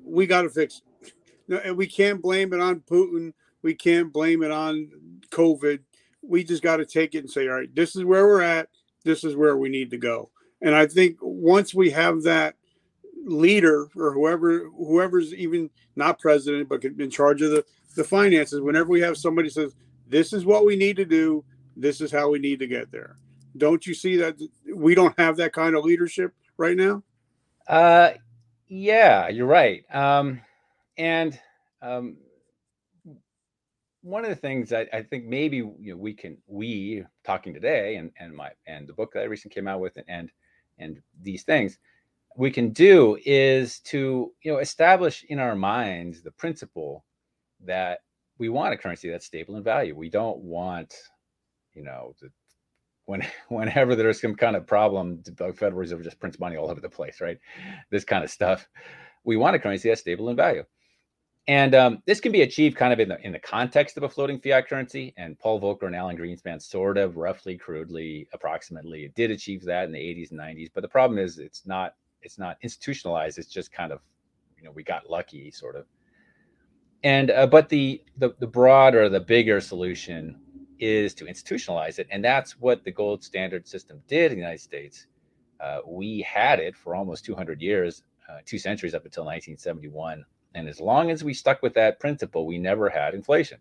We 0.04 0.28
got 0.28 0.42
to 0.42 0.50
fix 0.50 0.82
it. 1.02 1.14
No, 1.48 1.58
and 1.58 1.78
we 1.78 1.88
can't 1.88 2.22
blame 2.22 2.54
it 2.54 2.60
on 2.60 2.82
Putin. 2.82 3.34
We 3.62 3.74
can't 3.74 4.12
blame 4.12 4.44
it 4.44 4.52
on 4.52 4.90
COVID. 5.30 5.80
We 6.22 6.44
just 6.44 6.64
got 6.64 6.78
to 6.78 6.86
take 6.86 7.16
it 7.16 7.20
and 7.20 7.30
say, 7.30 7.48
all 7.48 7.56
right, 7.56 7.74
this 7.74 7.96
is 7.96 8.04
where 8.04 8.26
we're 8.26 8.42
at. 8.42 8.70
This 9.04 9.24
is 9.24 9.36
where 9.36 9.58
we 9.58 9.70
need 9.70 9.92
to 9.92 9.98
go. 9.98 10.30
And 10.62 10.76
I 10.76 10.86
think 10.86 11.18
once 11.22 11.74
we 11.74 11.92
have 11.92 12.24
that 12.24 12.56
leader 13.26 13.88
or 13.96 14.14
whoever 14.14 14.70
whoever's 14.78 15.34
even 15.34 15.70
not 15.96 16.20
president 16.20 16.68
but 16.68 16.84
in 16.84 17.10
charge 17.10 17.42
of 17.42 17.52
the 17.52 17.64
the 17.96 18.04
finances 18.04 18.60
whenever 18.62 18.90
we 18.90 19.00
have 19.00 19.18
somebody 19.18 19.50
says 19.50 19.76
this 20.08 20.34
is 20.34 20.46
what 20.46 20.66
we 20.66 20.76
need 20.76 20.96
to 20.98 21.06
do. 21.06 21.44
This 21.76 22.02
is 22.02 22.12
how 22.12 22.30
we 22.30 22.40
need 22.40 22.60
to 22.60 22.68
get 22.68 22.92
there. 22.92 23.18
Don't 23.58 23.86
you 23.86 23.94
see 23.94 24.16
that 24.18 24.36
we 24.76 24.96
don't 24.96 25.18
have 25.20 25.38
that 25.38 25.54
kind 25.54 25.76
of 25.76 25.84
leadership 25.84 26.34
right 26.58 26.78
now? 26.78 27.04
Uh 27.68 28.12
yeah 28.68 29.28
you're 29.30 29.48
right. 29.48 29.84
Um 29.94 30.42
and 30.98 31.40
um 31.82 32.18
one 34.02 34.24
of 34.24 34.30
the 34.30 34.36
things 34.36 34.74
I, 34.74 34.86
I 34.92 35.02
think 35.02 35.26
maybe 35.26 35.58
you 35.58 35.76
know, 35.80 35.98
we 35.98 36.14
can 36.14 36.38
we 36.48 37.04
talking 37.24 37.54
today 37.54 37.96
and 37.96 38.12
and 38.20 38.36
my 38.36 38.52
and 38.68 38.88
the 38.88 38.94
book 38.94 39.14
that 39.14 39.22
I 39.22 39.26
recently 39.26 39.56
came 39.56 39.68
out 39.68 39.80
with 39.80 39.98
and 40.08 40.30
and 40.78 41.02
these 41.22 41.44
things 41.44 41.80
we 42.38 42.52
can 42.52 42.70
do 42.70 43.18
is 43.26 43.80
to 43.80 44.32
you 44.44 44.52
know 44.52 44.60
establish 44.60 45.26
in 45.30 45.40
our 45.40 45.56
minds 45.56 46.22
the 46.22 46.32
principle 46.32 47.06
that 47.66 48.00
we 48.38 48.50
want 48.50 48.74
a 48.74 48.78
currency 48.78 49.10
that's 49.10 49.26
stable 49.26 49.56
in 49.56 49.64
value. 49.64 49.96
We 49.96 50.10
don't 50.10 50.40
want, 50.40 50.94
you 51.74 51.84
know, 51.84 52.14
the, 52.22 52.30
when 53.06 53.26
whenever 53.50 53.96
there's 53.96 54.22
some 54.22 54.36
kind 54.36 54.56
of 54.56 54.68
problem, 54.68 55.22
the 55.24 55.54
Federal 55.54 55.80
Reserve 55.80 56.04
just 56.04 56.20
prints 56.20 56.40
money 56.40 56.58
all 56.58 56.70
over 56.70 56.82
the 56.82 56.90
place, 56.90 57.22
right? 57.22 57.38
This 57.90 58.04
kind 58.04 58.24
of 58.24 58.30
stuff. 58.30 58.68
We 59.24 59.38
want 59.38 59.56
a 59.56 59.60
currency 59.60 59.90
that's 59.90 60.02
stable 60.02 60.30
in 60.30 60.36
value. 60.36 60.64
And 61.48 61.76
um, 61.76 62.04
this 62.06 62.22
can 62.22 62.32
be 62.32 62.42
achieved 62.42 62.78
kind 62.78 62.94
of 62.94 63.02
in 63.02 63.10
the 63.10 63.20
in 63.26 63.34
the 63.34 63.40
context 63.40 63.98
of 63.98 64.04
a 64.04 64.10
floating 64.10 64.40
fiat 64.40 64.70
currency. 64.70 65.14
And 65.18 65.38
Paul 65.38 65.60
Volcker 65.60 65.88
and 65.88 65.96
Alan 65.96 66.18
Greenspan 66.18 66.62
sort 66.62 66.98
of 66.98 67.18
roughly, 67.18 67.58
crudely, 67.58 68.30
approximately 68.34 69.12
did 69.16 69.30
achieve 69.30 69.64
that 69.66 69.84
in 69.84 69.92
the 69.92 70.00
80s 70.00 70.32
and 70.32 70.40
90s. 70.40 70.70
But 70.74 70.82
the 70.82 70.88
problem 70.88 71.20
is 71.20 71.40
it's 71.40 71.68
not 71.68 71.96
it's 72.24 72.38
not 72.38 72.58
institutionalized. 72.62 73.38
It's 73.38 73.48
just 73.48 73.72
kind 73.72 73.92
of, 73.92 74.00
you 74.58 74.64
know, 74.64 74.72
we 74.72 74.84
got 74.84 75.10
lucky, 75.10 75.52
sort 75.52 75.76
of. 75.76 75.86
And 77.04 77.32
uh, 77.32 77.48
but 77.48 77.70
the, 77.70 78.02
the 78.18 78.34
the 78.40 78.48
broader, 78.48 79.10
the 79.10 79.20
bigger 79.20 79.60
solution 79.60 80.40
is 80.80 81.14
to 81.16 81.26
institutionalize 81.26 82.00
it, 82.00 82.08
and 82.12 82.24
that's 82.24 82.60
what 82.60 82.84
the 82.84 82.92
gold 82.92 83.24
standard 83.24 83.68
system 83.68 84.02
did 84.08 84.32
in 84.32 84.38
the 84.38 84.42
United 84.42 84.62
States. 84.62 85.08
Uh, 85.60 85.80
we 85.86 86.22
had 86.22 86.60
it 86.60 86.76
for 86.76 86.96
almost 86.96 87.24
200 87.26 87.62
years, 87.62 88.04
uh, 88.30 88.40
two 88.46 88.58
centuries 88.58 88.94
up 88.94 89.06
until 89.06 89.24
1971, 89.24 90.26
and 90.56 90.68
as 90.68 90.80
long 90.80 91.12
as 91.12 91.24
we 91.24 91.34
stuck 91.34 91.62
with 91.62 91.74
that 91.74 92.00
principle, 92.00 92.46
we 92.46 92.58
never 92.58 92.90
had 92.90 93.14
inflation. 93.14 93.58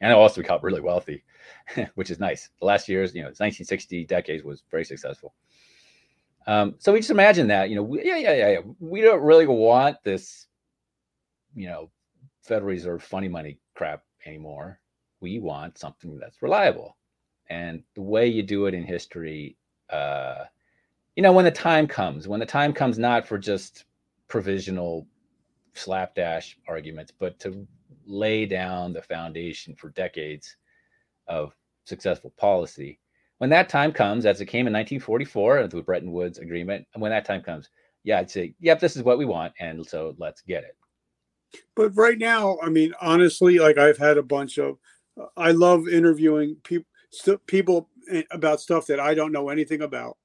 And 0.00 0.12
also, 0.12 0.40
we 0.40 0.46
got 0.46 0.62
really 0.62 0.80
wealthy, 0.80 1.22
which 1.94 2.10
is 2.10 2.18
nice. 2.18 2.48
The 2.60 2.66
last 2.66 2.88
years, 2.88 3.14
you 3.14 3.20
know, 3.20 3.28
1960 3.28 4.06
decades 4.06 4.42
was 4.42 4.62
very 4.70 4.84
successful. 4.84 5.34
Um, 6.46 6.74
so 6.78 6.92
we 6.92 7.00
just 7.00 7.10
imagine 7.10 7.48
that, 7.48 7.70
you 7.70 7.76
know, 7.76 7.82
we, 7.82 8.04
yeah, 8.04 8.16
yeah, 8.16 8.34
yeah, 8.34 8.48
yeah. 8.50 8.58
We 8.78 9.00
don't 9.02 9.22
really 9.22 9.46
want 9.46 9.96
this, 10.04 10.46
you 11.54 11.68
know, 11.68 11.90
Federal 12.42 12.68
Reserve 12.70 13.02
funny 13.02 13.28
money 13.28 13.58
crap 13.74 14.02
anymore. 14.26 14.80
We 15.20 15.38
want 15.38 15.78
something 15.78 16.18
that's 16.18 16.42
reliable. 16.42 16.96
And 17.50 17.82
the 17.94 18.02
way 18.02 18.26
you 18.26 18.42
do 18.42 18.66
it 18.66 18.74
in 18.74 18.84
history, 18.84 19.56
uh, 19.90 20.44
you 21.16 21.22
know, 21.22 21.32
when 21.32 21.44
the 21.44 21.50
time 21.50 21.86
comes, 21.86 22.26
when 22.26 22.40
the 22.40 22.46
time 22.46 22.72
comes 22.72 22.98
not 22.98 23.26
for 23.26 23.38
just 23.38 23.84
provisional 24.28 25.06
slapdash 25.74 26.56
arguments, 26.68 27.12
but 27.16 27.38
to 27.40 27.66
lay 28.06 28.46
down 28.46 28.92
the 28.92 29.02
foundation 29.02 29.74
for 29.74 29.90
decades 29.90 30.56
of 31.26 31.54
successful 31.84 32.32
policy 32.36 32.98
when 33.40 33.48
that 33.48 33.70
time 33.70 33.90
comes, 33.90 34.26
as 34.26 34.42
it 34.42 34.46
came 34.46 34.66
in 34.66 34.72
1944 34.74 35.66
the 35.66 35.80
Bretton 35.80 36.12
Woods 36.12 36.38
Agreement, 36.38 36.86
and 36.92 37.00
when 37.00 37.10
that 37.10 37.24
time 37.24 37.42
comes, 37.42 37.70
yeah, 38.04 38.18
I'd 38.18 38.30
say, 38.30 38.54
yep, 38.60 38.80
this 38.80 38.96
is 38.96 39.02
what 39.02 39.16
we 39.16 39.24
want, 39.24 39.54
and 39.58 39.84
so 39.84 40.14
let's 40.18 40.42
get 40.42 40.62
it. 40.62 40.76
But 41.74 41.96
right 41.96 42.18
now, 42.18 42.58
I 42.62 42.68
mean, 42.68 42.92
honestly, 43.00 43.58
like 43.58 43.78
I've 43.78 43.96
had 43.96 44.18
a 44.18 44.22
bunch 44.22 44.58
of, 44.58 44.76
I 45.38 45.52
love 45.52 45.88
interviewing 45.88 46.56
people, 46.64 46.86
st- 47.12 47.46
people 47.46 47.88
eh, 48.10 48.24
about 48.30 48.60
stuff 48.60 48.86
that 48.88 49.00
I 49.00 49.14
don't 49.14 49.32
know 49.32 49.48
anything 49.48 49.80
about, 49.80 50.18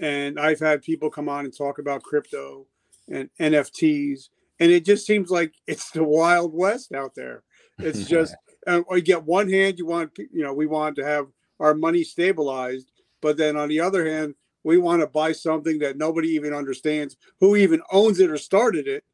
and 0.00 0.40
I've 0.40 0.60
had 0.60 0.80
people 0.80 1.10
come 1.10 1.28
on 1.28 1.44
and 1.44 1.54
talk 1.54 1.78
about 1.78 2.02
crypto 2.02 2.66
and 3.10 3.28
NFTs, 3.38 4.30
and 4.60 4.72
it 4.72 4.86
just 4.86 5.04
seems 5.04 5.30
like 5.30 5.52
it's 5.66 5.90
the 5.90 6.04
wild 6.04 6.54
west 6.54 6.94
out 6.94 7.14
there. 7.14 7.42
It's 7.80 8.04
just, 8.08 8.34
uh, 8.66 8.80
you 8.92 9.02
get 9.02 9.24
one 9.24 9.50
hand, 9.50 9.78
you 9.78 9.84
want, 9.84 10.16
you 10.16 10.42
know, 10.42 10.54
we 10.54 10.64
want 10.64 10.96
to 10.96 11.04
have 11.04 11.26
our 11.62 11.74
money 11.74 12.04
stabilized. 12.04 12.90
But 13.20 13.36
then 13.36 13.56
on 13.56 13.68
the 13.68 13.80
other 13.80 14.04
hand, 14.06 14.34
we 14.64 14.78
want 14.78 15.00
to 15.00 15.06
buy 15.06 15.32
something 15.32 15.78
that 15.78 15.96
nobody 15.96 16.28
even 16.28 16.52
understands 16.52 17.16
who 17.40 17.56
even 17.56 17.80
owns 17.90 18.20
it 18.20 18.30
or 18.30 18.36
started 18.36 18.86
it. 18.86 19.04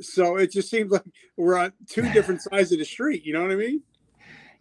So 0.00 0.36
it 0.36 0.50
just 0.50 0.70
seems 0.70 0.90
like 0.90 1.04
we're 1.36 1.58
on 1.58 1.72
two 1.88 2.02
different 2.12 2.42
sides 2.42 2.72
of 2.72 2.78
the 2.78 2.84
street. 2.84 3.24
You 3.24 3.34
know 3.34 3.42
what 3.42 3.52
I 3.52 3.56
mean? 3.56 3.82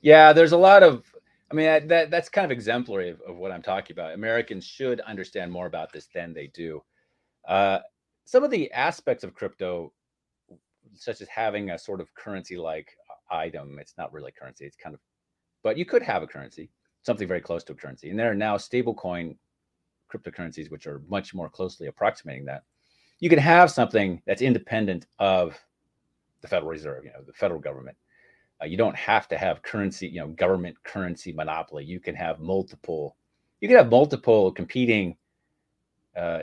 Yeah, 0.02 0.34
there's 0.34 0.52
a 0.52 0.58
lot 0.58 0.84
of. 0.84 1.04
I 1.50 1.56
mean, 1.56 1.88
that 1.88 2.12
that's 2.12 2.28
kind 2.28 2.44
of 2.44 2.52
exemplary 2.52 3.10
of, 3.10 3.22
of 3.22 3.38
what 3.38 3.54
I'm 3.54 3.62
talking 3.62 3.96
about. 3.96 4.14
Americans 4.14 4.66
should 4.66 5.00
understand 5.02 5.50
more 5.50 5.66
about 5.66 5.94
this 5.94 6.08
than 6.14 6.34
they 6.34 6.48
do. 6.48 6.84
Uh, 7.48 7.80
some 8.26 8.44
of 8.44 8.52
the 8.52 8.70
aspects 8.74 9.24
of 9.24 9.34
crypto, 9.34 9.94
such 10.94 11.22
as 11.22 11.30
having 11.30 11.70
a 11.70 11.80
sort 11.80 12.02
of 12.02 12.14
currency-like 12.16 12.90
item, 13.32 13.78
it's 13.80 13.94
not 13.98 14.12
really 14.12 14.34
currency. 14.38 14.66
It's 14.66 14.76
kind 14.76 14.94
of, 14.94 15.00
but 15.64 15.78
you 15.78 15.86
could 15.86 16.04
have 16.04 16.22
a 16.22 16.28
currency 16.28 16.70
something 17.08 17.28
very 17.28 17.42
close 17.42 17.64
to 17.64 17.74
a 17.74 17.76
currency. 17.76 18.12
And 18.12 18.20
there 18.20 18.30
are 18.30 18.36
now 18.36 18.58
stablecoin 18.58 19.36
cryptocurrencies 20.14 20.70
which 20.70 20.86
are 20.86 21.02
much 21.10 21.34
more 21.34 21.50
closely 21.50 21.88
approximating 21.88 22.46
that. 22.46 22.64
You 23.20 23.30
can 23.30 23.40
have 23.40 23.72
something 23.72 24.22
that's 24.28 24.44
independent 24.44 25.08
of 25.18 25.60
the 26.42 26.48
Federal 26.48 26.70
Reserve, 26.70 27.04
you 27.04 27.12
know, 27.12 27.24
the 27.26 27.34
federal 27.34 27.60
government. 27.60 27.98
Uh, 28.62 28.66
you 28.66 28.78
don't 28.78 28.96
have 28.96 29.28
to 29.30 29.38
have 29.38 29.64
currency, 29.64 30.08
you 30.08 30.20
know, 30.20 30.28
government 30.28 30.76
currency 30.84 31.32
monopoly. 31.32 31.84
You 31.84 32.00
can 32.00 32.14
have 32.14 32.40
multiple, 32.40 33.16
you 33.62 33.68
can 33.68 33.78
have 33.78 33.90
multiple 33.90 34.52
competing 34.52 35.16
uh, 36.16 36.42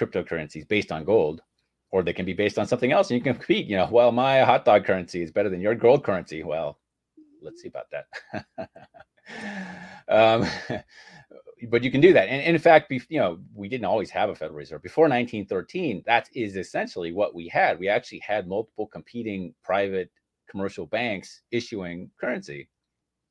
cryptocurrencies 0.00 0.66
based 0.66 0.90
on 0.90 1.04
gold, 1.04 1.42
or 1.90 2.02
they 2.02 2.12
can 2.12 2.26
be 2.26 2.32
based 2.32 2.58
on 2.58 2.66
something 2.66 2.90
else, 2.90 3.10
and 3.10 3.18
you 3.18 3.22
can 3.22 3.34
compete. 3.34 3.66
You 3.66 3.76
know, 3.76 3.88
well, 3.90 4.12
my 4.12 4.40
hot 4.40 4.64
dog 4.64 4.84
currency 4.84 5.22
is 5.22 5.30
better 5.30 5.50
than 5.50 5.60
your 5.60 5.74
gold 5.74 6.02
currency. 6.04 6.42
Well, 6.42 6.78
let's 7.42 7.62
see 7.62 7.68
about 7.68 7.86
that. 7.90 8.68
um, 10.08 10.46
but 11.68 11.82
you 11.82 11.90
can 11.90 12.00
do 12.00 12.12
that. 12.12 12.28
And, 12.28 12.42
and 12.42 12.56
in 12.56 12.62
fact, 12.62 12.90
you 12.90 13.20
know, 13.20 13.38
we 13.54 13.68
didn't 13.68 13.84
always 13.86 14.10
have 14.10 14.30
a 14.30 14.34
Federal 14.34 14.58
Reserve 14.58 14.82
before 14.82 15.04
1913. 15.04 16.02
That 16.06 16.28
is 16.34 16.56
essentially 16.56 17.12
what 17.12 17.34
we 17.34 17.48
had. 17.48 17.78
We 17.78 17.88
actually 17.88 18.20
had 18.20 18.48
multiple 18.48 18.86
competing 18.86 19.54
private 19.62 20.10
commercial 20.48 20.86
banks 20.86 21.42
issuing 21.50 22.10
currency, 22.20 22.68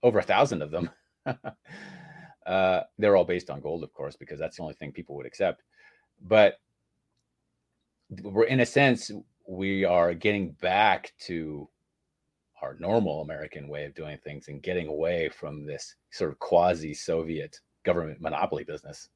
over 0.04 0.20
a 0.20 0.24
thousand 0.24 0.62
of 0.62 0.72
them. 0.72 0.90
uh, 2.46 2.82
they're 2.98 3.16
all 3.16 3.26
based 3.26 3.50
on 3.50 3.62
gold, 3.62 3.84
of 3.84 3.94
course, 3.94 4.16
because 4.16 4.40
that's 4.40 4.58
the 4.58 4.64
only 4.64 4.76
thing 4.76 4.92
people 4.92 5.16
would 5.16 5.26
accept. 5.26 5.64
But 6.22 6.60
we're 8.24 8.46
in 8.46 8.62
a 8.62 8.66
sense, 8.66 9.12
we 9.48 9.84
are 9.84 10.14
getting 10.14 10.52
back 10.62 11.14
to 11.22 11.68
our 12.62 12.76
normal 12.80 13.22
American 13.22 13.68
way 13.68 13.86
of 13.86 13.96
doing 13.96 14.18
things 14.24 14.48
and 14.48 14.62
getting 14.62 14.88
away 14.88 15.30
from 15.30 15.66
this 15.66 15.96
sort 16.12 16.32
of 16.32 16.40
quasi 16.40 16.94
Soviet 16.94 17.60
government 17.84 18.22
monopoly 18.22 18.64
business. 18.64 19.10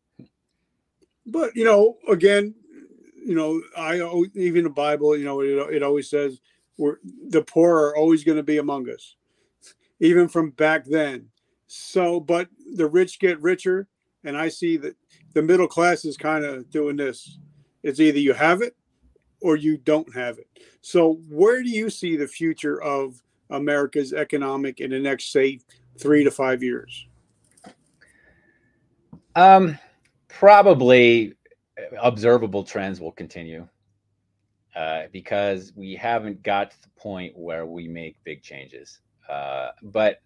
But, 1.26 1.56
you 1.56 1.64
know, 1.64 1.98
again, 2.08 2.54
you 3.26 3.36
know, 3.36 3.62
I 3.78 3.96
even 4.36 4.66
the 4.66 4.70
Bible, 4.70 5.18
you 5.18 5.26
know, 5.26 5.42
it, 5.42 5.76
it 5.76 5.84
always 5.84 6.10
says 6.10 6.42
we're 6.78 6.98
the 7.30 7.42
poor 7.42 7.78
are 7.78 7.96
always 7.96 8.24
going 8.24 8.38
to 8.38 8.44
be 8.44 8.58
among 8.58 8.90
us, 8.90 9.16
even 10.00 10.28
from 10.28 10.52
back 10.52 10.86
then. 10.86 11.30
So, 11.68 12.20
but 12.20 12.50
the 12.76 12.88
rich 12.88 13.20
get 13.20 13.42
richer, 13.42 13.88
and 14.24 14.38
I 14.38 14.50
see 14.50 14.78
that 14.78 14.96
the 15.34 15.42
middle 15.42 15.68
class 15.68 16.06
is 16.06 16.18
kind 16.18 16.44
of 16.44 16.70
doing 16.70 16.98
this. 16.98 17.40
It's 17.82 18.00
either 18.00 18.20
you 18.20 18.34
have 18.34 18.62
it 18.62 18.76
or 19.42 19.56
you 19.56 19.78
don't 19.78 20.14
have 20.14 20.38
it. 20.38 20.48
So, 20.82 21.20
where 21.30 21.64
do 21.64 21.70
you 21.70 21.90
see 21.90 22.16
the 22.16 22.28
future 22.28 22.82
of 22.82 23.23
America's 23.50 24.14
economic 24.14 24.80
in 24.80 24.92
the 24.92 25.00
next, 25.00 25.32
say, 25.32 25.60
three 26.00 26.24
to 26.24 26.32
five 26.32 26.64
years? 26.64 27.08
Um, 29.36 29.78
probably 30.28 31.34
observable 32.02 32.64
trends 32.64 33.00
will 33.00 33.12
continue 33.12 33.68
uh, 34.76 35.04
because 35.12 35.74
we 35.76 35.96
haven't 35.96 36.44
got 36.44 36.72
to 36.72 36.82
the 36.82 36.90
point 36.98 37.38
where 37.38 37.66
we 37.66 37.88
make 37.88 38.24
big 38.24 38.42
changes. 38.42 39.00
Uh, 39.30 39.70
but 39.82 40.22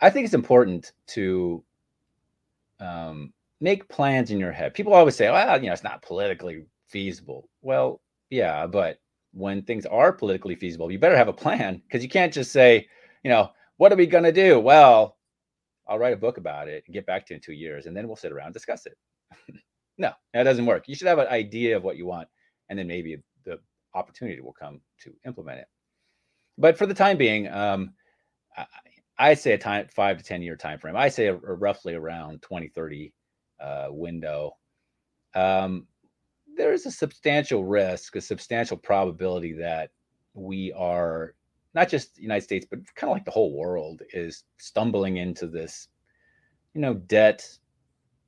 I 0.00 0.10
think 0.10 0.24
it's 0.24 0.34
important 0.34 0.92
to 1.08 1.62
um, 2.80 3.32
make 3.60 3.88
plans 3.88 4.30
in 4.30 4.38
your 4.38 4.52
head. 4.52 4.74
People 4.74 4.94
always 4.94 5.16
say, 5.16 5.30
well, 5.30 5.60
you 5.60 5.66
know, 5.66 5.72
it's 5.72 5.84
not 5.84 6.02
politically 6.02 6.64
feasible. 6.86 7.48
Well, 7.62 8.00
yeah, 8.30 8.66
but 8.66 8.98
when 9.32 9.62
things 9.62 9.86
are 9.86 10.12
politically 10.12 10.54
feasible, 10.54 10.90
you 10.90 10.98
better 10.98 11.16
have 11.16 11.28
a 11.28 11.32
plan 11.32 11.82
because 11.86 12.02
you 12.02 12.08
can't 12.08 12.32
just 12.32 12.52
say, 12.52 12.88
you 13.22 13.30
know, 13.30 13.50
what 13.76 13.92
are 13.92 13.96
we 13.96 14.06
going 14.06 14.24
to 14.24 14.32
do? 14.32 14.58
Well, 14.58 15.16
I'll 15.88 15.98
write 15.98 16.12
a 16.12 16.18
book 16.18 16.38
about 16.38 16.68
it 16.68 16.84
and 16.86 16.94
get 16.94 17.06
back 17.06 17.26
to 17.26 17.34
you 17.34 17.36
in 17.36 17.40
two 17.40 17.52
years, 17.52 17.86
and 17.86 17.96
then 17.96 18.06
we'll 18.06 18.16
sit 18.16 18.32
around 18.32 18.46
and 18.46 18.54
discuss 18.54 18.86
it. 18.86 18.96
no, 19.98 20.12
that 20.34 20.44
doesn't 20.44 20.66
work. 20.66 20.84
You 20.86 20.94
should 20.94 21.08
have 21.08 21.18
an 21.18 21.28
idea 21.28 21.76
of 21.76 21.82
what 21.82 21.96
you 21.96 22.06
want, 22.06 22.28
and 22.68 22.78
then 22.78 22.86
maybe 22.86 23.16
the 23.44 23.58
opportunity 23.94 24.40
will 24.40 24.52
come 24.52 24.80
to 25.02 25.12
implement 25.26 25.60
it. 25.60 25.66
But 26.58 26.78
for 26.78 26.86
the 26.86 26.94
time 26.94 27.16
being, 27.16 27.48
um, 27.48 27.94
I, 28.56 28.66
I, 29.18 29.34
say 29.34 29.52
a 29.52 29.58
time 29.58 29.88
five 29.94 30.18
to 30.18 30.24
ten 30.24 30.42
year 30.42 30.56
time 30.56 30.78
frame. 30.78 30.96
I 30.96 31.08
say 31.08 31.26
a, 31.26 31.34
a 31.34 31.54
roughly 31.54 31.94
around 31.94 32.42
2030 32.42 33.12
uh, 33.60 33.88
window. 33.90 34.52
Um, 35.34 35.86
there 36.60 36.74
is 36.74 36.84
a 36.84 36.90
substantial 36.90 37.64
risk, 37.64 38.16
a 38.16 38.20
substantial 38.20 38.76
probability 38.76 39.54
that 39.54 39.90
we 40.34 40.70
are 40.74 41.34
not 41.74 41.88
just 41.88 42.16
the 42.16 42.22
United 42.22 42.42
States, 42.42 42.66
but 42.68 42.80
kind 42.96 43.10
of 43.10 43.16
like 43.16 43.24
the 43.24 43.30
whole 43.30 43.56
world 43.56 44.02
is 44.12 44.44
stumbling 44.58 45.16
into 45.16 45.46
this, 45.46 45.88
you 46.74 46.82
know, 46.82 46.92
debt, 46.92 47.48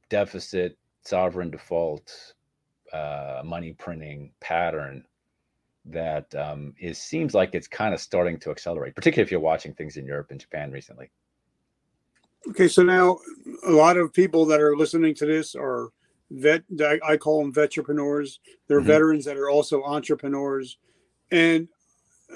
deficit, 0.09 0.79
sovereign 1.05 1.51
default, 1.51 2.35
uh, 2.95 3.43
money 3.45 3.75
printing 3.75 4.33
pattern 4.41 5.05
that 5.85 6.35
um, 6.35 6.73
is 6.81 6.97
seems 6.97 7.35
like 7.35 7.55
it's 7.55 7.69
kind 7.69 7.93
of 7.93 8.01
starting 8.01 8.39
to 8.39 8.51
accelerate, 8.51 8.95
particularly 8.95 9.27
if 9.27 9.31
you're 9.31 9.41
watching 9.41 9.75
things 9.75 9.99
in 9.99 10.07
Europe 10.07 10.31
and 10.31 10.41
Japan 10.41 10.71
recently. 10.71 11.11
Okay, 12.49 12.67
so 12.69 12.83
now 12.83 13.19
a 13.67 13.71
lot 13.71 13.99
of 13.99 14.11
people 14.11 14.47
that 14.47 14.61
are 14.61 14.75
listening 14.75 15.15
to 15.17 15.27
this 15.27 15.55
are 15.55 15.91
vet. 16.33 16.63
I 17.05 17.17
call 17.17 17.41
them 17.41 17.53
vetrepreneurs. 17.53 18.39
They're 18.67 18.79
mm-hmm. 18.79 18.87
veterans 18.87 19.25
that 19.27 19.37
are 19.37 19.51
also 19.51 19.83
entrepreneurs, 19.85 20.79
and 21.31 21.69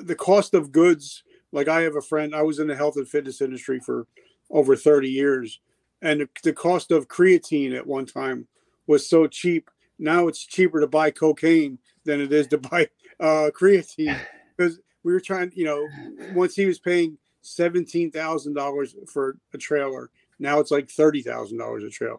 the 0.02 0.14
cost 0.14 0.54
of 0.54 0.72
goods. 0.72 1.22
Like 1.52 1.68
I 1.68 1.82
have 1.82 1.96
a 1.96 2.02
friend. 2.02 2.34
I 2.34 2.42
was 2.42 2.58
in 2.58 2.66
the 2.66 2.76
health 2.76 2.96
and 2.96 3.08
fitness 3.08 3.40
industry 3.40 3.80
for 3.80 4.06
over 4.50 4.76
thirty 4.76 5.08
years, 5.08 5.60
and 6.02 6.20
the, 6.20 6.28
the 6.42 6.52
cost 6.52 6.90
of 6.90 7.08
creatine 7.08 7.74
at 7.74 7.86
one 7.86 8.06
time 8.06 8.46
was 8.86 9.08
so 9.08 9.26
cheap. 9.26 9.70
Now 9.98 10.28
it's 10.28 10.44
cheaper 10.44 10.80
to 10.80 10.86
buy 10.86 11.10
cocaine 11.10 11.78
than 12.04 12.20
it 12.20 12.32
is 12.32 12.46
to 12.48 12.58
buy 12.58 12.88
uh, 13.18 13.50
creatine 13.58 14.18
because 14.56 14.80
we 15.02 15.12
were 15.12 15.20
trying. 15.20 15.52
You 15.54 15.64
know, 15.64 15.88
once 16.34 16.54
he 16.54 16.66
was 16.66 16.78
paying 16.78 17.16
seventeen 17.42 18.10
thousand 18.10 18.54
dollars 18.54 18.94
for 19.06 19.36
a 19.54 19.58
trailer. 19.58 20.10
Now 20.38 20.58
it's 20.60 20.70
like 20.70 20.90
thirty 20.90 21.22
thousand 21.22 21.58
dollars 21.58 21.84
a 21.84 21.90
trailer. 21.90 22.18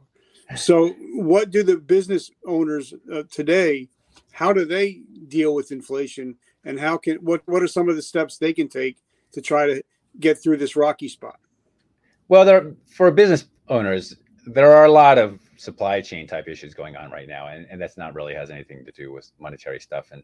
So, 0.56 0.90
what 1.14 1.52
do 1.52 1.64
the 1.64 1.78
business 1.78 2.32
owners 2.46 2.94
uh, 3.14 3.24
today? 3.30 3.90
How 4.32 4.54
do 4.54 4.66
they 4.66 5.02
deal 5.28 5.54
with 5.54 5.72
inflation, 5.72 6.36
and 6.64 6.80
how 6.80 6.98
can 6.98 7.18
what 7.18 7.42
what 7.46 7.62
are 7.62 7.68
some 7.68 7.90
of 7.90 7.96
the 7.96 8.02
steps 8.02 8.38
they 8.38 8.54
can 8.54 8.70
take 8.70 8.98
to 9.34 9.42
try 9.42 9.66
to 9.66 9.84
get 10.20 10.38
through 10.38 10.58
this 10.58 10.76
rocky 10.76 11.10
spot? 11.10 11.40
Well, 12.30 12.46
there 12.46 12.74
for 12.86 13.12
business 13.12 13.46
owners, 13.68 14.16
there 14.46 14.74
are 14.74 14.86
a 14.86 14.92
lot 14.92 15.18
of 15.18 15.40
supply 15.58 16.02
chain 16.02 16.28
type 16.28 16.48
issues 16.48 16.74
going 16.74 16.96
on 16.96 17.12
right 17.12 17.28
now, 17.28 17.48
and, 17.48 17.68
and 17.70 17.82
that's 17.82 17.98
not 17.98 18.16
really 18.16 18.34
has 18.34 18.50
anything 18.50 18.86
to 18.86 18.92
do 18.92 19.12
with 19.12 19.32
monetary 19.40 19.80
stuff. 19.80 20.12
And 20.12 20.24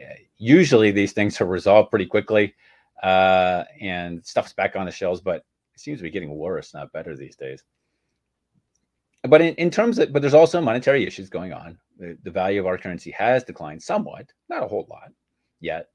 uh, 0.00 0.14
usually, 0.36 0.90
these 0.90 1.12
things 1.12 1.40
are 1.40 1.46
resolved 1.46 1.90
pretty 1.90 2.06
quickly 2.06 2.54
uh, 3.02 3.64
and 3.80 4.24
stuff's 4.24 4.52
back 4.52 4.76
on 4.76 4.86
the 4.86 4.92
shelves, 4.92 5.20
but 5.20 5.44
it 5.74 5.80
seems 5.80 5.98
to 5.98 6.02
be 6.02 6.10
getting 6.10 6.36
worse, 6.36 6.72
not 6.72 6.92
better 6.92 7.16
these 7.16 7.36
days. 7.36 7.62
But 9.28 9.40
in, 9.40 9.54
in 9.54 9.70
terms 9.70 9.98
of, 9.98 10.12
but 10.12 10.20
there's 10.20 10.34
also 10.34 10.60
monetary 10.60 11.06
issues 11.06 11.30
going 11.30 11.52
on. 11.52 11.78
The, 11.98 12.18
the 12.22 12.30
value 12.30 12.60
of 12.60 12.66
our 12.66 12.76
currency 12.76 13.10
has 13.12 13.44
declined 13.44 13.82
somewhat, 13.82 14.32
not 14.48 14.62
a 14.62 14.68
whole 14.68 14.86
lot 14.90 15.10
yet. 15.60 15.88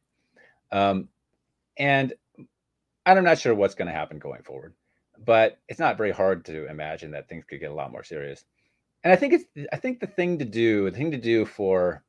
Um, 0.72 1.10
and 1.78 2.14
I'm 3.06 3.24
not 3.24 3.40
sure 3.40 3.54
what's 3.54 3.76
going 3.76 3.88
to 3.88 3.94
happen 3.94 4.20
going 4.20 4.44
forward, 4.44 4.74
but 5.26 5.60
it's 5.68 5.80
not 5.80 5.98
very 5.98 6.12
hard 6.12 6.46
to 6.46 6.68
imagine 6.70 7.12
that 7.12 7.28
things 7.28 7.46
could 7.46 7.60
get 7.60 7.72
a 7.72 7.74
lot 7.74 7.92
more 7.92 8.04
serious. 8.04 8.46
And 9.04 9.14
I 9.14 9.16
think 9.16 9.34
it's, 9.34 9.46
I 9.72 9.78
think 9.78 10.00
the 10.00 10.08
thing 10.08 10.40
to 10.40 10.46
do, 10.46 10.90
the 10.90 10.98
thing 10.98 11.12
to 11.12 11.18
do 11.18 11.46
for 11.46 12.04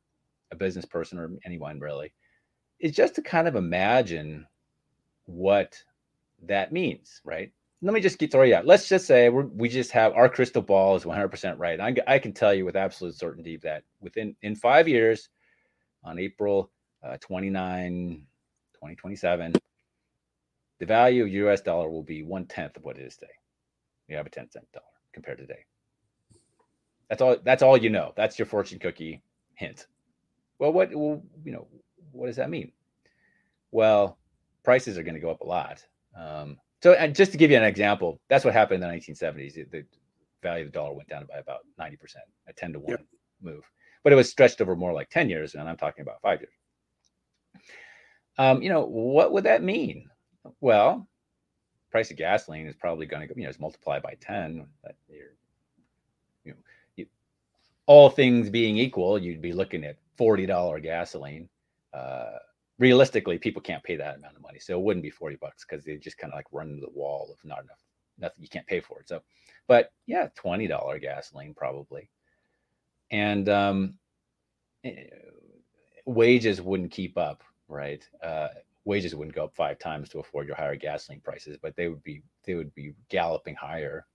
a 0.50 0.56
business 0.56 0.85
person 0.85 1.18
or 1.18 1.30
anyone 1.44 1.80
really, 1.80 2.12
is 2.80 2.92
just 2.92 3.14
to 3.16 3.22
kind 3.22 3.46
of 3.46 3.56
imagine 3.56 4.46
what 5.26 5.83
that 6.46 6.72
means, 6.72 7.20
right? 7.24 7.52
Let 7.83 7.95
me 7.95 8.01
just 8.01 8.19
get 8.19 8.31
throw 8.31 8.43
you 8.43 8.55
out. 8.55 8.66
Let's 8.66 8.88
just 8.88 9.07
say 9.07 9.29
we 9.31 9.45
we 9.45 9.69
just 9.69 9.90
have 9.93 10.12
our 10.12 10.29
crystal 10.29 10.61
ball 10.61 10.97
is 10.97 11.05
100% 11.05 11.59
right. 11.59 11.81
I, 11.81 11.95
I 12.07 12.19
can 12.19 12.33
tell 12.33 12.53
you 12.53 12.64
with 12.64 12.77
absolute 12.77 13.14
certainty 13.14 13.57
that 13.59 13.85
within 14.01 14.37
in 14.43 14.55
five 14.55 14.87
years, 14.87 15.31
on 16.05 16.19
April 16.19 16.71
uh, 17.03 17.16
29, 17.21 18.27
2027, 18.75 19.55
the 20.79 20.87
value 20.87 21.25
of 21.25 21.29
US 21.29 21.61
dollar 21.61 21.88
will 21.90 22.03
be 22.03 22.23
one 22.23 22.47
tenth 22.47 22.77
of 22.77 22.85
what 22.85 22.99
it 22.99 23.07
is 23.07 23.16
today. 23.16 23.33
You 24.09 24.16
have 24.16 24.27
a 24.27 24.31
10 24.31 24.51
cent 24.51 24.66
dollar 24.73 24.85
compared 25.12 25.38
to 25.38 25.47
today. 25.47 25.64
That's 27.09 27.23
all. 27.23 27.37
That's 27.43 27.62
all 27.62 27.77
you 27.77 27.90
know. 27.90 28.12
That's 28.16 28.38
your 28.38 28.47
fortune 28.47 28.79
cookie 28.79 29.23
hint. 29.55 29.87
Well, 30.59 30.73
what 30.73 30.95
well, 30.95 31.23
you 31.45 31.53
know? 31.53 31.66
What 32.12 32.27
does 32.27 32.37
that 32.37 32.51
mean? 32.51 32.73
Well, 33.73 34.19
prices 34.64 34.99
are 34.99 35.03
going 35.03 35.14
to 35.14 35.21
go 35.21 35.31
up 35.31 35.40
a 35.40 35.47
lot. 35.47 35.85
Um, 36.16 36.59
so, 36.83 36.95
and 36.95 37.14
just 37.14 37.33
to 37.33 37.38
give 37.38 37.51
you 37.51 37.57
an 37.57 37.64
example, 37.64 38.21
that's 38.29 38.45
what 38.45 38.55
happened 38.55 38.83
in 38.83 38.88
the 38.88 38.97
1970s. 38.97 39.71
The 39.71 39.85
value 40.43 40.64
of 40.64 40.73
the 40.73 40.79
dollar 40.79 40.95
went 40.95 41.09
down 41.09 41.27
by 41.27 41.38
about 41.38 41.61
90%, 41.79 41.97
a 42.49 42.53
10 42.53 42.73
to 42.73 42.81
1 42.81 42.90
yep. 42.90 43.05
move. 43.43 43.62
But 44.03 44.12
it 44.12 44.16
was 44.16 44.31
stretched 44.31 44.61
over 44.62 44.75
more 44.75 44.93
like 44.93 45.11
10 45.11 45.29
years, 45.29 45.55
and 45.55 45.69
I'm 45.69 45.77
talking 45.77 46.03
about 46.03 46.23
five 46.23 46.40
years. 46.40 46.55
Um, 48.38 48.62
you 48.62 48.71
know, 48.71 48.87
what 48.87 49.33
would 49.33 49.45
that 49.45 49.62
mean? 49.62 50.09
Well, 50.62 51.07
price 51.90 52.11
of 52.11 52.16
gasoline 52.16 52.66
is 52.66 52.75
probably 52.75 53.05
going 53.05 53.21
to 53.21 53.27
go, 53.27 53.35
you 53.37 53.43
know, 53.43 53.51
it's 53.51 53.61
multiplied 53.61 54.03
by 54.03 54.14
10. 54.21 54.66
You're, 55.09 55.19
you 56.45 56.53
know, 56.53 56.59
you, 56.97 57.07
all 57.85 58.09
things 58.09 58.49
being 58.49 58.79
equal, 58.79 59.19
you'd 59.19 59.43
be 59.43 59.53
looking 59.53 59.85
at 59.85 59.97
$40 60.19 60.83
gasoline. 60.83 61.51
Uh, 61.93 62.38
realistically, 62.81 63.38
people 63.38 63.61
can't 63.61 63.85
pay 63.85 63.95
that 63.95 64.16
amount 64.16 64.35
of 64.35 64.43
money. 64.43 64.59
So 64.59 64.77
it 64.77 64.83
wouldn't 64.83 65.05
be 65.05 65.11
40 65.11 65.37
bucks 65.37 65.64
because 65.69 65.85
they 65.85 65.97
just 65.99 66.19
kind 66.19 66.33
of 66.33 66.38
like 66.38 66.47
run 66.51 66.71
into 66.71 66.81
the 66.81 66.99
wall 66.99 67.29
of 67.31 67.38
not 67.45 67.62
enough, 67.62 67.79
nothing, 68.19 68.43
you 68.43 68.49
can't 68.49 68.66
pay 68.66 68.81
for 68.81 69.01
it. 69.01 69.09
So, 69.09 69.21
but 69.69 69.93
yeah, 70.07 70.29
$20 70.43 71.01
gasoline 71.01 71.55
probably. 71.55 72.11
And 73.11 73.49
um, 73.51 73.95
eh, 74.83 75.05
wages 76.07 76.62
wouldn't 76.62 76.90
keep 76.90 77.19
up, 77.19 77.45
right? 77.69 78.03
Uh, 78.23 78.49
wages 78.87 79.14
wouldn't 79.14 79.37
go 79.37 79.45
up 79.45 79.55
five 79.55 79.79
times 79.79 80.09
to 80.09 80.19
afford 80.19 80.47
your 80.47 80.57
higher 80.57 80.75
gasoline 80.75 81.21
prices, 81.21 81.59
but 81.61 81.77
they 81.77 81.88
would 81.88 82.03
be, 82.03 82.23
they 82.45 82.55
would 82.55 82.75
be 82.75 82.95
galloping 83.11 83.55
higher. 83.57 84.07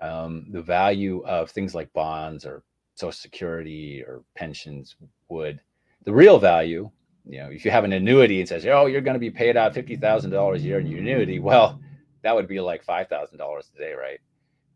Um, 0.00 0.46
the 0.50 0.62
value 0.62 1.22
of 1.26 1.50
things 1.50 1.74
like 1.74 1.92
bonds 1.92 2.46
or 2.46 2.62
social 2.94 3.12
security 3.12 4.02
or 4.02 4.22
pensions 4.34 4.96
would, 5.28 5.60
the 6.04 6.12
real 6.12 6.38
value 6.38 6.90
you 7.26 7.38
know, 7.38 7.48
if 7.48 7.64
you 7.64 7.70
have 7.70 7.84
an 7.84 7.92
annuity 7.92 8.40
and 8.40 8.48
says, 8.48 8.66
oh, 8.66 8.86
you're 8.86 9.00
going 9.00 9.14
to 9.14 9.20
be 9.20 9.30
paid 9.30 9.56
out 9.56 9.74
fifty 9.74 9.96
thousand 9.96 10.30
dollars 10.30 10.62
a 10.62 10.66
year 10.66 10.78
in 10.80 10.86
your 10.86 11.00
annuity, 11.00 11.38
well, 11.38 11.80
that 12.22 12.34
would 12.34 12.48
be 12.48 12.60
like 12.60 12.84
five 12.84 13.08
thousand 13.08 13.38
dollars 13.38 13.70
a 13.74 13.78
day, 13.78 13.92
right? 13.94 14.20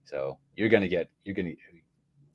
So 0.04 0.38
you're 0.56 0.70
going 0.70 0.82
to 0.82 0.88
get 0.88 1.10
you're 1.24 1.34
going 1.34 1.46
to 1.46 1.56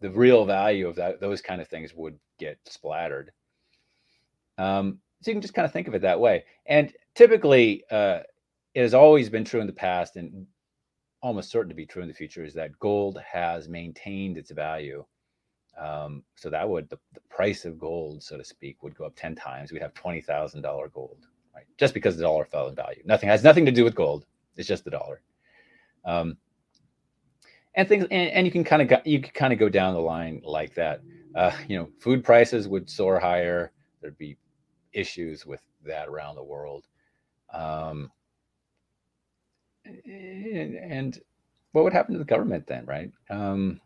the 0.01 0.11
real 0.11 0.45
value 0.45 0.87
of 0.87 0.95
that 0.97 1.19
those 1.19 1.41
kind 1.41 1.61
of 1.61 1.67
things 1.67 1.93
would 1.95 2.17
get 2.39 2.59
splattered. 2.65 3.31
Um, 4.57 4.99
so 5.21 5.31
you 5.31 5.35
can 5.35 5.41
just 5.41 5.53
kind 5.53 5.65
of 5.65 5.71
think 5.71 5.87
of 5.87 5.95
it 5.95 6.01
that 6.01 6.19
way. 6.19 6.43
And 6.65 6.93
typically, 7.15 7.83
uh, 7.89 8.19
it 8.73 8.81
has 8.81 8.93
always 8.93 9.29
been 9.29 9.45
true 9.45 9.61
in 9.61 9.67
the 9.67 9.73
past, 9.73 10.15
and 10.15 10.45
almost 11.21 11.49
certain 11.49 11.69
to 11.69 11.75
be 11.75 11.85
true 11.85 12.01
in 12.01 12.07
the 12.07 12.13
future, 12.13 12.43
is 12.43 12.53
that 12.53 12.77
gold 12.79 13.19
has 13.25 13.69
maintained 13.69 14.37
its 14.37 14.51
value 14.51 15.05
um, 15.79 16.23
so 16.35 16.49
that 16.49 16.67
would 16.67 16.89
the, 16.89 16.99
the 17.13 17.19
price 17.29 17.65
of 17.65 17.79
gold, 17.79 18.23
so 18.23 18.37
to 18.37 18.43
speak, 18.43 18.83
would 18.83 18.95
go 18.95 19.05
up 19.05 19.13
10 19.15 19.35
times. 19.35 19.71
We'd 19.71 19.81
have 19.81 19.93
$20,000 19.93 20.93
gold, 20.93 21.27
right? 21.55 21.65
Just 21.77 21.93
because 21.93 22.15
the 22.15 22.23
dollar 22.23 22.45
fell 22.45 22.67
in 22.67 22.75
value. 22.75 23.01
Nothing 23.05 23.29
has 23.29 23.43
nothing 23.43 23.65
to 23.65 23.71
do 23.71 23.83
with 23.83 23.95
gold. 23.95 24.25
It's 24.55 24.67
just 24.67 24.83
the 24.83 24.91
dollar. 24.91 25.21
Um, 26.05 26.37
and 27.75 27.87
things, 27.87 28.05
and, 28.11 28.29
and 28.29 28.45
you 28.45 28.51
can 28.51 28.63
kind 28.63 28.81
of 28.81 29.01
you 29.05 29.19
can 29.19 29.31
kind 29.33 29.51
of 29.51 29.57
go 29.57 29.67
down 29.67 29.95
the 29.95 29.99
line 29.99 30.41
like 30.45 30.75
that. 30.75 31.01
Uh, 31.33 31.51
you 31.67 31.77
know, 31.77 31.89
food 31.99 32.23
prices 32.23 32.67
would 32.67 32.87
soar 32.87 33.19
higher. 33.19 33.71
There'd 34.01 34.17
be 34.17 34.37
issues 34.91 35.45
with 35.45 35.61
that 35.85 36.07
around 36.07 36.35
the 36.35 36.43
world. 36.43 36.85
Um, 37.51 38.11
and, 39.85 40.75
and, 40.75 41.19
what 41.71 41.83
would 41.83 41.93
happen 41.93 42.13
to 42.13 42.19
the 42.19 42.25
government 42.25 42.67
then, 42.67 42.85
right? 42.85 43.11
Um, 43.31 43.81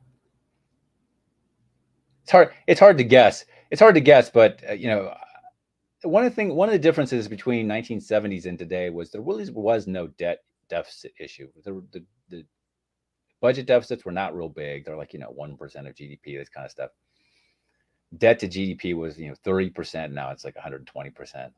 it's 2.27 2.33
hard. 2.33 2.51
It's 2.67 2.79
hard 2.81 2.97
to 2.97 3.05
guess. 3.05 3.45
It's 3.71 3.79
hard 3.79 3.95
to 3.95 4.01
guess, 4.01 4.29
but 4.29 4.61
uh, 4.69 4.73
you 4.73 4.87
know, 4.87 5.13
one 6.03 6.25
of 6.25 6.31
the 6.31 6.35
thing, 6.35 6.53
one 6.53 6.67
of 6.67 6.73
the 6.73 6.79
differences 6.79 7.25
between 7.25 7.69
1970s 7.69 8.45
and 8.45 8.59
today 8.59 8.89
was 8.89 9.11
there 9.11 9.21
really 9.21 9.49
was 9.49 9.87
no 9.87 10.07
debt 10.07 10.39
deficit 10.69 11.13
issue. 11.21 11.47
The, 11.63 11.81
the, 11.93 12.03
the 12.27 12.45
budget 13.39 13.65
deficits 13.65 14.03
were 14.03 14.11
not 14.11 14.35
real 14.35 14.49
big. 14.49 14.83
They're 14.83 14.97
like 14.97 15.13
you 15.13 15.19
know 15.19 15.29
one 15.29 15.55
percent 15.55 15.87
of 15.87 15.95
GDP, 15.95 16.37
this 16.37 16.49
kind 16.49 16.65
of 16.65 16.71
stuff. 16.71 16.89
Debt 18.17 18.39
to 18.39 18.49
GDP 18.49 18.93
was 18.93 19.17
you 19.17 19.29
know 19.29 19.35
30 19.45 19.69
percent. 19.69 20.13
Now 20.13 20.31
it's 20.31 20.43
like 20.43 20.55
120 20.55 21.09
percent. 21.11 21.53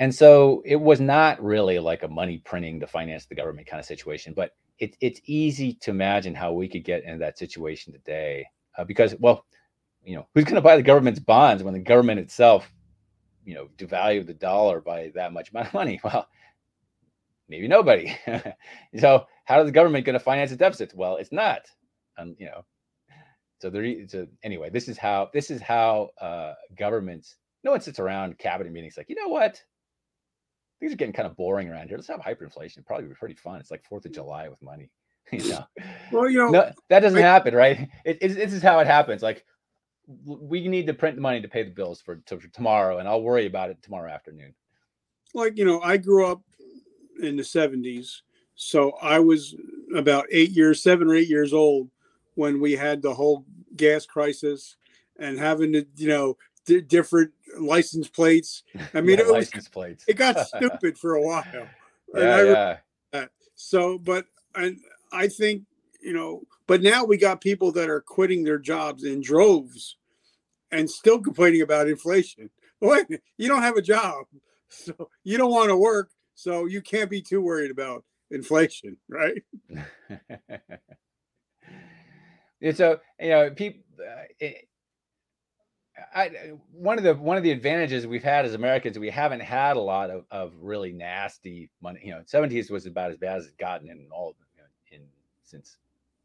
And 0.00 0.12
so 0.12 0.60
it 0.64 0.80
was 0.80 1.00
not 1.00 1.40
really 1.40 1.78
like 1.78 2.02
a 2.02 2.08
money 2.08 2.38
printing 2.38 2.80
to 2.80 2.88
finance 2.88 3.26
the 3.26 3.36
government 3.36 3.68
kind 3.68 3.78
of 3.78 3.86
situation, 3.86 4.32
but 4.34 4.56
it, 4.80 4.96
it's 5.00 5.20
easy 5.26 5.74
to 5.82 5.90
imagine 5.90 6.34
how 6.34 6.52
we 6.52 6.68
could 6.68 6.84
get 6.84 7.04
in 7.04 7.20
that 7.20 7.38
situation 7.38 7.92
today 7.92 8.44
uh, 8.76 8.84
because, 8.84 9.14
well, 9.18 9.44
you 10.04 10.16
know, 10.16 10.26
who's 10.34 10.44
going 10.44 10.54
to 10.56 10.60
buy 10.60 10.76
the 10.76 10.82
government's 10.82 11.20
bonds 11.20 11.62
when 11.62 11.74
the 11.74 11.80
government 11.80 12.20
itself, 12.20 12.70
you 13.44 13.54
know, 13.54 13.68
devalued 13.76 14.26
the 14.26 14.34
dollar 14.34 14.80
by 14.80 15.10
that 15.14 15.32
much 15.32 15.50
amount 15.50 15.68
of 15.68 15.74
money? 15.74 16.00
Well, 16.04 16.28
maybe 17.48 17.68
nobody. 17.68 18.16
so 18.98 19.26
how 19.44 19.60
is 19.60 19.66
the 19.66 19.72
government 19.72 20.06
going 20.06 20.14
to 20.14 20.24
finance 20.24 20.52
a 20.52 20.56
deficit? 20.56 20.92
Well, 20.94 21.16
it's 21.16 21.32
not. 21.32 21.62
Um, 22.16 22.36
you 22.38 22.46
know, 22.46 22.64
so 23.60 23.70
there. 23.70 24.06
So 24.06 24.26
anyway, 24.44 24.70
this 24.70 24.88
is 24.88 24.96
how 24.96 25.30
this 25.32 25.50
is 25.50 25.60
how 25.60 26.10
uh, 26.20 26.54
governments. 26.76 27.36
No 27.64 27.72
one 27.72 27.80
sits 27.80 27.98
around 27.98 28.38
cabinet 28.38 28.72
meetings 28.72 28.96
like, 28.96 29.10
you 29.10 29.16
know 29.16 29.28
what? 29.28 29.62
things 30.80 30.92
are 30.92 30.96
getting 30.96 31.12
kind 31.12 31.28
of 31.28 31.36
boring 31.36 31.68
around 31.68 31.88
here. 31.88 31.96
Let's 31.96 32.08
have 32.08 32.20
hyperinflation. 32.20 32.78
It 32.78 32.86
Probably 32.86 33.06
be 33.06 33.14
pretty 33.14 33.34
fun. 33.34 33.60
It's 33.60 33.70
like 33.70 33.84
Fourth 33.84 34.06
of 34.06 34.12
July 34.12 34.48
with 34.48 34.60
money. 34.62 34.90
you 35.32 35.48
know? 35.48 35.64
Well, 36.12 36.28
you 36.28 36.38
know, 36.38 36.50
no, 36.50 36.72
that 36.88 37.00
doesn't 37.00 37.18
I, 37.18 37.22
happen, 37.22 37.54
right? 37.54 37.88
It, 38.04 38.18
it, 38.20 38.28
this 38.34 38.52
is 38.52 38.62
how 38.62 38.78
it 38.80 38.86
happens. 38.86 39.22
Like 39.22 39.44
we 40.24 40.66
need 40.66 40.86
to 40.86 40.94
print 40.94 41.16
the 41.16 41.22
money 41.22 41.40
to 41.40 41.48
pay 41.48 41.62
the 41.62 41.70
bills 41.70 42.00
for, 42.00 42.16
to, 42.16 42.40
for 42.40 42.48
tomorrow, 42.48 42.98
and 42.98 43.08
I'll 43.08 43.22
worry 43.22 43.46
about 43.46 43.70
it 43.70 43.82
tomorrow 43.82 44.10
afternoon. 44.10 44.54
Like 45.34 45.56
you 45.56 45.64
know, 45.64 45.80
I 45.80 45.96
grew 45.96 46.26
up 46.26 46.42
in 47.22 47.36
the 47.36 47.42
'70s, 47.42 48.22
so 48.54 48.92
I 49.00 49.20
was 49.20 49.54
about 49.94 50.26
eight 50.30 50.50
years, 50.50 50.82
seven 50.82 51.08
or 51.08 51.14
eight 51.14 51.28
years 51.28 51.52
old 51.52 51.88
when 52.34 52.60
we 52.60 52.72
had 52.72 53.02
the 53.02 53.14
whole 53.14 53.44
gas 53.76 54.06
crisis 54.06 54.76
and 55.18 55.38
having 55.38 55.72
to, 55.72 55.86
you 55.96 56.08
know, 56.08 56.36
d- 56.64 56.80
different 56.80 57.32
license 57.58 58.08
plates. 58.08 58.62
I 58.94 59.00
mean, 59.00 59.18
yeah, 59.18 59.24
it 59.24 59.30
license 59.30 59.64
was, 59.64 59.68
plates. 59.68 60.04
it 60.08 60.14
got 60.14 60.46
stupid 60.46 60.98
for 60.98 61.14
a 61.14 61.22
while. 61.22 61.44
Yeah, 62.14 62.76
yeah. 63.12 63.26
So, 63.54 63.98
but 63.98 64.26
and 64.54 64.78
I 65.12 65.28
think 65.28 65.64
you 66.02 66.12
know, 66.12 66.42
but 66.66 66.82
now 66.82 67.04
we 67.04 67.16
got 67.16 67.40
people 67.40 67.72
that 67.72 67.90
are 67.90 68.00
quitting 68.00 68.44
their 68.44 68.58
jobs 68.58 69.04
in 69.04 69.20
droves, 69.20 69.96
and 70.70 70.90
still 70.90 71.20
complaining 71.20 71.62
about 71.62 71.88
inflation. 71.88 72.50
Wait, 72.80 73.06
you 73.36 73.48
don't 73.48 73.62
have 73.62 73.76
a 73.76 73.82
job, 73.82 74.24
so 74.68 75.10
you 75.24 75.36
don't 75.36 75.50
want 75.50 75.68
to 75.68 75.76
work, 75.76 76.10
so 76.34 76.66
you 76.66 76.80
can't 76.80 77.10
be 77.10 77.20
too 77.20 77.40
worried 77.40 77.70
about 77.70 78.04
inflation, 78.30 78.96
right? 79.08 79.42
and 82.62 82.76
so 82.76 82.98
you 83.18 83.28
know, 83.28 83.50
people. 83.50 83.82
Uh, 83.98 84.22
it, 84.38 84.66
I, 86.14 86.30
one 86.72 86.96
of 86.96 87.04
the 87.04 87.14
one 87.14 87.36
of 87.36 87.42
the 87.42 87.50
advantages 87.50 88.06
we've 88.06 88.24
had 88.24 88.46
as 88.46 88.54
Americans, 88.54 88.98
we 88.98 89.10
haven't 89.10 89.40
had 89.40 89.76
a 89.76 89.80
lot 89.80 90.08
of, 90.08 90.24
of 90.30 90.52
really 90.58 90.92
nasty 90.92 91.70
money. 91.82 92.00
You 92.02 92.12
know, 92.12 92.22
seventies 92.24 92.70
was 92.70 92.86
about 92.86 93.10
as 93.10 93.18
bad 93.18 93.36
as 93.36 93.46
it's 93.46 93.56
gotten 93.56 93.90
in 93.90 94.08
all 94.10 94.34
since 95.50 95.76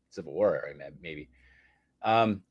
Civil 0.10 0.34
War, 0.34 0.64
maybe. 1.02 1.30
Um, 2.04 2.42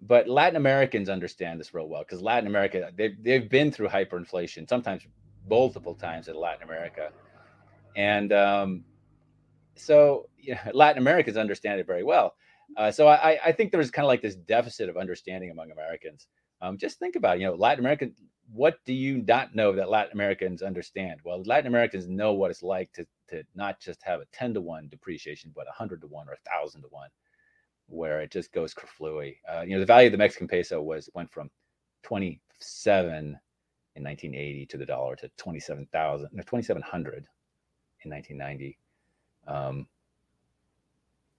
but 0.00 0.28
Latin 0.28 0.56
Americans 0.56 1.08
understand 1.08 1.60
this 1.60 1.72
real 1.72 1.88
well 1.88 2.02
because 2.02 2.20
Latin 2.20 2.46
America 2.46 2.90
they've 2.94 3.16
they've 3.22 3.48
been 3.48 3.70
through 3.70 3.88
hyperinflation, 3.88 4.68
sometimes 4.68 5.06
multiple 5.48 5.94
times 5.94 6.28
in 6.28 6.36
Latin 6.36 6.64
America, 6.64 7.10
and 7.96 8.32
um, 8.32 8.84
so 9.76 10.28
you 10.38 10.54
know, 10.54 10.60
Latin 10.74 11.00
Americans 11.00 11.36
understand 11.36 11.80
it 11.80 11.86
very 11.86 12.02
well. 12.02 12.34
Uh, 12.76 12.90
so 12.90 13.06
I, 13.06 13.38
I 13.44 13.52
think 13.52 13.70
there's 13.72 13.90
kind 13.90 14.04
of 14.04 14.08
like 14.08 14.22
this 14.22 14.34
deficit 14.34 14.88
of 14.88 14.96
understanding 14.96 15.50
among 15.50 15.70
Americans. 15.70 16.26
Um, 16.60 16.78
just 16.78 16.98
think 16.98 17.16
about, 17.16 17.38
you 17.38 17.46
know, 17.46 17.54
Latin 17.54 17.80
American. 17.80 18.14
What 18.52 18.78
do 18.84 18.92
you 18.92 19.22
not 19.26 19.54
know 19.54 19.72
that 19.72 19.90
Latin 19.90 20.12
Americans 20.12 20.62
understand? 20.62 21.20
Well, 21.24 21.42
Latin 21.44 21.66
Americans 21.66 22.08
know 22.08 22.32
what 22.32 22.50
it's 22.50 22.62
like 22.62 22.92
to 22.94 23.06
to 23.28 23.42
not 23.54 23.80
just 23.80 24.02
have 24.02 24.20
a 24.20 24.26
ten 24.32 24.54
to 24.54 24.60
one 24.60 24.88
depreciation, 24.88 25.52
but 25.54 25.66
a 25.68 25.72
hundred 25.72 26.00
to 26.02 26.06
one 26.06 26.28
or 26.28 26.32
a 26.32 26.50
thousand 26.50 26.82
to 26.82 26.88
one, 26.90 27.10
where 27.86 28.20
it 28.20 28.30
just 28.30 28.52
goes 28.52 28.74
kerflooey. 28.74 29.36
Uh, 29.48 29.62
you 29.62 29.74
know, 29.74 29.80
the 29.80 29.86
value 29.86 30.08
of 30.08 30.12
the 30.12 30.18
Mexican 30.18 30.48
peso 30.48 30.82
was 30.82 31.08
went 31.14 31.30
from 31.30 31.50
twenty 32.02 32.40
seven 32.58 33.38
in 33.96 34.02
1980 34.02 34.66
to 34.66 34.76
the 34.76 34.86
dollar 34.86 35.16
to 35.16 35.30
27,000, 35.36 36.28
no, 36.32 36.42
2,700 36.42 37.26
in 38.04 38.10
1990. 38.10 38.78
Um, 39.46 39.86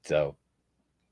so 0.03 0.35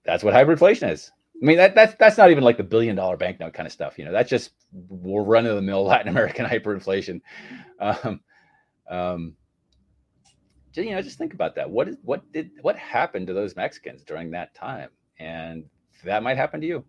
that's 0.05 0.23
what 0.23 0.33
hyperinflation 0.33 0.91
is. 0.91 1.11
I 1.41 1.45
mean, 1.45 1.57
that, 1.57 1.75
that's 1.75 1.95
that's 1.95 2.17
not 2.17 2.31
even 2.31 2.43
like 2.43 2.57
the 2.57 2.63
billion 2.63 2.95
dollar 2.95 3.17
banknote 3.17 3.53
kind 3.53 3.65
of 3.65 3.73
stuff. 3.73 3.97
You 3.97 4.05
know, 4.05 4.11
that's 4.11 4.29
just 4.29 4.51
we're 4.71 5.23
run 5.23 5.45
of 5.45 5.55
the 5.55 5.61
mill 5.61 5.83
Latin 5.85 6.07
American 6.07 6.45
hyperinflation. 6.45 7.21
Um, 7.79 8.21
um, 8.89 9.35
you 10.81 10.91
know, 10.91 11.01
just 11.01 11.17
think 11.17 11.33
about 11.33 11.55
that. 11.55 11.69
What 11.69 11.87
is 11.87 11.97
what 12.03 12.31
did 12.31 12.51
what 12.61 12.77
happened 12.77 13.27
to 13.27 13.33
those 13.33 13.55
Mexicans 13.55 14.03
during 14.03 14.31
that 14.31 14.55
time? 14.55 14.89
And 15.19 15.65
that 16.03 16.23
might 16.23 16.37
happen 16.37 16.61
to 16.61 16.67
you. 16.67 16.83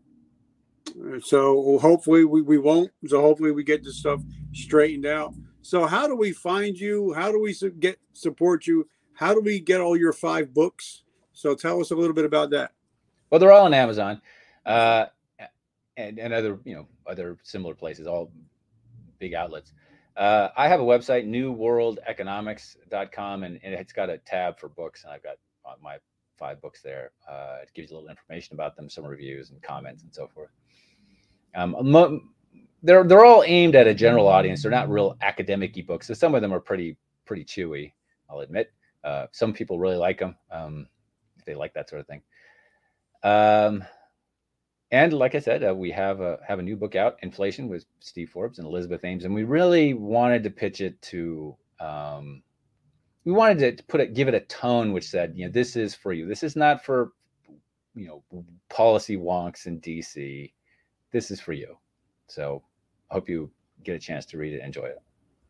So 1.23 1.79
hopefully 1.79 2.25
we, 2.25 2.43
we 2.43 2.59
won't. 2.59 2.91
So 3.07 3.21
hopefully 3.21 3.53
we 3.53 3.65
get 3.65 3.85
this 3.85 3.99
stuff 3.99 4.21
straightened 4.53 5.07
out. 5.07 5.35
So 5.63 5.87
how 5.87 6.07
do 6.07 6.15
we 6.15 6.33
find 6.33 6.79
you? 6.79 7.15
How 7.15 7.33
do 7.33 7.41
we 7.41 7.55
get 7.79 7.99
support 8.13 8.67
you? 8.67 8.89
How 9.15 9.33
do 9.33 9.41
we 9.41 9.61
get 9.61 9.81
all 9.81 9.97
your 9.97 10.13
five 10.13 10.53
books? 10.53 11.03
So 11.33 11.55
tell 11.55 11.81
us 11.81 11.91
a 11.91 11.95
little 11.95 12.15
bit 12.15 12.25
about 12.25 12.51
that. 12.51 12.73
Well, 13.31 13.39
they're 13.39 13.53
all 13.53 13.65
on 13.65 13.75
Amazon 13.75 14.21
uh, 14.67 15.07
and, 15.97 16.19
and 16.19 16.33
other, 16.33 16.59
you 16.65 16.75
know, 16.75 16.87
other 17.07 17.39
similar 17.43 17.75
places, 17.75 18.07
all 18.07 18.31
big 19.19 19.35
outlets. 19.35 19.73
Uh, 20.17 20.49
I 20.57 20.69
have 20.69 20.81
a 20.81 20.85
website, 20.85 21.27
newworldeconomics.com, 21.27 23.43
and, 23.43 23.59
and 23.63 23.75
it's 23.75 23.93
got 23.93 24.11
a 24.11 24.19
tab 24.19 24.61
for 24.61 24.69
books, 24.69 25.05
and 25.05 25.13
I've 25.13 25.23
got 25.23 25.37
my 25.83 25.97
five 26.39 26.61
books 26.61 26.83
there. 26.83 27.13
Uh, 27.29 27.59
it 27.63 27.71
gives 27.75 27.91
you 27.91 27.97
a 27.97 27.99
little 27.99 28.11
information 28.11 28.55
about 28.55 28.77
them, 28.77 28.89
some 28.89 29.05
reviews 29.05 29.51
and 29.51 29.63
comments 29.63 30.03
and 30.03 30.15
so 30.15 30.29
forth. 30.29 30.51
Um, 31.55 32.31
they're 32.83 33.05
they're 33.05 33.25
all 33.25 33.45
aimed 33.47 33.77
at 33.77 33.87
a 33.87 33.95
general 33.95 34.29
audience. 34.29 34.63
They're 34.63 34.71
not 34.71 34.91
real 34.91 35.17
academic 35.23 35.87
books. 35.87 36.07
So 36.07 36.15
some 36.15 36.35
of 36.35 36.43
them 36.43 36.53
are 36.53 36.61
pretty 36.61 36.97
pretty 37.25 37.45
chewy. 37.45 37.93
I'll 38.29 38.41
admit. 38.41 38.73
Uh, 39.03 39.27
some 39.33 39.53
people 39.53 39.79
really 39.79 39.97
like 39.97 40.19
them 40.19 40.37
um, 40.51 40.87
if 41.39 41.45
they 41.45 41.55
like 41.55 41.75
that 41.75 41.89
sort 41.89 42.01
of 42.01 42.07
thing. 42.07 42.23
Um, 43.23 43.85
and 44.95 45.13
like 45.13 45.35
I 45.35 45.41
said, 45.41 45.65
uh, 45.65 45.75
we 45.75 45.91
have 45.91 46.21
a 46.21 46.39
have 46.47 46.61
a 46.61 46.63
new 46.63 46.77
book 46.77 46.95
out, 46.95 47.19
Inflation, 47.23 47.69
with 47.69 47.85
Steve 47.99 48.31
Forbes 48.31 48.61
and 48.61 48.67
Elizabeth 48.69 49.05
Ames, 49.05 49.25
and 49.25 49.35
we 49.35 49.43
really 49.43 49.93
wanted 49.93 50.45
to 50.45 50.51
pitch 50.51 50.81
it 50.81 51.03
to. 51.03 51.57
Um, 51.81 52.45
we 53.25 53.33
wanted 53.33 53.77
to 53.77 53.85
put 53.85 54.01
it, 54.01 54.15
give 54.15 54.29
it 54.29 54.35
a 54.35 54.41
tone 54.41 54.93
which 54.93 55.09
said, 55.09 55.33
you 55.35 55.47
know, 55.47 55.51
this 55.51 55.75
is 55.75 55.97
for 55.97 56.13
you. 56.13 56.29
This 56.29 56.45
is 56.45 56.55
not 56.55 56.85
for, 56.85 57.11
you 57.97 58.07
know, 58.07 58.45
policy 58.69 59.17
wonks 59.17 59.67
in 59.67 59.81
DC. 59.81 60.53
This 61.11 61.33
is 61.33 61.41
for 61.41 61.55
you. 61.55 61.77
So, 62.29 62.63
I 63.11 63.15
hope 63.15 63.29
you 63.29 63.51
get 63.83 63.97
a 63.97 63.99
chance 63.99 64.25
to 64.27 64.39
read 64.39 64.55
it, 64.55 64.63
enjoy 64.63 64.85
it. 64.85 65.03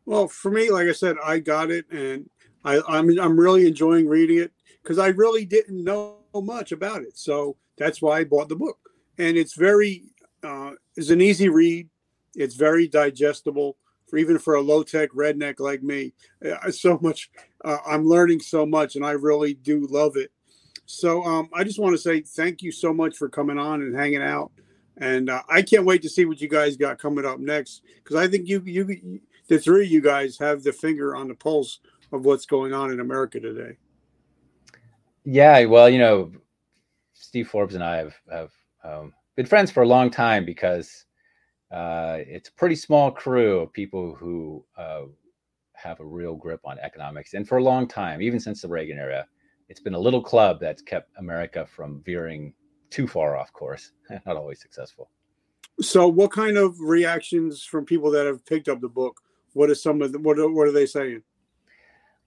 Well, 0.07 0.27
for 0.27 0.49
me, 0.49 0.71
like 0.71 0.87
I 0.87 0.93
said, 0.93 1.17
I 1.23 1.37
got 1.37 1.69
it, 1.69 1.85
and 1.91 2.27
I, 2.63 2.81
I'm 2.87 3.19
I'm 3.19 3.39
really 3.39 3.67
enjoying 3.67 4.07
reading 4.07 4.39
it 4.39 4.53
because 4.81 4.97
I 4.97 5.09
really 5.09 5.45
didn't 5.45 5.83
know 5.83 6.17
much 6.33 6.71
about 6.71 7.03
it. 7.03 7.15
So 7.15 7.57
that's 7.77 8.01
why 8.01 8.19
I 8.19 8.23
bought 8.23 8.49
the 8.49 8.55
book 8.55 8.79
and 9.17 9.37
it's 9.37 9.53
very 9.53 10.03
uh, 10.43 10.71
it's 10.95 11.09
an 11.09 11.21
easy 11.21 11.49
read. 11.49 11.89
It's 12.35 12.55
very 12.55 12.87
digestible 12.87 13.77
for 14.07 14.17
even 14.17 14.37
for 14.37 14.55
a 14.55 14.61
low 14.61 14.83
tech 14.83 15.09
redneck 15.11 15.59
like 15.59 15.81
me. 15.81 16.13
Uh, 16.45 16.71
so 16.71 16.99
much 17.01 17.29
uh, 17.63 17.77
I'm 17.87 18.05
learning 18.07 18.41
so 18.41 18.65
much, 18.65 18.95
and 18.95 19.05
I 19.05 19.11
really 19.11 19.53
do 19.53 19.87
love 19.87 20.17
it. 20.17 20.31
So 20.85 21.23
um, 21.23 21.49
I 21.53 21.63
just 21.63 21.79
want 21.79 21.93
to 21.93 21.97
say 22.01 22.21
thank 22.21 22.61
you 22.61 22.71
so 22.71 22.93
much 22.93 23.17
for 23.17 23.27
coming 23.27 23.57
on 23.57 23.81
and 23.81 23.95
hanging 23.95 24.21
out. 24.21 24.51
And 24.97 25.29
uh, 25.29 25.41
I 25.49 25.61
can't 25.61 25.85
wait 25.85 26.01
to 26.03 26.09
see 26.09 26.25
what 26.25 26.39
you 26.39 26.47
guys 26.47 26.77
got 26.77 26.99
coming 26.99 27.25
up 27.25 27.39
next 27.39 27.81
because 27.97 28.15
I 28.15 28.27
think 28.27 28.47
you, 28.47 28.61
you, 28.65 29.19
the 29.47 29.59
three 29.59 29.85
of 29.85 29.91
you 29.91 29.99
guys 29.99 30.37
have 30.37 30.63
the 30.63 30.71
finger 30.71 31.15
on 31.15 31.27
the 31.27 31.35
pulse 31.35 31.79
of 32.13 32.23
what's 32.23 32.45
going 32.45 32.71
on 32.71 32.91
in 32.91 32.99
America 32.99 33.39
today. 33.39 33.77
Yeah, 35.25 35.65
well, 35.65 35.89
you 35.89 35.97
know, 35.97 36.31
Steve 37.13 37.49
Forbes 37.49 37.75
and 37.75 37.83
I 37.83 37.97
have 37.97 38.15
have 38.31 38.51
um, 38.85 39.13
been 39.35 39.45
friends 39.45 39.71
for 39.71 39.83
a 39.83 39.87
long 39.87 40.09
time 40.09 40.45
because 40.45 41.05
uh, 41.71 42.19
it's 42.19 42.49
a 42.49 42.53
pretty 42.53 42.75
small 42.75 43.11
crew 43.11 43.59
of 43.59 43.73
people 43.73 44.15
who 44.15 44.63
uh, 44.77 45.01
have 45.73 45.99
a 45.99 46.05
real 46.05 46.35
grip 46.35 46.61
on 46.63 46.79
economics. 46.79 47.33
And 47.33 47.47
for 47.47 47.57
a 47.57 47.63
long 47.63 47.87
time, 47.87 48.21
even 48.21 48.39
since 48.39 48.61
the 48.61 48.67
Reagan 48.67 48.97
era, 48.97 49.25
it's 49.67 49.79
been 49.79 49.95
a 49.95 49.99
little 49.99 50.21
club 50.21 50.59
that's 50.59 50.81
kept 50.81 51.11
America 51.17 51.65
from 51.65 52.01
veering 52.05 52.53
too 52.89 53.07
far 53.07 53.35
off 53.35 53.51
course. 53.51 53.91
Not 54.25 54.37
always 54.37 54.61
successful. 54.61 55.09
So, 55.81 56.07
what 56.07 56.31
kind 56.31 56.57
of 56.57 56.79
reactions 56.79 57.63
from 57.63 57.85
people 57.85 58.09
that 58.11 58.25
have 58.25 58.45
picked 58.45 58.69
up 58.69 58.79
the 58.79 58.87
book? 58.87 59.19
What 59.53 59.69
is 59.69 59.81
some 59.81 60.01
of 60.01 60.13
the, 60.13 60.19
what 60.19 60.39
are, 60.39 60.49
what 60.49 60.67
are 60.67 60.71
they 60.71 60.85
saying? 60.85 61.23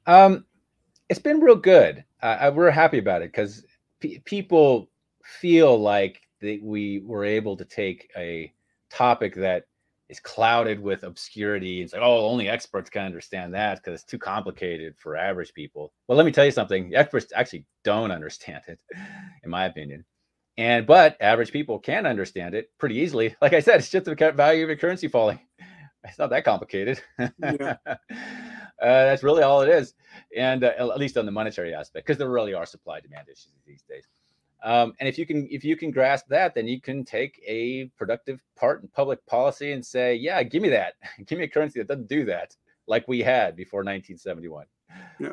Um, 0.07 0.45
it's 1.09 1.21
been 1.21 1.41
real 1.41 1.57
good. 1.57 2.05
Uh, 2.21 2.51
we're 2.55 2.71
happy 2.71 2.99
about 2.99 3.23
it 3.23 3.33
because 3.33 3.65
p- 4.01 4.21
people 4.25 4.91
feel 5.23 5.79
like 5.79 6.28
that 6.41 6.61
we 6.63 7.01
were 7.01 7.25
able 7.25 7.57
to 7.57 7.65
take 7.65 8.11
a 8.17 8.53
topic 8.91 9.35
that 9.37 9.65
is 10.09 10.21
clouded 10.21 10.81
with 10.81 11.03
obscurity. 11.03 11.83
It's 11.83 11.93
like, 11.93 12.03
oh, 12.03 12.27
only 12.27 12.49
experts 12.49 12.89
can 12.89 13.05
understand 13.05 13.53
that 13.55 13.79
because 13.79 13.95
it's 13.95 14.11
too 14.11 14.19
complicated 14.19 14.95
for 14.97 15.17
average 15.17 15.53
people. 15.53 15.93
Well, 16.07 16.17
let 16.17 16.25
me 16.25 16.33
tell 16.33 16.45
you 16.45 16.51
something. 16.51 16.95
Experts 16.95 17.33
actually 17.35 17.67
don't 17.85 18.11
understand 18.11 18.63
it, 18.69 18.79
in 19.45 19.51
my 19.51 19.67
opinion. 19.67 20.05
And 20.57 20.87
but 20.87 21.17
average 21.21 21.53
people 21.53 21.79
can 21.79 22.05
understand 22.07 22.55
it 22.55 22.71
pretty 22.79 22.97
easily. 22.97 23.37
Like 23.41 23.53
I 23.53 23.61
said, 23.61 23.77
it's 23.77 23.91
just 23.91 24.07
the 24.07 24.15
value 24.15 24.65
of 24.65 24.69
your 24.69 24.79
currency 24.79 25.09
falling. 25.09 25.39
It's 26.05 26.19
not 26.19 26.31
that 26.31 26.45
complicated. 26.45 27.01
Yeah. 27.19 27.77
uh, 27.87 27.97
that's 28.81 29.23
really 29.23 29.43
all 29.43 29.63
it 29.63 29.69
is, 29.69 29.95
and 30.37 30.65
uh, 30.65 30.73
at 30.79 30.99
least 30.99 31.17
on 31.17 31.27
the 31.27 31.33
monetary 31.33 31.75
aspect, 31.75 32.07
because 32.07 32.19
there 32.19 32.31
really 32.31 32.55
are 32.55 32.67
supply 32.67 33.01
demand 33.01 33.29
issues 33.29 33.53
these 33.67 33.83
days. 33.83 34.07
Um, 34.63 34.95
and 34.99 35.09
if 35.09 35.19
you 35.19 35.27
can 35.27 35.47
if 35.51 35.65
you 35.65 35.77
can 35.77 35.91
grasp 35.91 36.27
that, 36.29 36.55
then 36.55 36.67
you 36.67 36.81
can 36.81 37.05
take 37.05 37.41
a 37.47 37.87
productive 37.97 38.41
part 38.57 38.83
in 38.83 38.89
public 38.89 39.25
policy 39.27 39.73
and 39.73 39.85
say, 39.85 40.15
yeah, 40.15 40.43
give 40.43 40.63
me 40.63 40.69
that. 40.71 40.95
give 41.27 41.39
me 41.39 41.45
a 41.45 41.49
currency 41.49 41.79
that 41.79 41.89
doesn't 41.89 42.09
do 42.09 42.25
that, 42.25 42.57
like 42.87 43.07
we 43.07 43.21
had 43.21 43.55
before 43.55 43.81
1971. 43.81 44.67
Yeah. 45.21 45.33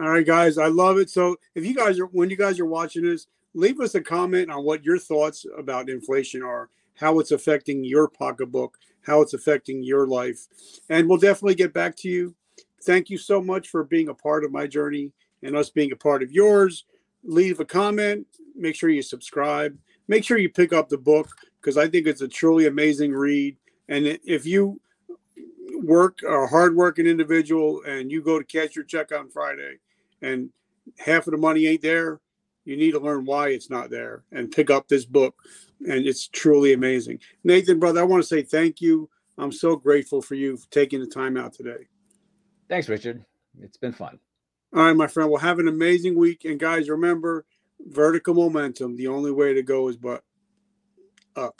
All 0.00 0.08
right, 0.08 0.26
guys, 0.26 0.58
I 0.58 0.66
love 0.66 0.98
it. 0.98 1.10
So 1.10 1.36
if 1.54 1.64
you 1.64 1.74
guys 1.74 1.98
are 1.98 2.06
when 2.06 2.28
you 2.28 2.36
guys 2.36 2.60
are 2.60 2.66
watching 2.66 3.02
this, 3.02 3.26
leave 3.54 3.80
us 3.80 3.94
a 3.94 4.00
comment 4.00 4.50
on 4.50 4.64
what 4.64 4.84
your 4.84 4.98
thoughts 4.98 5.46
about 5.56 5.88
inflation 5.88 6.42
are, 6.42 6.68
how 6.96 7.18
it's 7.18 7.32
affecting 7.32 7.82
your 7.82 8.08
pocketbook, 8.08 8.76
how 9.02 9.22
it's 9.22 9.34
affecting 9.34 9.82
your 9.82 10.06
life, 10.06 10.46
and 10.90 11.08
we'll 11.08 11.18
definitely 11.18 11.54
get 11.54 11.72
back 11.72 11.96
to 11.96 12.08
you. 12.08 12.34
Thank 12.82 13.08
you 13.10 13.16
so 13.16 13.40
much 13.40 13.68
for 13.68 13.84
being 13.84 14.08
a 14.08 14.14
part 14.14 14.44
of 14.44 14.52
my 14.52 14.66
journey 14.66 15.12
and 15.42 15.56
us 15.56 15.70
being 15.70 15.92
a 15.92 15.96
part 15.96 16.22
of 16.22 16.32
yours 16.32 16.84
leave 17.24 17.60
a 17.60 17.64
comment. 17.64 18.26
Make 18.54 18.74
sure 18.74 18.90
you 18.90 19.02
subscribe. 19.02 19.76
Make 20.08 20.24
sure 20.24 20.38
you 20.38 20.50
pick 20.50 20.72
up 20.72 20.88
the 20.88 20.98
book 20.98 21.28
because 21.60 21.76
I 21.76 21.88
think 21.88 22.06
it's 22.06 22.20
a 22.20 22.28
truly 22.28 22.66
amazing 22.66 23.12
read. 23.12 23.56
And 23.88 24.06
if 24.06 24.46
you 24.46 24.80
work 25.82 26.18
a 26.22 26.46
hardworking 26.46 27.06
individual 27.06 27.82
and 27.86 28.10
you 28.10 28.22
go 28.22 28.38
to 28.38 28.44
cash 28.44 28.76
your 28.76 28.84
check 28.84 29.12
on 29.12 29.30
Friday 29.30 29.78
and 30.20 30.50
half 30.98 31.26
of 31.26 31.32
the 31.32 31.38
money 31.38 31.66
ain't 31.66 31.82
there, 31.82 32.20
you 32.64 32.76
need 32.76 32.92
to 32.92 33.00
learn 33.00 33.24
why 33.24 33.48
it's 33.48 33.70
not 33.70 33.90
there 33.90 34.22
and 34.30 34.52
pick 34.52 34.70
up 34.70 34.88
this 34.88 35.04
book. 35.04 35.34
And 35.80 36.06
it's 36.06 36.28
truly 36.28 36.72
amazing. 36.72 37.18
Nathan, 37.42 37.80
brother, 37.80 38.00
I 38.00 38.04
want 38.04 38.22
to 38.22 38.28
say 38.28 38.42
thank 38.42 38.80
you. 38.80 39.08
I'm 39.38 39.50
so 39.50 39.74
grateful 39.74 40.22
for 40.22 40.34
you 40.34 40.56
for 40.56 40.70
taking 40.70 41.00
the 41.00 41.06
time 41.06 41.36
out 41.36 41.54
today. 41.54 41.88
Thanks, 42.68 42.88
Richard. 42.88 43.24
It's 43.60 43.76
been 43.76 43.92
fun. 43.92 44.18
All 44.74 44.84
right, 44.84 44.96
my 44.96 45.06
friend. 45.06 45.30
Well, 45.30 45.40
have 45.40 45.58
an 45.58 45.68
amazing 45.68 46.16
week. 46.16 46.44
And 46.44 46.58
guys, 46.58 46.88
remember 46.88 47.44
vertical 47.80 48.34
momentum. 48.34 48.96
The 48.96 49.08
only 49.08 49.30
way 49.30 49.52
to 49.52 49.62
go 49.62 49.88
is 49.88 49.96
but 49.96 50.24
up. 51.36 51.56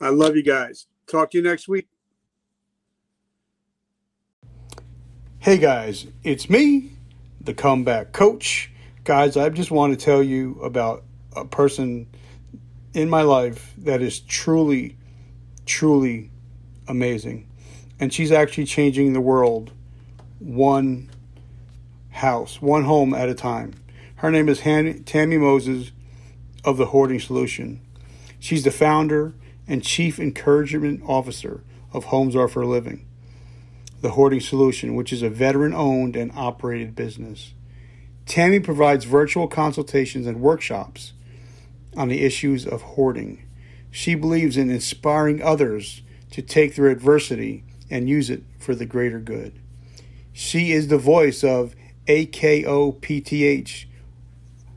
I 0.00 0.08
love 0.08 0.36
you 0.36 0.42
guys. 0.42 0.86
Talk 1.06 1.30
to 1.30 1.38
you 1.38 1.44
next 1.44 1.68
week. 1.68 1.88
Hey 5.38 5.58
guys, 5.58 6.08
it's 6.24 6.50
me, 6.50 6.90
the 7.40 7.54
comeback 7.54 8.12
coach. 8.12 8.72
Guys, 9.04 9.36
I 9.36 9.48
just 9.50 9.70
want 9.70 9.96
to 9.96 10.04
tell 10.04 10.20
you 10.20 10.58
about 10.60 11.04
a 11.36 11.44
person 11.44 12.08
in 12.94 13.08
my 13.08 13.22
life 13.22 13.72
that 13.78 14.02
is 14.02 14.18
truly, 14.18 14.96
truly 15.64 16.32
amazing. 16.88 17.48
And 18.00 18.12
she's 18.12 18.32
actually 18.32 18.64
changing 18.64 19.12
the 19.12 19.20
world 19.20 19.70
one 20.40 21.10
house, 22.16 22.60
one 22.62 22.84
home 22.84 23.14
at 23.14 23.28
a 23.28 23.34
time. 23.34 23.74
Her 24.16 24.30
name 24.30 24.48
is 24.48 24.60
Han- 24.60 25.04
Tammy 25.04 25.36
Moses 25.36 25.92
of 26.64 26.78
the 26.78 26.86
Hoarding 26.86 27.20
Solution. 27.20 27.80
She's 28.38 28.64
the 28.64 28.70
founder 28.70 29.34
and 29.68 29.82
chief 29.82 30.18
encouragement 30.18 31.02
officer 31.06 31.62
of 31.92 32.06
Homes 32.06 32.34
Are 32.34 32.48
for 32.48 32.64
Living, 32.64 33.06
the 34.00 34.10
Hoarding 34.10 34.40
Solution, 34.40 34.94
which 34.94 35.12
is 35.12 35.22
a 35.22 35.30
veteran 35.30 35.74
owned 35.74 36.16
and 36.16 36.32
operated 36.34 36.94
business. 36.94 37.52
Tammy 38.24 38.60
provides 38.60 39.04
virtual 39.04 39.46
consultations 39.46 40.26
and 40.26 40.40
workshops 40.40 41.12
on 41.96 42.08
the 42.08 42.24
issues 42.24 42.66
of 42.66 42.82
hoarding. 42.82 43.42
She 43.90 44.14
believes 44.14 44.56
in 44.56 44.70
inspiring 44.70 45.42
others 45.42 46.02
to 46.30 46.42
take 46.42 46.74
their 46.74 46.88
adversity 46.88 47.64
and 47.90 48.08
use 48.08 48.30
it 48.30 48.42
for 48.58 48.74
the 48.74 48.86
greater 48.86 49.20
good. 49.20 49.58
She 50.32 50.72
is 50.72 50.88
the 50.88 50.98
voice 50.98 51.44
of 51.44 51.74
AKOPTH, 52.06 53.86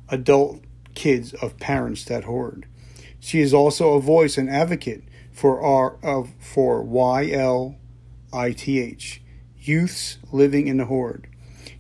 adult 0.09 0.61
kids 0.95 1.33
of 1.35 1.57
parents 1.57 2.03
that 2.05 2.23
hoard. 2.23 2.65
She 3.19 3.41
is 3.41 3.53
also 3.53 3.93
a 3.93 4.01
voice 4.01 4.37
and 4.37 4.49
advocate 4.49 5.03
for 5.31 5.61
our 5.61 5.97
of 6.03 6.33
for 6.39 6.83
YLITH, 6.83 7.75
youths 9.57 10.17
living 10.31 10.67
in 10.67 10.77
the 10.77 10.85
hoard. 10.85 11.27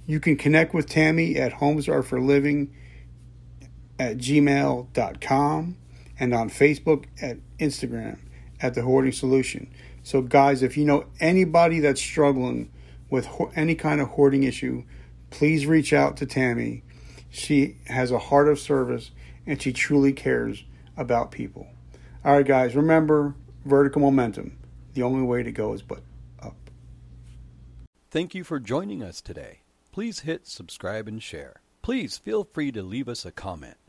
You 0.05 0.19
can 0.19 0.37
connect 0.37 0.73
with 0.73 0.87
Tammy 0.87 1.35
at 1.35 1.53
Homes 1.53 1.87
Are 1.87 2.03
for 2.03 2.19
Living 2.19 2.73
at 3.99 4.17
gmail.com 4.17 5.77
and 6.19 6.33
on 6.33 6.49
Facebook 6.49 7.05
at 7.21 7.37
Instagram 7.59 8.19
at 8.61 8.73
the 8.73 8.81
Hoarding 8.81 9.11
Solution. 9.11 9.71
So, 10.03 10.21
guys, 10.21 10.63
if 10.63 10.77
you 10.77 10.85
know 10.85 11.05
anybody 11.19 11.79
that's 11.79 12.01
struggling 12.01 12.71
with 13.09 13.25
ho- 13.25 13.51
any 13.55 13.75
kind 13.75 14.01
of 14.01 14.09
hoarding 14.09 14.43
issue, 14.43 14.83
please 15.29 15.65
reach 15.65 15.93
out 15.93 16.17
to 16.17 16.25
Tammy. 16.25 16.83
She 17.29 17.77
has 17.87 18.11
a 18.11 18.19
heart 18.19 18.47
of 18.47 18.59
service 18.59 19.11
and 19.45 19.61
she 19.61 19.73
truly 19.73 20.13
cares 20.13 20.63
about 20.95 21.31
people. 21.31 21.67
All 22.23 22.33
right, 22.33 22.45
guys, 22.45 22.75
remember 22.75 23.35
vertical 23.65 24.01
momentum. 24.01 24.57
The 24.93 25.03
only 25.03 25.23
way 25.23 25.43
to 25.43 25.51
go 25.51 25.73
is 25.73 25.81
but 25.81 26.03
up. 26.41 26.69
Thank 28.11 28.35
you 28.35 28.43
for 28.43 28.59
joining 28.59 29.03
us 29.03 29.21
today. 29.21 29.61
Please 29.91 30.21
hit 30.21 30.47
subscribe 30.47 31.07
and 31.07 31.21
share. 31.21 31.61
Please 31.81 32.17
feel 32.17 32.43
free 32.43 32.71
to 32.71 32.83
leave 32.83 33.09
us 33.09 33.25
a 33.25 33.31
comment. 33.31 33.79